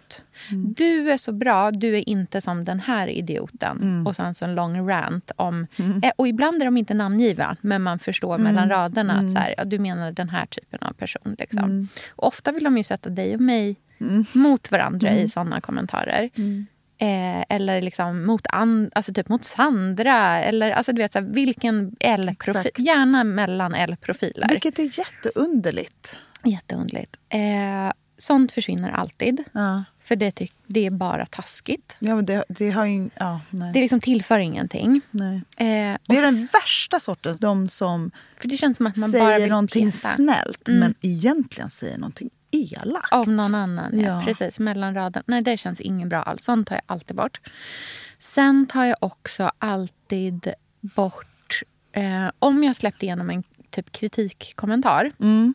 Du 0.77 1.11
är 1.11 1.17
så 1.17 1.33
bra, 1.33 1.71
du 1.71 1.97
är 1.97 2.09
inte 2.09 2.41
som 2.41 2.65
den 2.65 2.81
här 2.81 3.09
idioten. 3.09 3.79
Mm. 3.83 4.07
Och 4.07 4.17
sen 4.17 4.35
så 4.35 4.45
en 4.45 4.55
lång 4.55 4.89
rant 4.89 5.31
om... 5.37 5.67
Eh, 6.03 6.11
och 6.17 6.29
ibland 6.29 6.61
är 6.61 6.65
de 6.65 6.77
inte 6.77 6.95
namngivna, 6.95 7.57
men 7.61 7.83
man 7.83 7.99
förstår 7.99 8.35
Mm. 8.35 8.43
mellan 8.45 8.69
raderna 8.69 9.13
att 9.13 9.33
så 9.33 9.39
här, 9.39 9.55
ja, 9.57 9.65
du 9.65 9.79
menar 9.79 10.13
den 10.13 10.29
här 10.29 10.47
typen 10.47 10.79
av 10.89 10.93
person. 10.93 11.37
Liksom. 11.39 11.65
Mm. 11.65 11.89
Ofta 12.17 12.53
vill 12.53 12.65
de 12.65 12.77
ju 12.77 12.85
sätta 12.85 13.11
dig 13.11 13.35
och 13.35 13.41
mig 13.41 13.77
mot 14.33 14.71
varandra 14.71 15.13
i 15.13 15.29
såna 15.29 15.61
kommentarer. 15.61 16.31
Eh, 16.99 17.45
eller 17.49 17.83
liksom 17.83 18.27
mot, 18.27 18.47
alltså 18.93 19.13
typ 19.13 19.29
mot 19.29 19.45
Sandra. 19.45 20.43
Eller 20.43 20.71
alltså 20.71 20.93
du 20.93 21.03
vet, 21.03 21.13
så 21.13 21.19
här, 21.19 21.27
vilken 21.27 21.97
L-profil. 22.01 22.71
Gärna 22.77 23.25
mellan 23.25 23.75
L-profiler. 23.75 24.49
Vilket 24.49 24.79
är 24.79 24.99
jätteunderligt. 24.99 26.19
Jätteunderligt. 26.45 27.17
Eh, 27.29 27.93
sånt 28.19 28.53
försvinner 28.53 28.91
alltid. 28.91 29.45
Ja. 29.53 29.85
För 30.05 30.17
det, 30.17 30.31
tyck, 30.31 30.53
det 30.67 30.87
är 30.87 30.91
bara 30.91 31.27
taskigt. 31.27 31.97
Ja, 31.99 32.15
men 32.17 32.25
det, 32.25 32.45
det 32.49 32.71
har 32.71 32.85
ju... 32.85 33.11
Ja, 33.17 33.41
nej. 33.51 33.73
Det 33.73 33.81
liksom 33.81 34.01
tillför 34.01 34.39
ingenting. 34.39 35.01
nej. 35.11 35.37
Eh, 35.37 35.99
Det 36.07 36.17
är 36.19 36.23
den 36.23 36.49
värsta 36.53 37.01
sorten. 37.01 37.37
De 37.41 37.69
som 37.69 38.11
För 38.41 38.49
det 38.49 38.57
känns 38.57 38.77
som 38.77 38.87
att 38.87 38.97
man 38.97 39.13
bara 39.13 39.21
säger 39.27 39.41
vill 39.41 39.49
någonting 39.51 39.87
peta. 39.87 40.09
snällt 40.15 40.69
Mm. 40.69 40.81
men 40.81 40.95
egentligen 41.01 41.71
säger 41.71 41.99
någonting 41.99 42.31
elakt. 42.51 43.13
Av 43.13 43.29
någon 43.29 43.55
annan, 43.55 44.01
ja. 44.01 44.03
Ja. 44.07 44.23
Precis, 44.25 44.59
mellan 44.59 44.95
raden. 44.95 45.23
Nej, 45.27 45.43
det 45.43 45.57
känns 45.57 45.81
ingen 45.81 46.09
bra 46.09 46.23
alls. 46.23 46.45
Sånt 46.45 46.69
tar 46.69 46.75
jag 46.75 46.83
alltid 46.87 47.17
bort. 47.17 47.41
Sen 48.19 48.67
tar 48.67 48.85
jag 48.85 48.97
också 49.01 49.51
alltid 49.59 50.49
bort... 50.81 51.63
Eh, 51.93 52.31
om 52.39 52.65
jag 52.65 52.77
släppt 52.77 53.03
igenom 53.03 53.31
en 53.31 53.43
typ 53.71 53.93
kritikkommentar 53.93 55.13
Mm. 55.21 55.55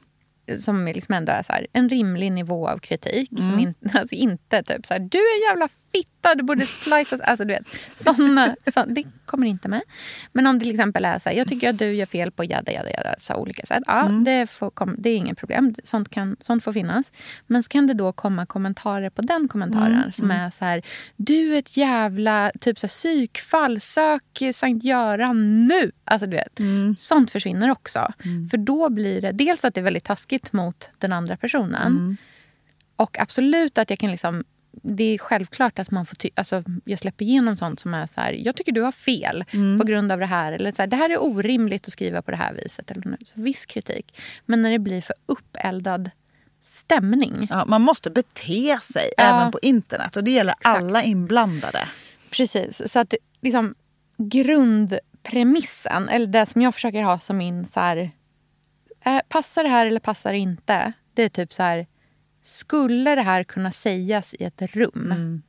Som 0.58 0.86
liksom 0.86 1.16
ändå 1.16 1.32
är 1.32 1.44
så 1.44 1.54
här, 1.54 1.68
en 1.74 1.90
rimlig 1.90 2.32
nivå 2.32 2.68
av 2.68 2.78
kritik. 2.78 3.32
Mm. 3.32 3.52
Som 3.52 3.60
in, 3.60 3.74
alltså 3.94 4.16
inte 4.16 4.64
typ 4.64 4.86
så 4.86 4.94
här, 4.94 5.00
du 5.00 5.18
är 5.18 5.36
en 5.36 5.50
jävla 5.50 5.70
fitta, 5.92 6.36
du 6.36 6.44
borde 6.44 6.66
sliceas. 6.66 7.22
Alltså, 7.22 7.46
du 7.46 7.54
vet, 7.54 7.68
såna, 7.98 8.56
så, 8.74 8.86
det 8.86 9.04
kommer 9.30 9.48
inte 9.48 9.68
med. 9.68 9.82
Men 10.34 10.48
om 10.48 10.60
det 10.60 10.66
till 10.66 10.74
exempel 10.76 11.06
är 11.06 11.20
så 11.20 11.30
här, 11.30 11.36
jag 11.36 11.48
tycker 11.48 11.70
att 11.70 11.78
du 11.78 11.94
gör 11.94 12.06
fel 12.06 12.32
på 12.32 12.44
jada, 12.44 12.72
jada, 12.72 12.90
jada, 12.92 13.16
så 13.20 13.36
olika 13.36 13.66
sätt. 13.66 13.84
Ja, 13.88 14.06
Mm. 14.06 14.24
det, 14.24 14.48
får, 14.48 14.70
kom, 14.72 14.96
det 14.98 15.10
är 15.10 15.18
inget 15.18 15.38
problem. 15.38 15.76
Sånt, 15.84 16.10
kan, 16.10 16.36
sånt 16.40 16.64
får 16.64 16.74
finnas. 16.74 17.12
Men 17.48 17.64
så 17.64 17.70
kan 17.70 17.88
det 17.88 17.94
då 17.94 18.12
komma 18.12 18.46
kommentarer 18.46 19.10
på 19.10 19.22
den 19.22 19.48
kommentaren 19.48 19.94
Mm. 19.96 20.14
som 20.14 20.32
är 20.32 20.52
så 20.52 20.66
här, 20.66 20.82
du 21.16 21.54
är 21.56 21.60
ett 21.60 21.78
jävla 21.78 22.52
typ 22.60 22.80
så 22.80 22.88
här, 22.88 22.90
psykfall, 22.90 23.82
sök 23.82 24.24
Sankt 24.54 24.84
Göran 24.86 25.68
nu. 25.68 25.92
Alltså, 26.04 26.28
du 26.28 26.36
vet, 26.36 26.60
Mm. 26.60 26.96
Sånt 26.98 27.32
försvinner 27.32 27.72
också. 27.72 28.14
För 28.52 28.58
då 28.58 28.90
blir 28.90 29.22
det 29.22 29.32
dels 29.32 29.66
att 29.66 29.74
det 29.74 29.82
är 29.82 29.84
väldigt 29.84 30.04
taskigt 30.04 30.54
mot 30.54 30.90
den 30.98 31.14
andra 31.14 31.38
personen. 31.38 31.88
Mm. 31.92 32.18
Och 32.96 33.20
absolut 33.20 33.78
att 33.78 33.90
jag 33.90 34.00
kan 34.00 34.12
liksom... 34.12 34.44
Det 34.84 35.04
är 35.04 35.18
självklart 35.18 35.80
att 35.80 35.92
man 35.92 36.06
får 36.06 36.16
ty- 36.16 36.30
alltså, 36.36 36.64
jag 36.86 37.00
släpper 37.00 37.26
igenom 37.26 37.58
sånt 37.58 37.80
som 37.80 37.94
är 37.94 38.08
så 38.08 38.22
här, 38.22 38.32
jag 38.32 38.56
tycker 38.56 38.72
du 38.72 38.82
har 38.82 38.92
fel 38.92 39.46
Mm. 39.54 39.80
på 39.80 39.86
grund 39.86 40.12
av 40.12 40.20
det 40.20 40.26
här. 40.26 40.52
Eller 40.52 40.72
så 40.72 40.82
här, 40.82 40.88
det 40.88 40.96
här 40.96 41.10
är 41.10 41.22
orimligt 41.24 41.88
att 41.88 41.92
skriva 41.94 42.22
på 42.22 42.32
det 42.32 42.38
här 42.38 42.54
viset. 42.54 42.92
Eller 42.92 43.18
så 43.24 43.42
viss 43.42 43.66
kritik. 43.66 44.18
Men 44.46 44.62
när 44.62 44.72
det 44.72 44.80
blir 44.80 45.02
för 45.02 45.16
uppeldad 45.26 46.10
stämning. 46.62 47.48
Ja, 47.50 47.66
man 47.66 47.82
måste 47.82 48.10
bete 48.10 48.80
sig 48.82 49.12
Ja. 49.18 49.24
även 49.24 49.52
på 49.52 49.60
internet 49.62 50.16
och 50.16 50.24
det 50.24 50.32
gäller 50.32 50.52
Exakt. 50.54 50.84
alla 50.84 51.04
inblandade. 51.04 51.88
Precis. 52.30 52.92
Så 52.92 53.00
att 53.00 53.14
liksom, 53.42 53.76
grundpremissen, 54.18 56.10
eller 56.10 56.28
det 56.28 56.46
som 56.46 56.62
jag 56.62 56.74
försöker 56.74 57.02
ha 57.04 57.20
som 57.20 57.38
min... 57.38 57.68
Så 57.68 57.80
här, 57.80 58.12
eh, 59.06 59.20
passar 59.30 59.64
det 59.64 59.70
här 59.70 59.86
eller 59.86 60.00
passar 60.00 60.32
det 60.32 60.38
inte? 60.38 60.94
Det 61.14 61.24
är 61.24 61.30
typ 61.30 61.54
så 61.54 61.64
här... 61.64 61.88
Skulle 62.42 63.16
det 63.16 63.22
här 63.22 63.44
kunna 63.44 63.72
sägas 63.72 64.34
i 64.34 64.44
ett 64.44 64.62
rum? 64.62 65.42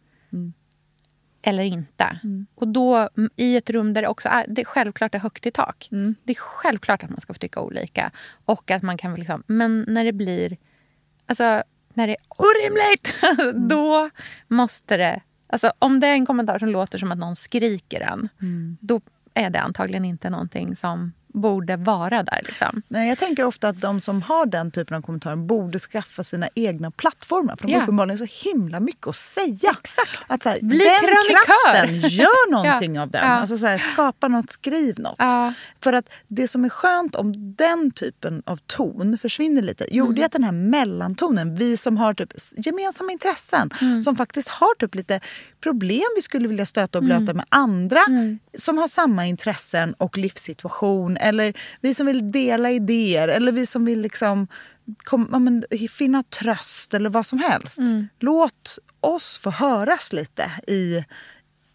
Eller 1.43 1.63
inte? 1.63 2.21
Och 2.55 2.69
då 2.69 3.09
i 3.37 3.57
ett 3.57 3.71
rum 3.71 3.93
där 3.95 4.03
det 4.03 4.09
också 4.09 4.29
är, 4.29 4.47
det 4.49 4.61
är 4.61 4.65
självklart 4.65 5.15
är 5.15 5.19
högt 5.19 5.47
i 5.47 5.51
tak. 5.51 5.89
Det 6.25 6.33
är 6.33 6.37
självklart 6.39 7.05
att 7.05 7.11
man 7.11 7.21
ska 7.21 7.35
få 7.35 7.39
tycka 7.39 7.61
olika. 7.61 8.11
Och 8.45 8.71
att 8.71 8.83
man 8.83 8.99
kan 8.99 9.15
liksom, 9.15 9.43
men 9.47 9.85
när 9.89 10.05
det 10.05 10.13
blir... 10.13 10.57
Alltså, 11.27 11.63
när 11.95 12.07
det 12.07 12.13
är 12.13 12.27
orimligt, 12.29 13.15
då 13.69 14.11
måste 14.49 14.97
det... 14.97 15.23
Alltså, 15.47 15.73
om 15.79 16.01
det 16.01 16.07
är 16.07 16.13
en 16.13 16.27
kommentar 16.27 16.59
som 16.59 16.69
låter 16.69 16.99
som 16.99 17.13
att 17.13 17.19
någon 17.19 17.37
skriker 17.37 18.01
en, 18.01 18.29
då 18.81 19.01
är 19.35 19.51
det 19.51 19.61
antagligen 19.61 20.05
inte 20.05 20.31
någonting 20.31 20.77
som 20.77 21.13
borde 21.35 21.77
vara 21.77 22.23
där. 22.23 22.41
Liksom. 22.47 22.83
Nej, 22.89 23.09
jag 23.09 23.19
tänker 23.19 23.45
ofta 23.45 23.69
att 23.69 23.81
de 23.81 24.01
som 24.01 24.23
har 24.23 24.47
den 24.47 24.71
typen 24.71 24.97
av 24.97 25.03
kommentarer 25.03 25.37
borde 25.37 25.79
skaffa 25.79 26.25
sina 26.25 26.49
egna 26.55 26.91
plattformar. 26.91 27.57
För 27.57 27.67
de 27.67 27.73
Ja. 27.73 27.79
har 27.79 27.83
uppenbarligen 27.83 28.19
så 28.29 28.49
himla 28.49 28.81
mycket 28.81 29.07
att 29.07 29.17
säga. 29.17 29.77
Exakt. 29.83 30.25
Att 30.27 30.43
så 30.43 30.49
här, 30.49 30.59
Bli 30.63 30.79
den 30.79 30.99
krönikör. 31.01 31.45
kraften, 31.47 32.11
gör 32.11 32.51
någonting 32.53 32.95
Ja. 32.95 33.03
av 33.03 33.11
den. 33.11 33.21
Ja. 33.27 33.29
Alltså 33.31 33.59
så 33.59 33.67
här, 33.67 33.79
skapa 33.79 34.29
något, 34.29 34.51
skriv 34.51 34.99
något. 34.99 35.15
Ja. 35.19 35.53
För 35.83 35.93
att 35.93 36.09
det 36.29 36.49
som 36.49 36.65
är 36.65 36.69
skönt 36.69 37.15
om 37.15 37.55
den 37.57 37.91
typen 37.91 38.43
av 38.47 38.57
ton 38.67 39.19
försvinner 39.19 39.63
lite, 39.63 39.87
jo 39.91 40.05
Mm. 40.05 40.15
det 40.17 40.23
är 40.23 40.27
att 40.27 40.33
den 40.33 40.45
här 40.45 40.53
mellantonen, 40.53 41.55
vi 41.57 41.77
som 41.77 41.97
har 41.97 42.15
typ 42.15 42.33
gemensamma 42.57 43.13
intressen, 43.13 43.71
Mm. 43.81 44.03
som 44.03 44.17
faktiskt 44.17 44.49
har 44.49 44.75
typ 44.79 44.95
lite 44.95 45.21
problem 45.61 46.03
vi 46.17 46.23
skulle 46.23 46.49
vilja 46.49 46.67
stöta 46.67 46.99
och 46.99 47.05
Mm. 47.05 47.17
blöta 47.19 47.35
med 47.37 47.45
andra 47.49 48.01
som 48.59 48.79
har 48.79 48.89
samma 48.89 49.27
intressen 49.27 49.95
och 49.95 50.19
livssituation. 50.19 51.17
Eller 51.21 51.53
vi 51.81 51.95
som 51.95 52.07
vill 52.07 52.33
dela 52.33 52.71
idéer 52.71 53.29
eller 53.29 53.53
vi 53.53 53.67
som 53.67 53.85
vill 53.85 54.01
liksom 54.01 54.49
kom, 54.97 55.29
ja, 55.33 55.39
men, 55.39 55.65
finna 55.91 56.23
tröst 56.23 56.95
eller 56.95 57.11
vad 57.11 57.27
som 57.27 57.39
helst. 57.39 57.79
Mm. 57.79 58.09
Låt 58.19 58.79
oss 59.01 59.39
få 59.39 59.51
höras 59.51 60.13
lite 60.13 60.53
i, 60.67 61.05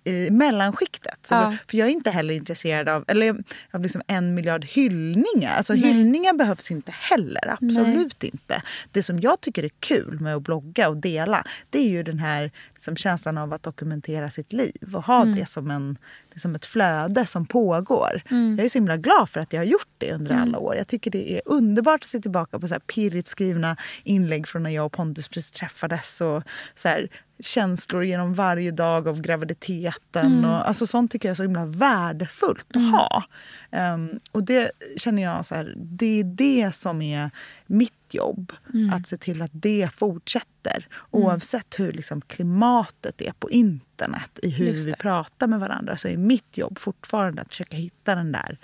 i 0.06 0.32
mellanskiktet. 0.32 1.20
Så 1.22 1.36
Ja. 1.36 1.56
för 1.68 1.78
jag 1.78 1.88
är 1.88 1.92
inte 1.92 2.10
heller 2.10 2.34
intresserad 2.34 2.90
av, 2.90 3.06
eller, 3.08 3.36
av 3.72 3.82
liksom 3.82 4.02
en 4.08 4.34
miljard 4.34 4.66
hyllningar. 4.66 5.58
Alltså, 5.58 5.74
hyllningar 5.74 6.34
behövs 6.34 6.72
inte 6.72 6.92
heller, 6.92 7.58
absolut 7.62 8.24
inte. 8.24 8.62
Det 8.92 9.04
som 9.04 9.20
jag 9.20 9.42
tycker 9.42 9.64
är 9.64 9.70
kul 9.80 10.20
med 10.20 10.36
att 10.36 10.42
blogga 10.44 10.90
och 10.90 10.98
dela 10.98 11.44
det 11.70 11.80
är 11.80 11.90
ju 11.90 12.04
den 12.04 12.20
här 12.20 12.52
liksom, 12.74 12.96
känslan 12.96 13.38
av 13.38 13.54
att 13.54 13.64
dokumentera 13.64 14.30
sitt 14.30 14.54
liv 14.54 14.96
och 14.96 15.04
ha 15.06 15.26
det 15.26 15.50
som 15.50 15.72
en 15.72 15.98
liksom 16.32 16.56
ett 16.56 16.66
flöde 16.66 17.26
som 17.26 17.46
pågår. 17.46 18.22
Jag 18.30 18.66
är 18.66 18.70
så 18.70 18.78
himla 18.78 18.98
glad 18.98 19.30
för 19.30 19.40
att 19.40 19.54
jag 19.54 19.60
har 19.60 19.66
gjort 19.66 19.88
det 19.98 20.14
under 20.14 20.36
alla 20.36 20.58
år. 20.60 20.76
Jag 20.76 20.88
tycker 20.88 21.12
det 21.12 21.34
är 21.38 21.42
underbart 21.46 22.02
att 22.02 22.08
se 22.08 22.20
tillbaka 22.20 22.60
på 22.60 22.68
så 22.68 22.74
här 22.74 22.80
pirrigt 22.80 23.28
skrivna 23.28 23.78
inlägg 24.04 24.48
från 24.48 24.64
när 24.64 24.70
jag 24.70 24.86
och 24.86 24.92
Pontus 24.92 25.28
precis 25.28 25.52
träffades. 25.52 26.22
Och 26.22 26.44
så 26.76 26.88
här, 26.90 27.10
känslor 27.40 28.04
genom 28.04 28.34
varje 28.34 28.72
dag 28.72 29.08
av 29.08 29.22
graviditeten. 29.22 30.46
Och, 30.46 30.68
alltså, 30.68 30.88
sånt 30.88 31.12
tycker 31.12 31.28
jag 31.28 31.32
är 31.32 31.36
så 31.36 31.44
himla 31.44 31.66
värdefullt 31.66 32.68
att 32.76 32.92
ha. 32.92 33.24
Ehm, 33.72 34.20
och 34.32 34.44
det 34.44 34.72
känner 34.98 35.24
jag 35.24 35.46
så 35.46 35.56
här, 35.56 35.74
det 35.78 36.20
är 36.20 36.24
det 36.24 36.76
som 36.76 37.02
är 37.02 37.30
mitt 37.66 37.92
jobb. 38.12 38.54
Att 38.94 39.08
se 39.08 39.18
till 39.18 39.42
att 39.42 39.52
det 39.54 39.90
fortsätter. 39.94 40.88
Oavsett 41.12 41.80
hur 41.80 41.92
liksom, 41.92 42.22
klimatet 42.22 43.22
är 43.22 43.32
på 43.32 43.50
internet 43.50 44.40
i 44.44 44.50
hur 44.50 44.86
vi 44.86 44.94
pratar 44.94 45.48
med 45.48 45.60
varandra 45.60 45.98
så 45.98 46.08
är 46.08 46.18
mitt 46.18 46.58
jobb 46.58 46.80
fortfarande 46.80 47.42
att 47.42 47.50
försöka 47.50 47.78
hitta 47.78 48.16
den 48.16 48.32
där 48.32 48.58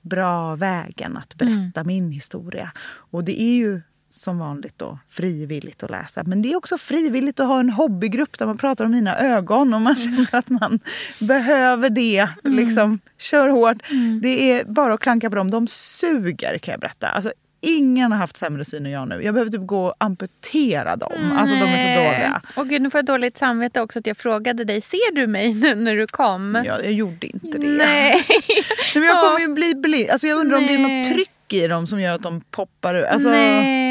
bra 0.00 0.56
vägen 0.56 1.16
att 1.16 1.34
berätta 1.34 1.84
min 1.84 2.12
historia. 2.12 2.72
Och 3.10 3.24
det 3.24 3.42
är 3.42 3.54
ju 3.54 3.82
som 4.16 4.38
vanligt 4.38 4.78
då 4.78 4.98
frivilligt 5.08 5.82
att 5.82 5.90
läsa. 5.90 6.22
Men 6.24 6.42
det 6.42 6.52
är 6.52 6.56
också 6.56 6.78
frivilligt 6.78 7.40
att 7.40 7.46
ha 7.46 7.60
en 7.60 7.70
hobbygrupp 7.70 8.38
där 8.38 8.46
man 8.46 8.58
pratar 8.58 8.84
om 8.84 8.90
mina 8.90 9.18
ögon 9.18 9.74
och 9.74 9.80
man 9.80 9.96
känner 9.96 10.34
att 10.34 10.48
man 10.48 10.80
behöver 11.18 11.90
det. 11.90 12.28
Liksom, 12.44 13.00
kör 13.18 13.48
hårt. 13.48 13.76
Det 14.22 14.52
är 14.52 14.64
bara 14.64 14.94
att 14.94 15.00
klanka 15.00 15.30
på 15.30 15.36
dem. 15.36 15.50
De 15.50 15.66
suger 15.66 16.58
kan 16.58 16.72
jag 16.72 16.80
berätta. 16.80 17.08
Alltså, 17.08 17.32
ingen 17.60 18.12
har 18.12 18.18
haft 18.18 18.36
sämre 18.36 18.64
syn 18.64 18.86
än 18.86 18.92
jag 18.92 19.08
nu. 19.08 19.22
Jag 19.22 19.34
behöver 19.34 19.52
typ 19.52 19.66
gå 19.66 19.86
och 19.86 19.94
amputera 19.98 20.96
dem. 20.96 21.32
Alltså 21.38 21.54
de 21.54 21.62
är 21.62 21.78
så 21.78 22.00
dåliga. 22.00 22.42
Och 22.54 22.68
gud, 22.68 22.82
nu 22.82 22.90
får 22.90 22.98
jag 22.98 23.04
dåligt 23.06 23.38
samvete 23.38 23.80
också 23.80 23.98
att 23.98 24.06
jag 24.06 24.16
frågade 24.16 24.64
dig, 24.64 24.80
ser 24.80 25.14
du 25.14 25.26
mig 25.26 25.54
nu 25.54 25.74
när 25.74 25.96
du 25.96 26.06
kom? 26.06 26.62
Ja, 26.66 26.82
jag 26.82 26.92
gjorde 26.92 27.26
inte 27.26 27.58
det. 27.58 27.68
Nej. 27.68 28.26
Nej, 28.28 28.64
men 28.94 29.02
jag 29.02 29.24
kommer 29.24 29.40
ju 29.40 29.54
bli 29.54 29.74
blind. 29.74 30.10
Alltså 30.10 30.26
jag 30.26 30.38
undrar 30.38 30.58
om 30.58 30.66
det 30.66 30.74
är 30.74 30.78
Nej. 30.78 30.98
något 30.98 31.12
tryck 31.12 31.52
i 31.52 31.66
dem 31.68 31.86
som 31.86 32.00
gör 32.00 32.14
att 32.14 32.22
de 32.22 32.40
poppar 32.40 32.94
ut. 32.94 33.06
Alltså, 33.06 33.28
Nej. 33.28 33.85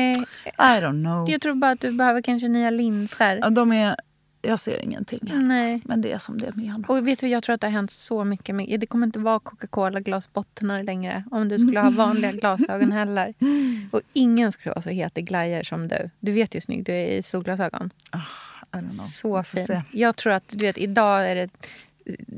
I 0.46 0.82
don't 0.82 1.04
know. 1.04 1.30
Jag 1.30 1.42
tror 1.42 1.54
bara 1.54 1.72
att 1.72 1.80
du 1.80 1.92
behöver 1.92 2.22
kanske 2.22 2.48
nya 2.48 2.70
linser. 2.70 3.40
Ja, 3.42 3.50
de 3.50 3.72
är, 3.72 3.96
jag 4.42 4.60
ser 4.60 4.84
ingenting. 4.84 5.20
Nej. 5.34 5.82
Men 5.86 6.02
det 6.02 6.12
är 6.12 6.18
som 6.18 6.38
det 6.38 6.48
är 6.48 6.52
med 6.52 6.72
dem. 6.72 6.86
Och 6.88 7.08
vet 7.08 7.20
du, 7.20 7.28
jag 7.28 7.44
tror 7.44 7.54
att 7.54 7.62
det 7.62 7.68
har 7.68 7.72
hänt 7.72 7.92
så 7.92 8.24
mycket. 8.24 8.56
Med, 8.56 8.80
det 8.80 8.88
kommer 8.88 9.08
inte 9.08 9.20
vara 9.20 9.40
Coca-Cola 9.40 10.00
glasbottnar 10.00 10.84
längre 10.84 11.24
om 11.32 11.50
du 11.50 11.60
skulle 11.60 11.80
ha 11.80 11.90
vanliga 11.98 12.32
glasögon 12.32 12.92
heller. 12.92 13.34
Och 13.92 14.02
ingen 14.14 14.52
skulle 14.52 14.74
vara 14.74 14.82
så 14.82 14.90
het 14.90 15.18
i 15.18 15.22
glajjor 15.22 15.64
som 15.64 15.88
du. 15.88 16.10
Du 16.20 16.32
vet 16.32 16.56
ju 16.56 16.58
hur 16.58 16.62
snygg 16.62 16.86
du 16.86 16.92
är 16.92 17.06
i 17.08 17.24
solglasögon. 17.24 17.92
Know. 18.82 18.92
Så 18.92 19.44
fin. 19.44 19.66
se. 19.66 19.82
Jag 19.92 20.16
tror 20.16 20.34
att 20.34 20.44
du 20.48 20.66
vet, 20.66 20.78
idag 20.78 21.32
är 21.32 21.36
det 21.36 21.50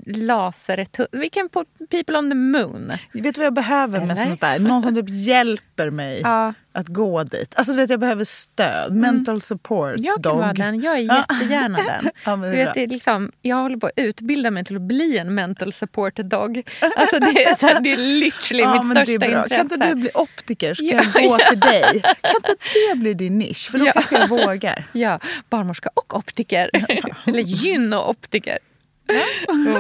laser... 0.05 0.87
Vi 1.11 1.29
kan 1.29 1.49
på 1.49 1.65
People 1.91 2.17
on 2.17 2.29
the 2.29 2.35
moon. 2.35 2.91
Vet 3.13 3.23
du 3.35 3.39
vad 3.39 3.45
jag 3.45 3.53
behöver 3.53 3.97
Eller? 3.97 4.07
med 4.07 4.17
sånt 4.19 4.41
där? 4.41 4.59
Någon 4.59 4.81
som 4.81 4.95
typ 4.95 5.05
hjälper 5.09 5.89
mig 5.89 6.19
Ja. 6.23 6.41
Mm. 6.43 6.53
att 6.71 6.87
gå 6.87 7.23
dit. 7.23 7.53
Alltså 7.55 7.73
du 7.73 7.77
vet, 7.79 7.89
jag 7.89 7.99
behöver 7.99 8.23
stöd. 8.23 8.95
Mental 8.95 9.41
support 9.41 9.93
Jag 9.97 10.13
kan 10.13 10.21
dog. 10.21 10.37
vara 10.37 10.53
den. 10.53 10.81
Jag 10.81 10.97
är 10.97 11.01
Ja. 11.01 11.25
jättegärna 11.29 11.77
den. 11.77 12.11
Ja, 12.25 12.35
det 12.35 12.47
är 12.47 12.51
du 12.51 12.57
vet, 12.57 12.73
det 12.73 12.83
är 12.83 12.87
liksom, 12.87 13.31
jag 13.41 13.55
håller 13.57 13.77
på 13.77 13.85
att 13.87 13.93
utbilda 13.95 14.51
mig 14.51 14.65
till 14.65 14.75
att 14.75 14.81
bli 14.81 15.17
en 15.17 15.35
mental 15.35 15.73
support 15.73 16.15
dog. 16.15 16.63
Alltså 16.97 17.19
det, 17.19 17.43
är, 17.45 17.55
så 17.55 17.67
här, 17.67 17.79
det 17.81 17.91
är 17.93 17.97
literally 17.97 18.63
Ja, 18.63 18.83
mitt 18.83 18.91
största 18.97 19.11
intresse. 19.25 19.55
Kan 19.55 19.61
inte 19.71 19.87
du 19.89 19.95
bli 19.95 20.09
optiker 20.13 20.73
så 20.73 20.83
Ja, 20.83 21.01
jag 21.13 21.23
gå 21.29 21.37
ja. 21.39 21.49
till 21.49 21.59
dig? 21.59 22.01
Kan 22.01 22.35
inte 22.35 22.55
det 22.91 22.97
bli 22.97 23.13
din 23.13 23.37
nisch? 23.39 23.69
För 23.71 23.79
då 23.79 23.85
Ja. 23.85 23.91
kanske 23.91 24.17
jag 24.19 24.27
vågar. 24.29 24.83
Ja, 24.91 25.19
barnmorska 25.49 25.89
och 25.93 26.17
optiker. 26.17 26.69
Eller 27.25 27.39
gyn 27.39 27.93
och 27.93 28.09
optiker. 28.09 28.57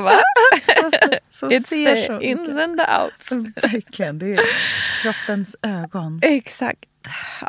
Va? 0.03 0.11
Så, 0.91 0.91
så 1.29 1.49
It's 1.49 1.67
ser 1.67 1.95
the 1.95 2.05
så 2.07 2.21
ins 2.21 2.49
and 2.49 2.77
the 2.79 2.85
outs. 3.03 3.31
Verkligen, 3.63 4.19
det 4.19 4.33
är 4.33 4.39
kroppens 5.01 5.55
ögon. 5.61 6.19
Exakt. 6.23 6.85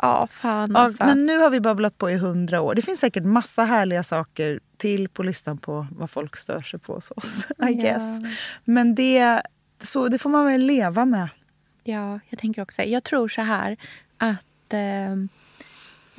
Ja, 0.01 0.27
fan 0.31 0.71
Ja, 0.73 0.79
alltså. 0.79 1.05
men 1.05 1.25
nu 1.25 1.37
har 1.37 1.49
vi 1.49 1.59
babblat 1.59 1.97
på 1.97 2.09
i 2.11 2.15
hundra 2.17 2.61
år. 2.61 2.75
Det 2.75 2.81
finns 2.81 2.99
säkert 2.99 3.23
massa 3.23 3.63
härliga 3.63 4.03
saker 4.03 4.59
till 4.77 5.09
på 5.09 5.23
listan 5.23 5.57
på 5.57 5.87
vad 5.91 6.09
folk 6.09 6.35
stör 6.35 6.61
sig 6.61 6.79
på 6.79 6.93
hos 6.93 7.11
oss. 7.11 7.45
I 7.51 7.53
Ja. 7.59 7.67
guess. 7.67 8.21
Men 8.63 8.95
det, 8.95 9.41
så, 9.81 10.07
det 10.07 10.19
får 10.19 10.29
man 10.29 10.45
väl 10.45 10.61
leva 10.61 11.05
med. 11.05 11.29
Ja, 11.83 12.19
jag 12.29 12.39
tänker 12.39 12.61
också. 12.61 12.81
Jag 12.81 13.03
tror 13.03 13.29
så 13.29 13.41
här 13.41 13.77
att 14.17 14.73
eh, 14.73 15.15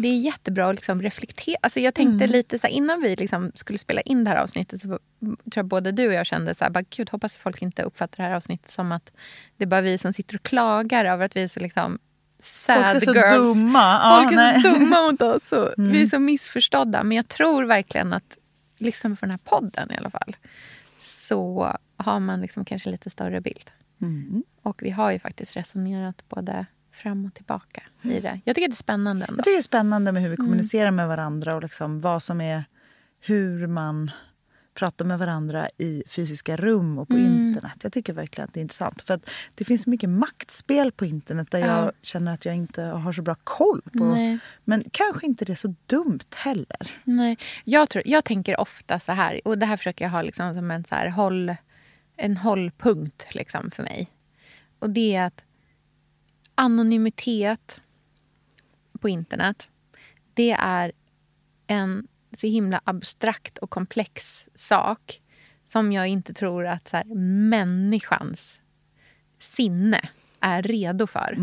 det 0.02 0.08
är 0.08 0.20
jättebra 0.20 0.68
att 0.68 0.74
liksom 0.76 1.02
reflektera. 1.02 1.56
Alltså 1.62 1.80
jag 1.80 1.94
tänkte 1.94 2.24
Mm. 2.24 2.30
lite 2.30 2.58
så 2.58 2.66
här, 2.66 2.74
innan 2.74 3.00
vi 3.00 3.16
liksom 3.16 3.52
skulle 3.54 3.78
spela 3.78 4.00
in 4.00 4.24
det 4.24 4.30
här 4.30 4.36
avsnittet 4.36 4.80
så 4.80 4.88
tror 4.88 4.98
jag 5.54 5.66
både 5.66 5.92
du 5.92 6.06
och 6.08 6.14
jag 6.14 6.26
kände 6.26 6.54
så 6.54 6.64
här, 6.64 6.70
bara, 6.70 6.84
gud 6.90 7.10
hoppas 7.10 7.36
folk 7.36 7.62
inte 7.62 7.82
uppfattar 7.82 8.16
det 8.24 8.28
här 8.28 8.36
avsnittet 8.36 8.70
som 8.70 8.92
att 8.92 9.10
det 9.56 9.64
är 9.64 9.68
bara 9.68 9.80
vi 9.80 9.98
som 9.98 10.12
sitter 10.12 10.34
och 10.36 10.42
klagar 10.42 11.04
över 11.04 11.24
att 11.24 11.36
vi 11.36 11.42
är 11.42 11.48
så 11.48 11.60
liksom 11.60 11.98
sad 12.42 12.84
Folk 12.84 13.02
är 13.02 13.06
så 13.06 13.14
girls. 13.14 13.54
dumma. 13.54 13.78
Ja, 14.02 14.20
Folk 14.22 14.32
är 14.32 14.36
nej. 14.36 14.54
Mm. 14.56 14.62
så 14.62 14.78
dumma 14.78 15.02
mot 15.02 15.22
oss 15.22 15.52
och 15.52 15.74
vi 15.76 16.02
är 16.02 16.06
så 16.06 16.18
missförstådda. 16.18 17.02
Men 17.02 17.16
jag 17.16 17.28
tror 17.28 17.64
verkligen 17.64 18.12
att 18.12 18.38
lyssna 18.78 19.10
på 19.10 19.16
den 19.20 19.30
här 19.30 19.38
podden 19.44 19.92
i 19.92 19.96
alla 19.96 20.10
fall 20.10 20.36
så 21.02 21.76
har 21.96 22.20
man 22.20 22.40
liksom 22.40 22.64
kanske 22.64 22.90
lite 22.90 23.10
större 23.10 23.40
bild. 23.40 23.70
Mm. 24.02 24.42
Och 24.62 24.82
vi 24.82 24.90
har 24.90 25.10
ju 25.10 25.18
faktiskt 25.18 25.56
resonerat 25.56 26.28
både 26.28 26.66
fram 27.02 27.24
och 27.24 27.34
tillbaka 27.34 27.82
i 28.02 28.20
det. 28.20 28.40
Jag 28.44 28.54
tycker 28.54 28.68
det 28.68 28.72
är 28.72 28.76
spännande 28.76 29.26
ändå. 29.28 29.38
Jag 29.38 29.44
tycker 29.44 29.56
det 29.56 29.60
är 29.60 29.62
spännande 29.62 30.12
med 30.12 30.22
hur 30.22 30.28
vi 30.28 30.34
Mm. 30.34 30.46
kommunicerar 30.46 30.90
med 30.90 31.08
varandra 31.08 31.54
och 31.54 31.62
liksom 31.62 32.00
vad 32.00 32.22
som 32.22 32.40
är 32.40 32.64
hur 33.20 33.66
man 33.66 34.10
pratar 34.74 35.04
med 35.04 35.18
varandra 35.18 35.68
i 35.78 36.02
fysiska 36.08 36.56
rum 36.56 36.98
och 36.98 37.08
på 37.08 37.14
Mm. 37.14 37.26
internet. 37.48 37.72
Jag 37.82 37.92
tycker 37.92 38.12
verkligen 38.12 38.48
att 38.48 38.54
det 38.54 38.60
är 38.60 38.62
intressant. 38.62 39.02
För 39.02 39.14
att 39.14 39.30
det 39.54 39.64
finns 39.64 39.86
mycket 39.86 40.08
maktspel 40.10 40.92
på 40.92 41.04
internet 41.04 41.50
där 41.50 41.58
Ja. 41.58 41.66
jag 41.66 41.92
känner 42.02 42.34
att 42.34 42.44
jag 42.44 42.54
inte 42.54 42.82
har 42.82 43.12
så 43.12 43.22
bra 43.22 43.36
koll 43.44 43.82
på. 43.98 44.04
Nej. 44.04 44.38
Men 44.64 44.84
kanske 44.92 45.26
inte 45.26 45.44
det 45.44 45.52
är 45.52 45.56
så 45.56 45.74
dumt 45.86 46.20
heller. 46.36 47.00
Nej, 47.04 47.38
jag, 47.64 47.88
tror, 47.88 48.02
jag 48.06 48.24
tänker 48.24 48.60
ofta 48.60 49.00
så 49.00 49.12
här, 49.12 49.40
och 49.44 49.58
det 49.58 49.66
här 49.66 49.76
försöker 49.76 50.04
jag 50.04 50.10
ha 50.12 50.22
liksom 50.22 50.54
som 50.54 50.70
en, 50.70 50.84
så 50.84 50.94
här, 50.94 51.08
håll, 51.08 51.54
en 52.16 52.36
hållpunkt 52.36 53.34
liksom 53.34 53.70
för 53.70 53.82
mig. 53.82 54.08
Och 54.78 54.90
det 54.90 55.14
är 55.16 55.26
att 55.26 55.44
anonymitet 56.60 57.80
på 59.00 59.08
internet, 59.08 59.68
det 60.34 60.50
är 60.50 60.92
en 61.66 62.06
så 62.36 62.46
himla 62.46 62.80
abstrakt 62.84 63.58
och 63.58 63.70
komplex 63.70 64.46
sak 64.54 65.20
som 65.64 65.92
jag 65.92 66.08
inte 66.08 66.34
tror 66.34 66.66
att 66.66 66.88
så 66.88 66.96
här, 66.96 67.04
människans 67.48 68.60
sinne 69.38 70.08
är 70.40 70.62
redo 70.62 71.06
för. 71.06 71.36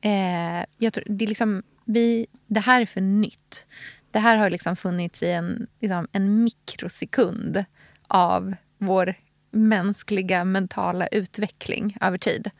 Eh, 0.00 0.64
jag 0.78 0.92
tror, 0.92 1.04
det, 1.08 1.24
är 1.24 1.28
liksom, 1.28 1.62
vi, 1.84 2.26
det 2.46 2.60
här 2.60 2.80
är 2.80 2.86
för 2.86 3.00
nytt. 3.00 3.66
Det 4.10 4.18
här 4.18 4.36
har 4.36 4.50
liksom 4.50 4.76
funnits 4.76 5.22
i 5.22 5.30
en, 5.30 5.66
liksom, 5.80 6.08
en 6.12 6.44
mikrosekund 6.44 7.64
av 8.08 8.54
vår 8.78 9.14
mänskliga 9.50 10.44
mentala 10.44 11.06
utveckling 11.06 11.96
över 12.00 12.18
tid. 12.18 12.50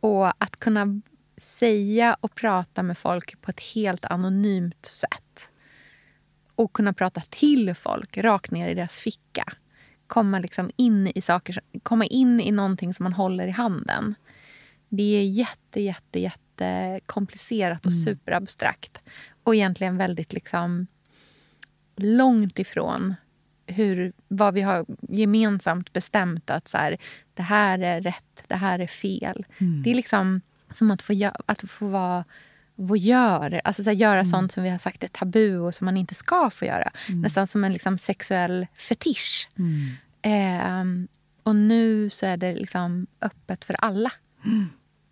Och 0.00 0.42
att 0.42 0.58
kunna 0.58 1.00
säga 1.36 2.16
och 2.20 2.34
prata 2.34 2.82
med 2.82 2.98
folk 2.98 3.40
på 3.40 3.50
ett 3.50 3.60
helt 3.60 4.04
anonymt 4.04 4.86
sätt 4.86 5.50
och 6.54 6.72
kunna 6.72 6.92
prata 6.92 7.20
till 7.20 7.74
folk 7.74 8.18
rakt 8.18 8.50
ner 8.50 8.68
i 8.68 8.74
deras 8.74 8.98
ficka. 8.98 9.44
Komma 10.06 10.38
liksom 10.38 10.70
in 10.76 11.12
i 11.14 11.22
saker, 11.22 11.60
komma 11.82 12.04
in 12.04 12.40
i 12.40 12.50
någonting 12.50 12.94
som 12.94 13.04
man 13.04 13.12
håller 13.12 13.46
i 13.46 13.50
handen. 13.50 14.14
Det 14.88 15.16
är 15.16 15.24
jätte, 15.24 15.80
jätte, 15.80 16.20
jätte 16.20 17.00
komplicerat 17.06 17.86
och 17.86 17.92
superabstrakt. 17.92 19.02
Och 19.42 19.54
egentligen 19.54 19.96
väldigt 19.96 20.32
liksom 20.32 20.86
långt 21.96 22.58
ifrån 22.58 23.14
hur, 23.66 24.12
vad 24.28 24.54
vi 24.54 24.60
har 24.60 24.86
gemensamt 25.08 25.92
bestämt 25.92 26.50
att 26.50 26.68
så 26.68 26.78
här, 26.78 26.96
det 27.34 27.42
här 27.42 27.78
är 27.78 28.00
rätt, 28.00 28.44
det 28.46 28.54
här 28.54 28.78
är 28.78 28.86
fel. 28.86 29.46
Det 29.84 29.90
är 29.90 29.94
liksom 29.94 30.40
som 30.76 30.90
att 30.90 31.02
få, 31.02 31.30
att 31.46 31.70
få 31.70 31.86
vara 31.86 32.24
voyeur, 32.74 33.60
alltså 33.64 33.84
så 33.84 33.90
här, 33.90 33.96
göra 33.96 34.24
sånt 34.24 34.52
som 34.52 34.62
vi 34.62 34.70
har 34.70 34.78
sagt 34.78 35.02
är 35.04 35.08
tabu 35.08 35.58
och 35.58 35.74
som 35.74 35.84
man 35.84 35.96
inte 35.96 36.14
ska 36.14 36.50
få 36.50 36.64
göra. 36.64 36.90
Nästan 37.08 37.46
som 37.46 37.64
en 37.64 37.72
liksom 37.72 37.98
sexuell 37.98 38.66
fetisch. 38.74 39.48
Ehm, 40.22 41.08
och 41.42 41.56
nu 41.56 42.10
så 42.10 42.26
är 42.26 42.36
det 42.36 42.54
liksom 42.54 43.06
öppet 43.20 43.64
för 43.64 43.74
alla. 43.78 44.12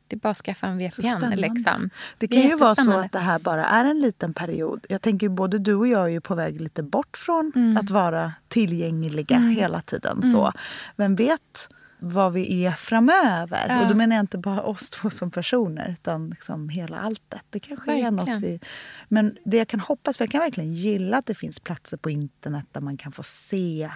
Det 0.08 0.16
är 0.16 0.20
bara 0.20 0.30
att 0.30 0.36
skaffa 0.36 0.66
en 0.66 0.78
VPN. 0.78 1.30
Liksom. 1.36 1.90
Det 2.18 2.28
kan 2.28 2.42
ju 2.42 2.56
vara 2.56 2.74
så 2.74 2.92
att 2.92 3.12
det 3.12 3.18
här 3.18 3.38
bara 3.38 3.66
är 3.66 3.84
en 3.84 4.00
liten 4.00 4.34
period. 4.34 4.86
Jag 4.88 5.02
tänker 5.02 5.28
både 5.28 5.58
du 5.58 5.74
och 5.74 5.88
jag 5.88 6.04
är 6.04 6.08
ju 6.08 6.20
på 6.20 6.34
väg 6.34 6.61
lite 6.61 6.82
bort 6.82 7.16
från 7.16 7.52
Mm. 7.54 7.76
att 7.76 7.90
vara 7.90 8.32
tillgängliga 8.48 9.38
hela 9.38 9.80
tiden. 9.80 10.22
så. 10.22 10.52
Vem 10.96 11.14
vet 11.16 11.68
vad 12.01 12.32
vi 12.32 12.64
är 12.64 12.72
framöver? 12.72 13.68
Ja. 13.68 13.82
Och 13.82 13.88
då 13.88 13.94
menar 13.94 14.16
jag 14.16 14.22
inte 14.22 14.38
bara 14.38 14.62
oss 14.62 14.90
två 14.90 15.11
som 15.11 15.30
personer 15.30 15.88
utan 15.92 16.30
liksom 16.30 16.68
hela 16.68 16.98
alltet. 16.98 17.42
Det 17.51 17.61
kanske 17.61 17.92
är 17.92 18.11
något 18.11 18.28
Verkligen. 18.28 18.40
vi... 18.40 18.61
Men 19.09 19.36
det 19.44 19.57
jag 19.57 19.68
kan 19.68 19.80
hoppas, 19.80 20.16
för 20.16 20.24
jag 20.24 20.30
kan 20.32 20.40
verkligen 20.40 20.74
gilla 20.74 21.16
att 21.16 21.26
det 21.26 21.34
finns 21.34 21.61
platser 21.61 21.96
på 21.96 22.11
internet 22.11 22.66
där 22.72 22.80
man 22.80 22.96
kan 22.96 23.12
få 23.12 23.22
se 23.22 23.90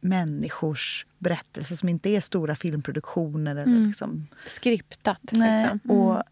människors 0.00 1.06
berättelser 1.18 1.76
som 1.76 1.88
inte 1.88 2.08
är 2.10 2.20
stora 2.20 2.56
filmproduktioner. 2.56 3.56
Eller 3.56 3.86
liksom 3.86 4.26
Skriptat. 4.46 5.18
Nej, 5.30 5.62
Liksom. 5.72 5.90
och 5.90 6.22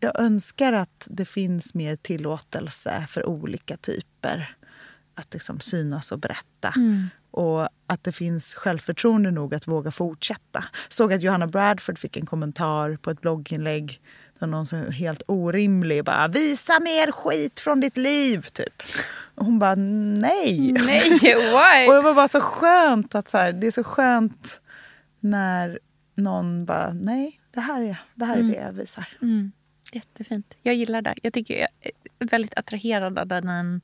jag 0.00 0.20
önskar 0.20 0.72
att 0.72 1.08
det 1.10 1.24
finns 1.24 1.74
mer 1.74 1.96
tillåtelse 1.96 3.06
för 3.08 3.26
olika 3.26 3.76
typer 3.76 4.56
att 5.14 5.32
liksom 5.34 5.60
synas 5.60 6.12
och 6.12 6.18
berätta. 6.18 6.72
Mm. 6.76 7.08
Och 7.36 7.68
att 7.86 8.04
det 8.04 8.12
finns 8.12 8.54
självförtroende 8.54 9.30
nog 9.30 9.54
att 9.54 9.68
våga 9.68 9.90
fortsätta. 9.90 10.64
Såg 10.88 11.12
att 11.12 11.22
Johanna 11.22 11.46
Bradford 11.46 11.98
fick 11.98 12.16
en 12.16 12.26
kommentar 12.26 12.96
på 12.96 13.10
ett 13.10 13.20
blogginlägg 13.20 14.00
där 14.38 14.46
någon 14.46 14.66
så 14.66 14.76
helt 14.76 15.22
orimlig 15.26 16.04
bara 16.04 16.28
“visa 16.28 16.80
mer 16.80 17.12
skit 17.12 17.60
från 17.60 17.80
ditt 17.80 17.96
liv” 17.96 18.40
typ. 18.52 18.82
Och 19.34 19.44
hon 19.44 19.58
bara 19.58 19.74
“nej”. 19.74 20.72
Nej, 20.72 21.10
why? 21.20 21.88
Och 21.88 21.94
det 21.94 22.00
var 22.00 22.14
bara 22.14 22.28
så 22.28 22.40
skönt 22.40 23.14
att 23.14 23.28
så 23.28 23.38
här, 23.38 23.52
det 23.52 23.66
är 23.66 23.70
så 23.70 23.84
skönt 23.84 24.60
när 25.20 25.78
någon 26.14 26.64
bara 26.64 26.92
nej, 26.92 27.40
det 27.54 27.60
här 27.60 27.82
är, 27.82 27.96
det 28.14 28.24
här 28.24 28.36
är 28.36 28.42
det 28.42 28.54
jag 28.54 28.72
visar. 28.72 29.08
Mm. 29.22 29.52
Jättefint. 29.92 30.54
Jag 30.62 30.74
gillar 30.74 31.02
det. 31.02 31.14
Jag 31.22 31.32
tycker 31.32 31.60
jag 31.60 31.68
väldigt 32.24 32.58
attraherad 32.58 33.18
av 33.18 33.26
den, 33.26 33.80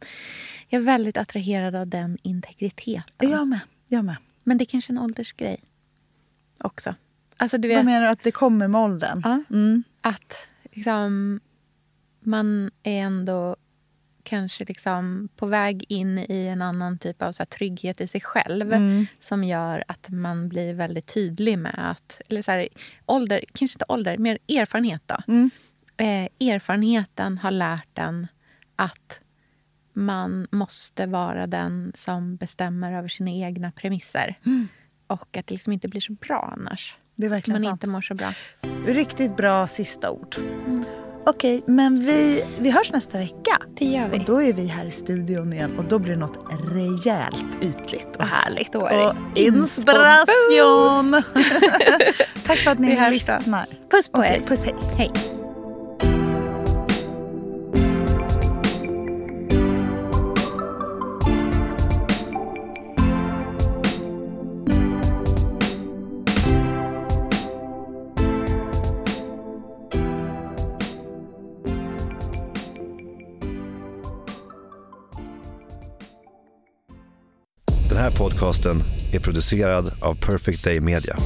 jag 0.68 0.80
är 0.80 0.84
väldigt 0.84 1.16
attraherad 1.16 1.76
av 1.76 1.86
den 1.86 2.18
integriteten. 2.22 3.30
Jag 3.30 3.48
med. 3.48 3.60
Jag 3.88 4.04
med. 4.04 4.16
Men 4.44 4.58
det 4.58 4.64
är 4.64 4.66
kanske 4.66 4.92
en 4.92 4.98
åldersgrej 4.98 5.60
också. 6.58 6.94
Alltså 7.36 7.58
du 7.58 7.68
vet, 7.68 7.76
Vad 7.76 7.84
menar 7.84 8.02
du 8.02 8.08
att 8.08 8.22
det 8.22 8.30
kommer 8.32 8.68
med 8.68 8.80
åldern? 8.80 9.20
Ja. 9.24 9.42
Mm. 9.50 9.82
att 10.00 10.34
liksom, 10.72 11.40
man 12.20 12.70
är 12.82 13.00
ändå 13.00 13.56
kanske 14.22 14.64
liksom 14.64 15.28
på 15.36 15.46
väg 15.46 15.84
in 15.88 16.18
i 16.18 16.46
en 16.46 16.62
annan 16.62 16.98
typ 16.98 17.22
av 17.22 17.32
så 17.32 17.40
här, 17.42 17.46
trygghet 17.46 18.00
i 18.00 18.06
sig 18.08 18.20
själv 18.20 18.72
Mm. 18.72 19.06
som 19.20 19.44
gör 19.44 19.84
att 19.88 20.08
man 20.08 20.48
blir 20.48 20.74
väldigt 20.74 21.06
tydlig 21.14 21.58
med 21.58 21.90
att... 21.90 22.20
Eller 22.28 22.42
så 22.42 22.50
här, 22.50 22.68
ålder, 23.06 23.44
kanske 23.52 23.74
inte 23.74 23.84
ålder, 23.88 24.18
mer 24.18 24.38
erfarenhet. 24.48 25.02
Då. 25.06 25.16
Mm. 25.28 25.50
Eh, 26.00 26.48
erfarenheten 26.48 27.38
har 27.38 27.50
lärt 27.50 27.98
en 27.98 28.26
att 28.76 29.20
man 29.92 30.46
måste 30.50 31.06
vara 31.06 31.46
den 31.46 31.92
som 31.94 32.36
bestämmer 32.36 32.92
över 32.92 33.08
sina 33.08 33.30
egna 33.30 33.72
premisser. 33.72 34.38
Och 35.06 35.36
att 35.36 35.46
det 35.46 35.54
liksom 35.54 35.72
inte 35.72 35.88
blir 35.88 36.00
så 36.00 36.12
bra 36.12 36.54
annars. 36.56 36.96
Det 37.16 37.26
är 37.26 37.30
verkligen 37.30 37.62
man 37.62 37.70
sant. 37.70 37.82
inte 37.82 37.90
mår 37.90 38.00
så 38.00 38.14
bra. 38.14 38.32
Riktigt 38.86 39.36
bra 39.36 39.66
sista 39.66 40.10
ord. 40.10 40.36
Okej, 41.26 41.62
men 41.66 42.04
vi, 42.04 42.44
vi 42.58 42.70
hörs 42.70 42.92
nästa 42.92 43.18
vecka. 43.18 43.58
Det 43.76 43.84
gör 43.84 44.08
vi. 44.08 44.18
Och 44.18 44.24
då 44.24 44.42
är 44.42 44.52
vi 44.52 44.66
här 44.66 44.86
i 44.86 44.90
studion 44.90 45.52
igen 45.52 45.78
och 45.78 45.84
då 45.84 45.98
blir 45.98 46.12
det 46.12 46.18
något 46.18 46.38
rejält 46.72 47.58
ytligt 47.62 48.16
och 48.16 48.24
härligt. 48.24 48.72
då 48.72 48.86
är 48.86 49.08
och 49.08 49.38
inspiration! 49.38 51.12
Tack 52.46 52.58
för 52.58 52.70
att 52.70 52.78
ni 52.78 53.10
lyssnar. 53.10 53.66
Puss 53.90 54.08
på 54.08 54.18
Okej, 54.18 54.36
er. 54.36 54.46
Puss, 54.46 54.64
hej. 54.64 54.74
Hej. 54.96 55.39
Här 78.10 78.18
podcasten 78.18 78.82
är 79.12 79.20
producerad 79.20 79.92
av 80.00 80.14
Perfect 80.14 80.64
Day 80.64 80.80
Media. 80.80 81.16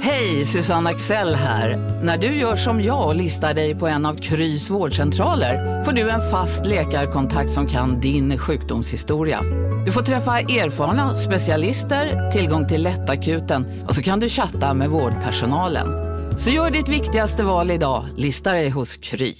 Hej, 0.00 0.46
Susanne 0.46 0.90
Axel 0.90 1.34
här. 1.34 1.76
När 2.02 2.18
du 2.18 2.26
gör 2.26 2.56
som 2.56 2.82
jag 2.82 3.06
och 3.06 3.14
listar 3.14 3.54
dig 3.54 3.74
på 3.74 3.86
en 3.86 4.06
av 4.06 4.14
Krys 4.14 4.70
vårdcentraler 4.70 5.84
får 5.84 5.92
du 5.92 6.10
en 6.10 6.30
fast 6.30 6.66
läkarkontakt 6.66 7.50
som 7.50 7.66
kan 7.66 8.00
din 8.00 8.38
sjukdomshistoria. 8.38 9.42
Du 9.86 9.92
får 9.92 10.02
träffa 10.02 10.38
erfarna 10.38 11.16
specialister, 11.16 12.30
tillgång 12.32 12.68
till 12.68 12.82
lättakuten 12.82 13.84
och 13.88 13.94
så 13.94 14.02
kan 14.02 14.20
du 14.20 14.28
chatta 14.28 14.74
med 14.74 14.90
vårdpersonalen. 14.90 16.09
Så 16.44 16.50
gör 16.50 16.70
ditt 16.70 16.88
viktigaste 16.88 17.44
val 17.44 17.70
idag, 17.70 18.06
lista 18.16 18.52
dig 18.52 18.70
hos 18.70 18.96
Kry. 18.96 19.34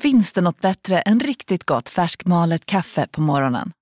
Finns 0.00 0.32
det 0.32 0.40
något 0.40 0.60
bättre 0.60 1.00
än 1.00 1.20
riktigt 1.20 1.64
gott 1.64 1.88
färskmalet 1.88 2.66
kaffe 2.66 3.06
på 3.10 3.20
morgonen? 3.20 3.72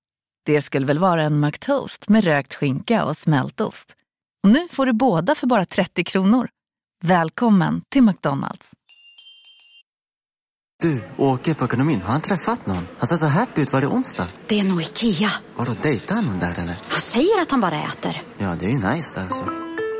Det 0.45 0.61
skulle 0.61 0.85
väl 0.85 0.99
vara 0.99 1.23
en 1.23 1.39
McToast 1.39 2.09
med 2.09 2.23
rökt 2.23 2.55
skinka 2.55 3.05
och 3.05 3.17
smältost. 3.17 3.93
Och 4.43 4.49
nu 4.49 4.67
får 4.71 4.85
du 4.85 4.93
båda 4.93 5.35
för 5.35 5.47
bara 5.47 5.65
30 5.65 6.03
kronor. 6.03 6.49
Välkommen 7.03 7.81
till 7.91 8.03
McDonalds. 8.03 8.71
Du, 10.81 11.03
åker 11.17 11.53
på 11.53 11.65
ekonomin. 11.65 12.01
Har 12.01 12.11
han 12.11 12.21
träffat 12.21 12.65
någon? 12.65 12.87
Han 12.97 13.07
ser 13.07 13.15
så 13.17 13.25
happy 13.25 13.61
ut. 13.61 13.73
Var 13.73 13.81
det 13.81 13.87
onsdag? 13.87 14.27
Det 14.47 14.59
är 14.59 14.63
nog 14.63 14.81
Ikea. 14.81 15.31
Har 15.55 15.65
du 15.65 15.73
dejtat 15.73 16.25
någon 16.25 16.39
där 16.39 16.59
eller? 16.59 16.75
Han 16.89 17.01
säger 17.01 17.41
att 17.41 17.51
han 17.51 17.61
bara 17.61 17.83
äter. 17.83 18.21
Ja, 18.37 18.55
det 18.59 18.65
är 18.65 18.69
ju 18.69 18.89
nice 18.89 19.21
alltså. 19.21 19.66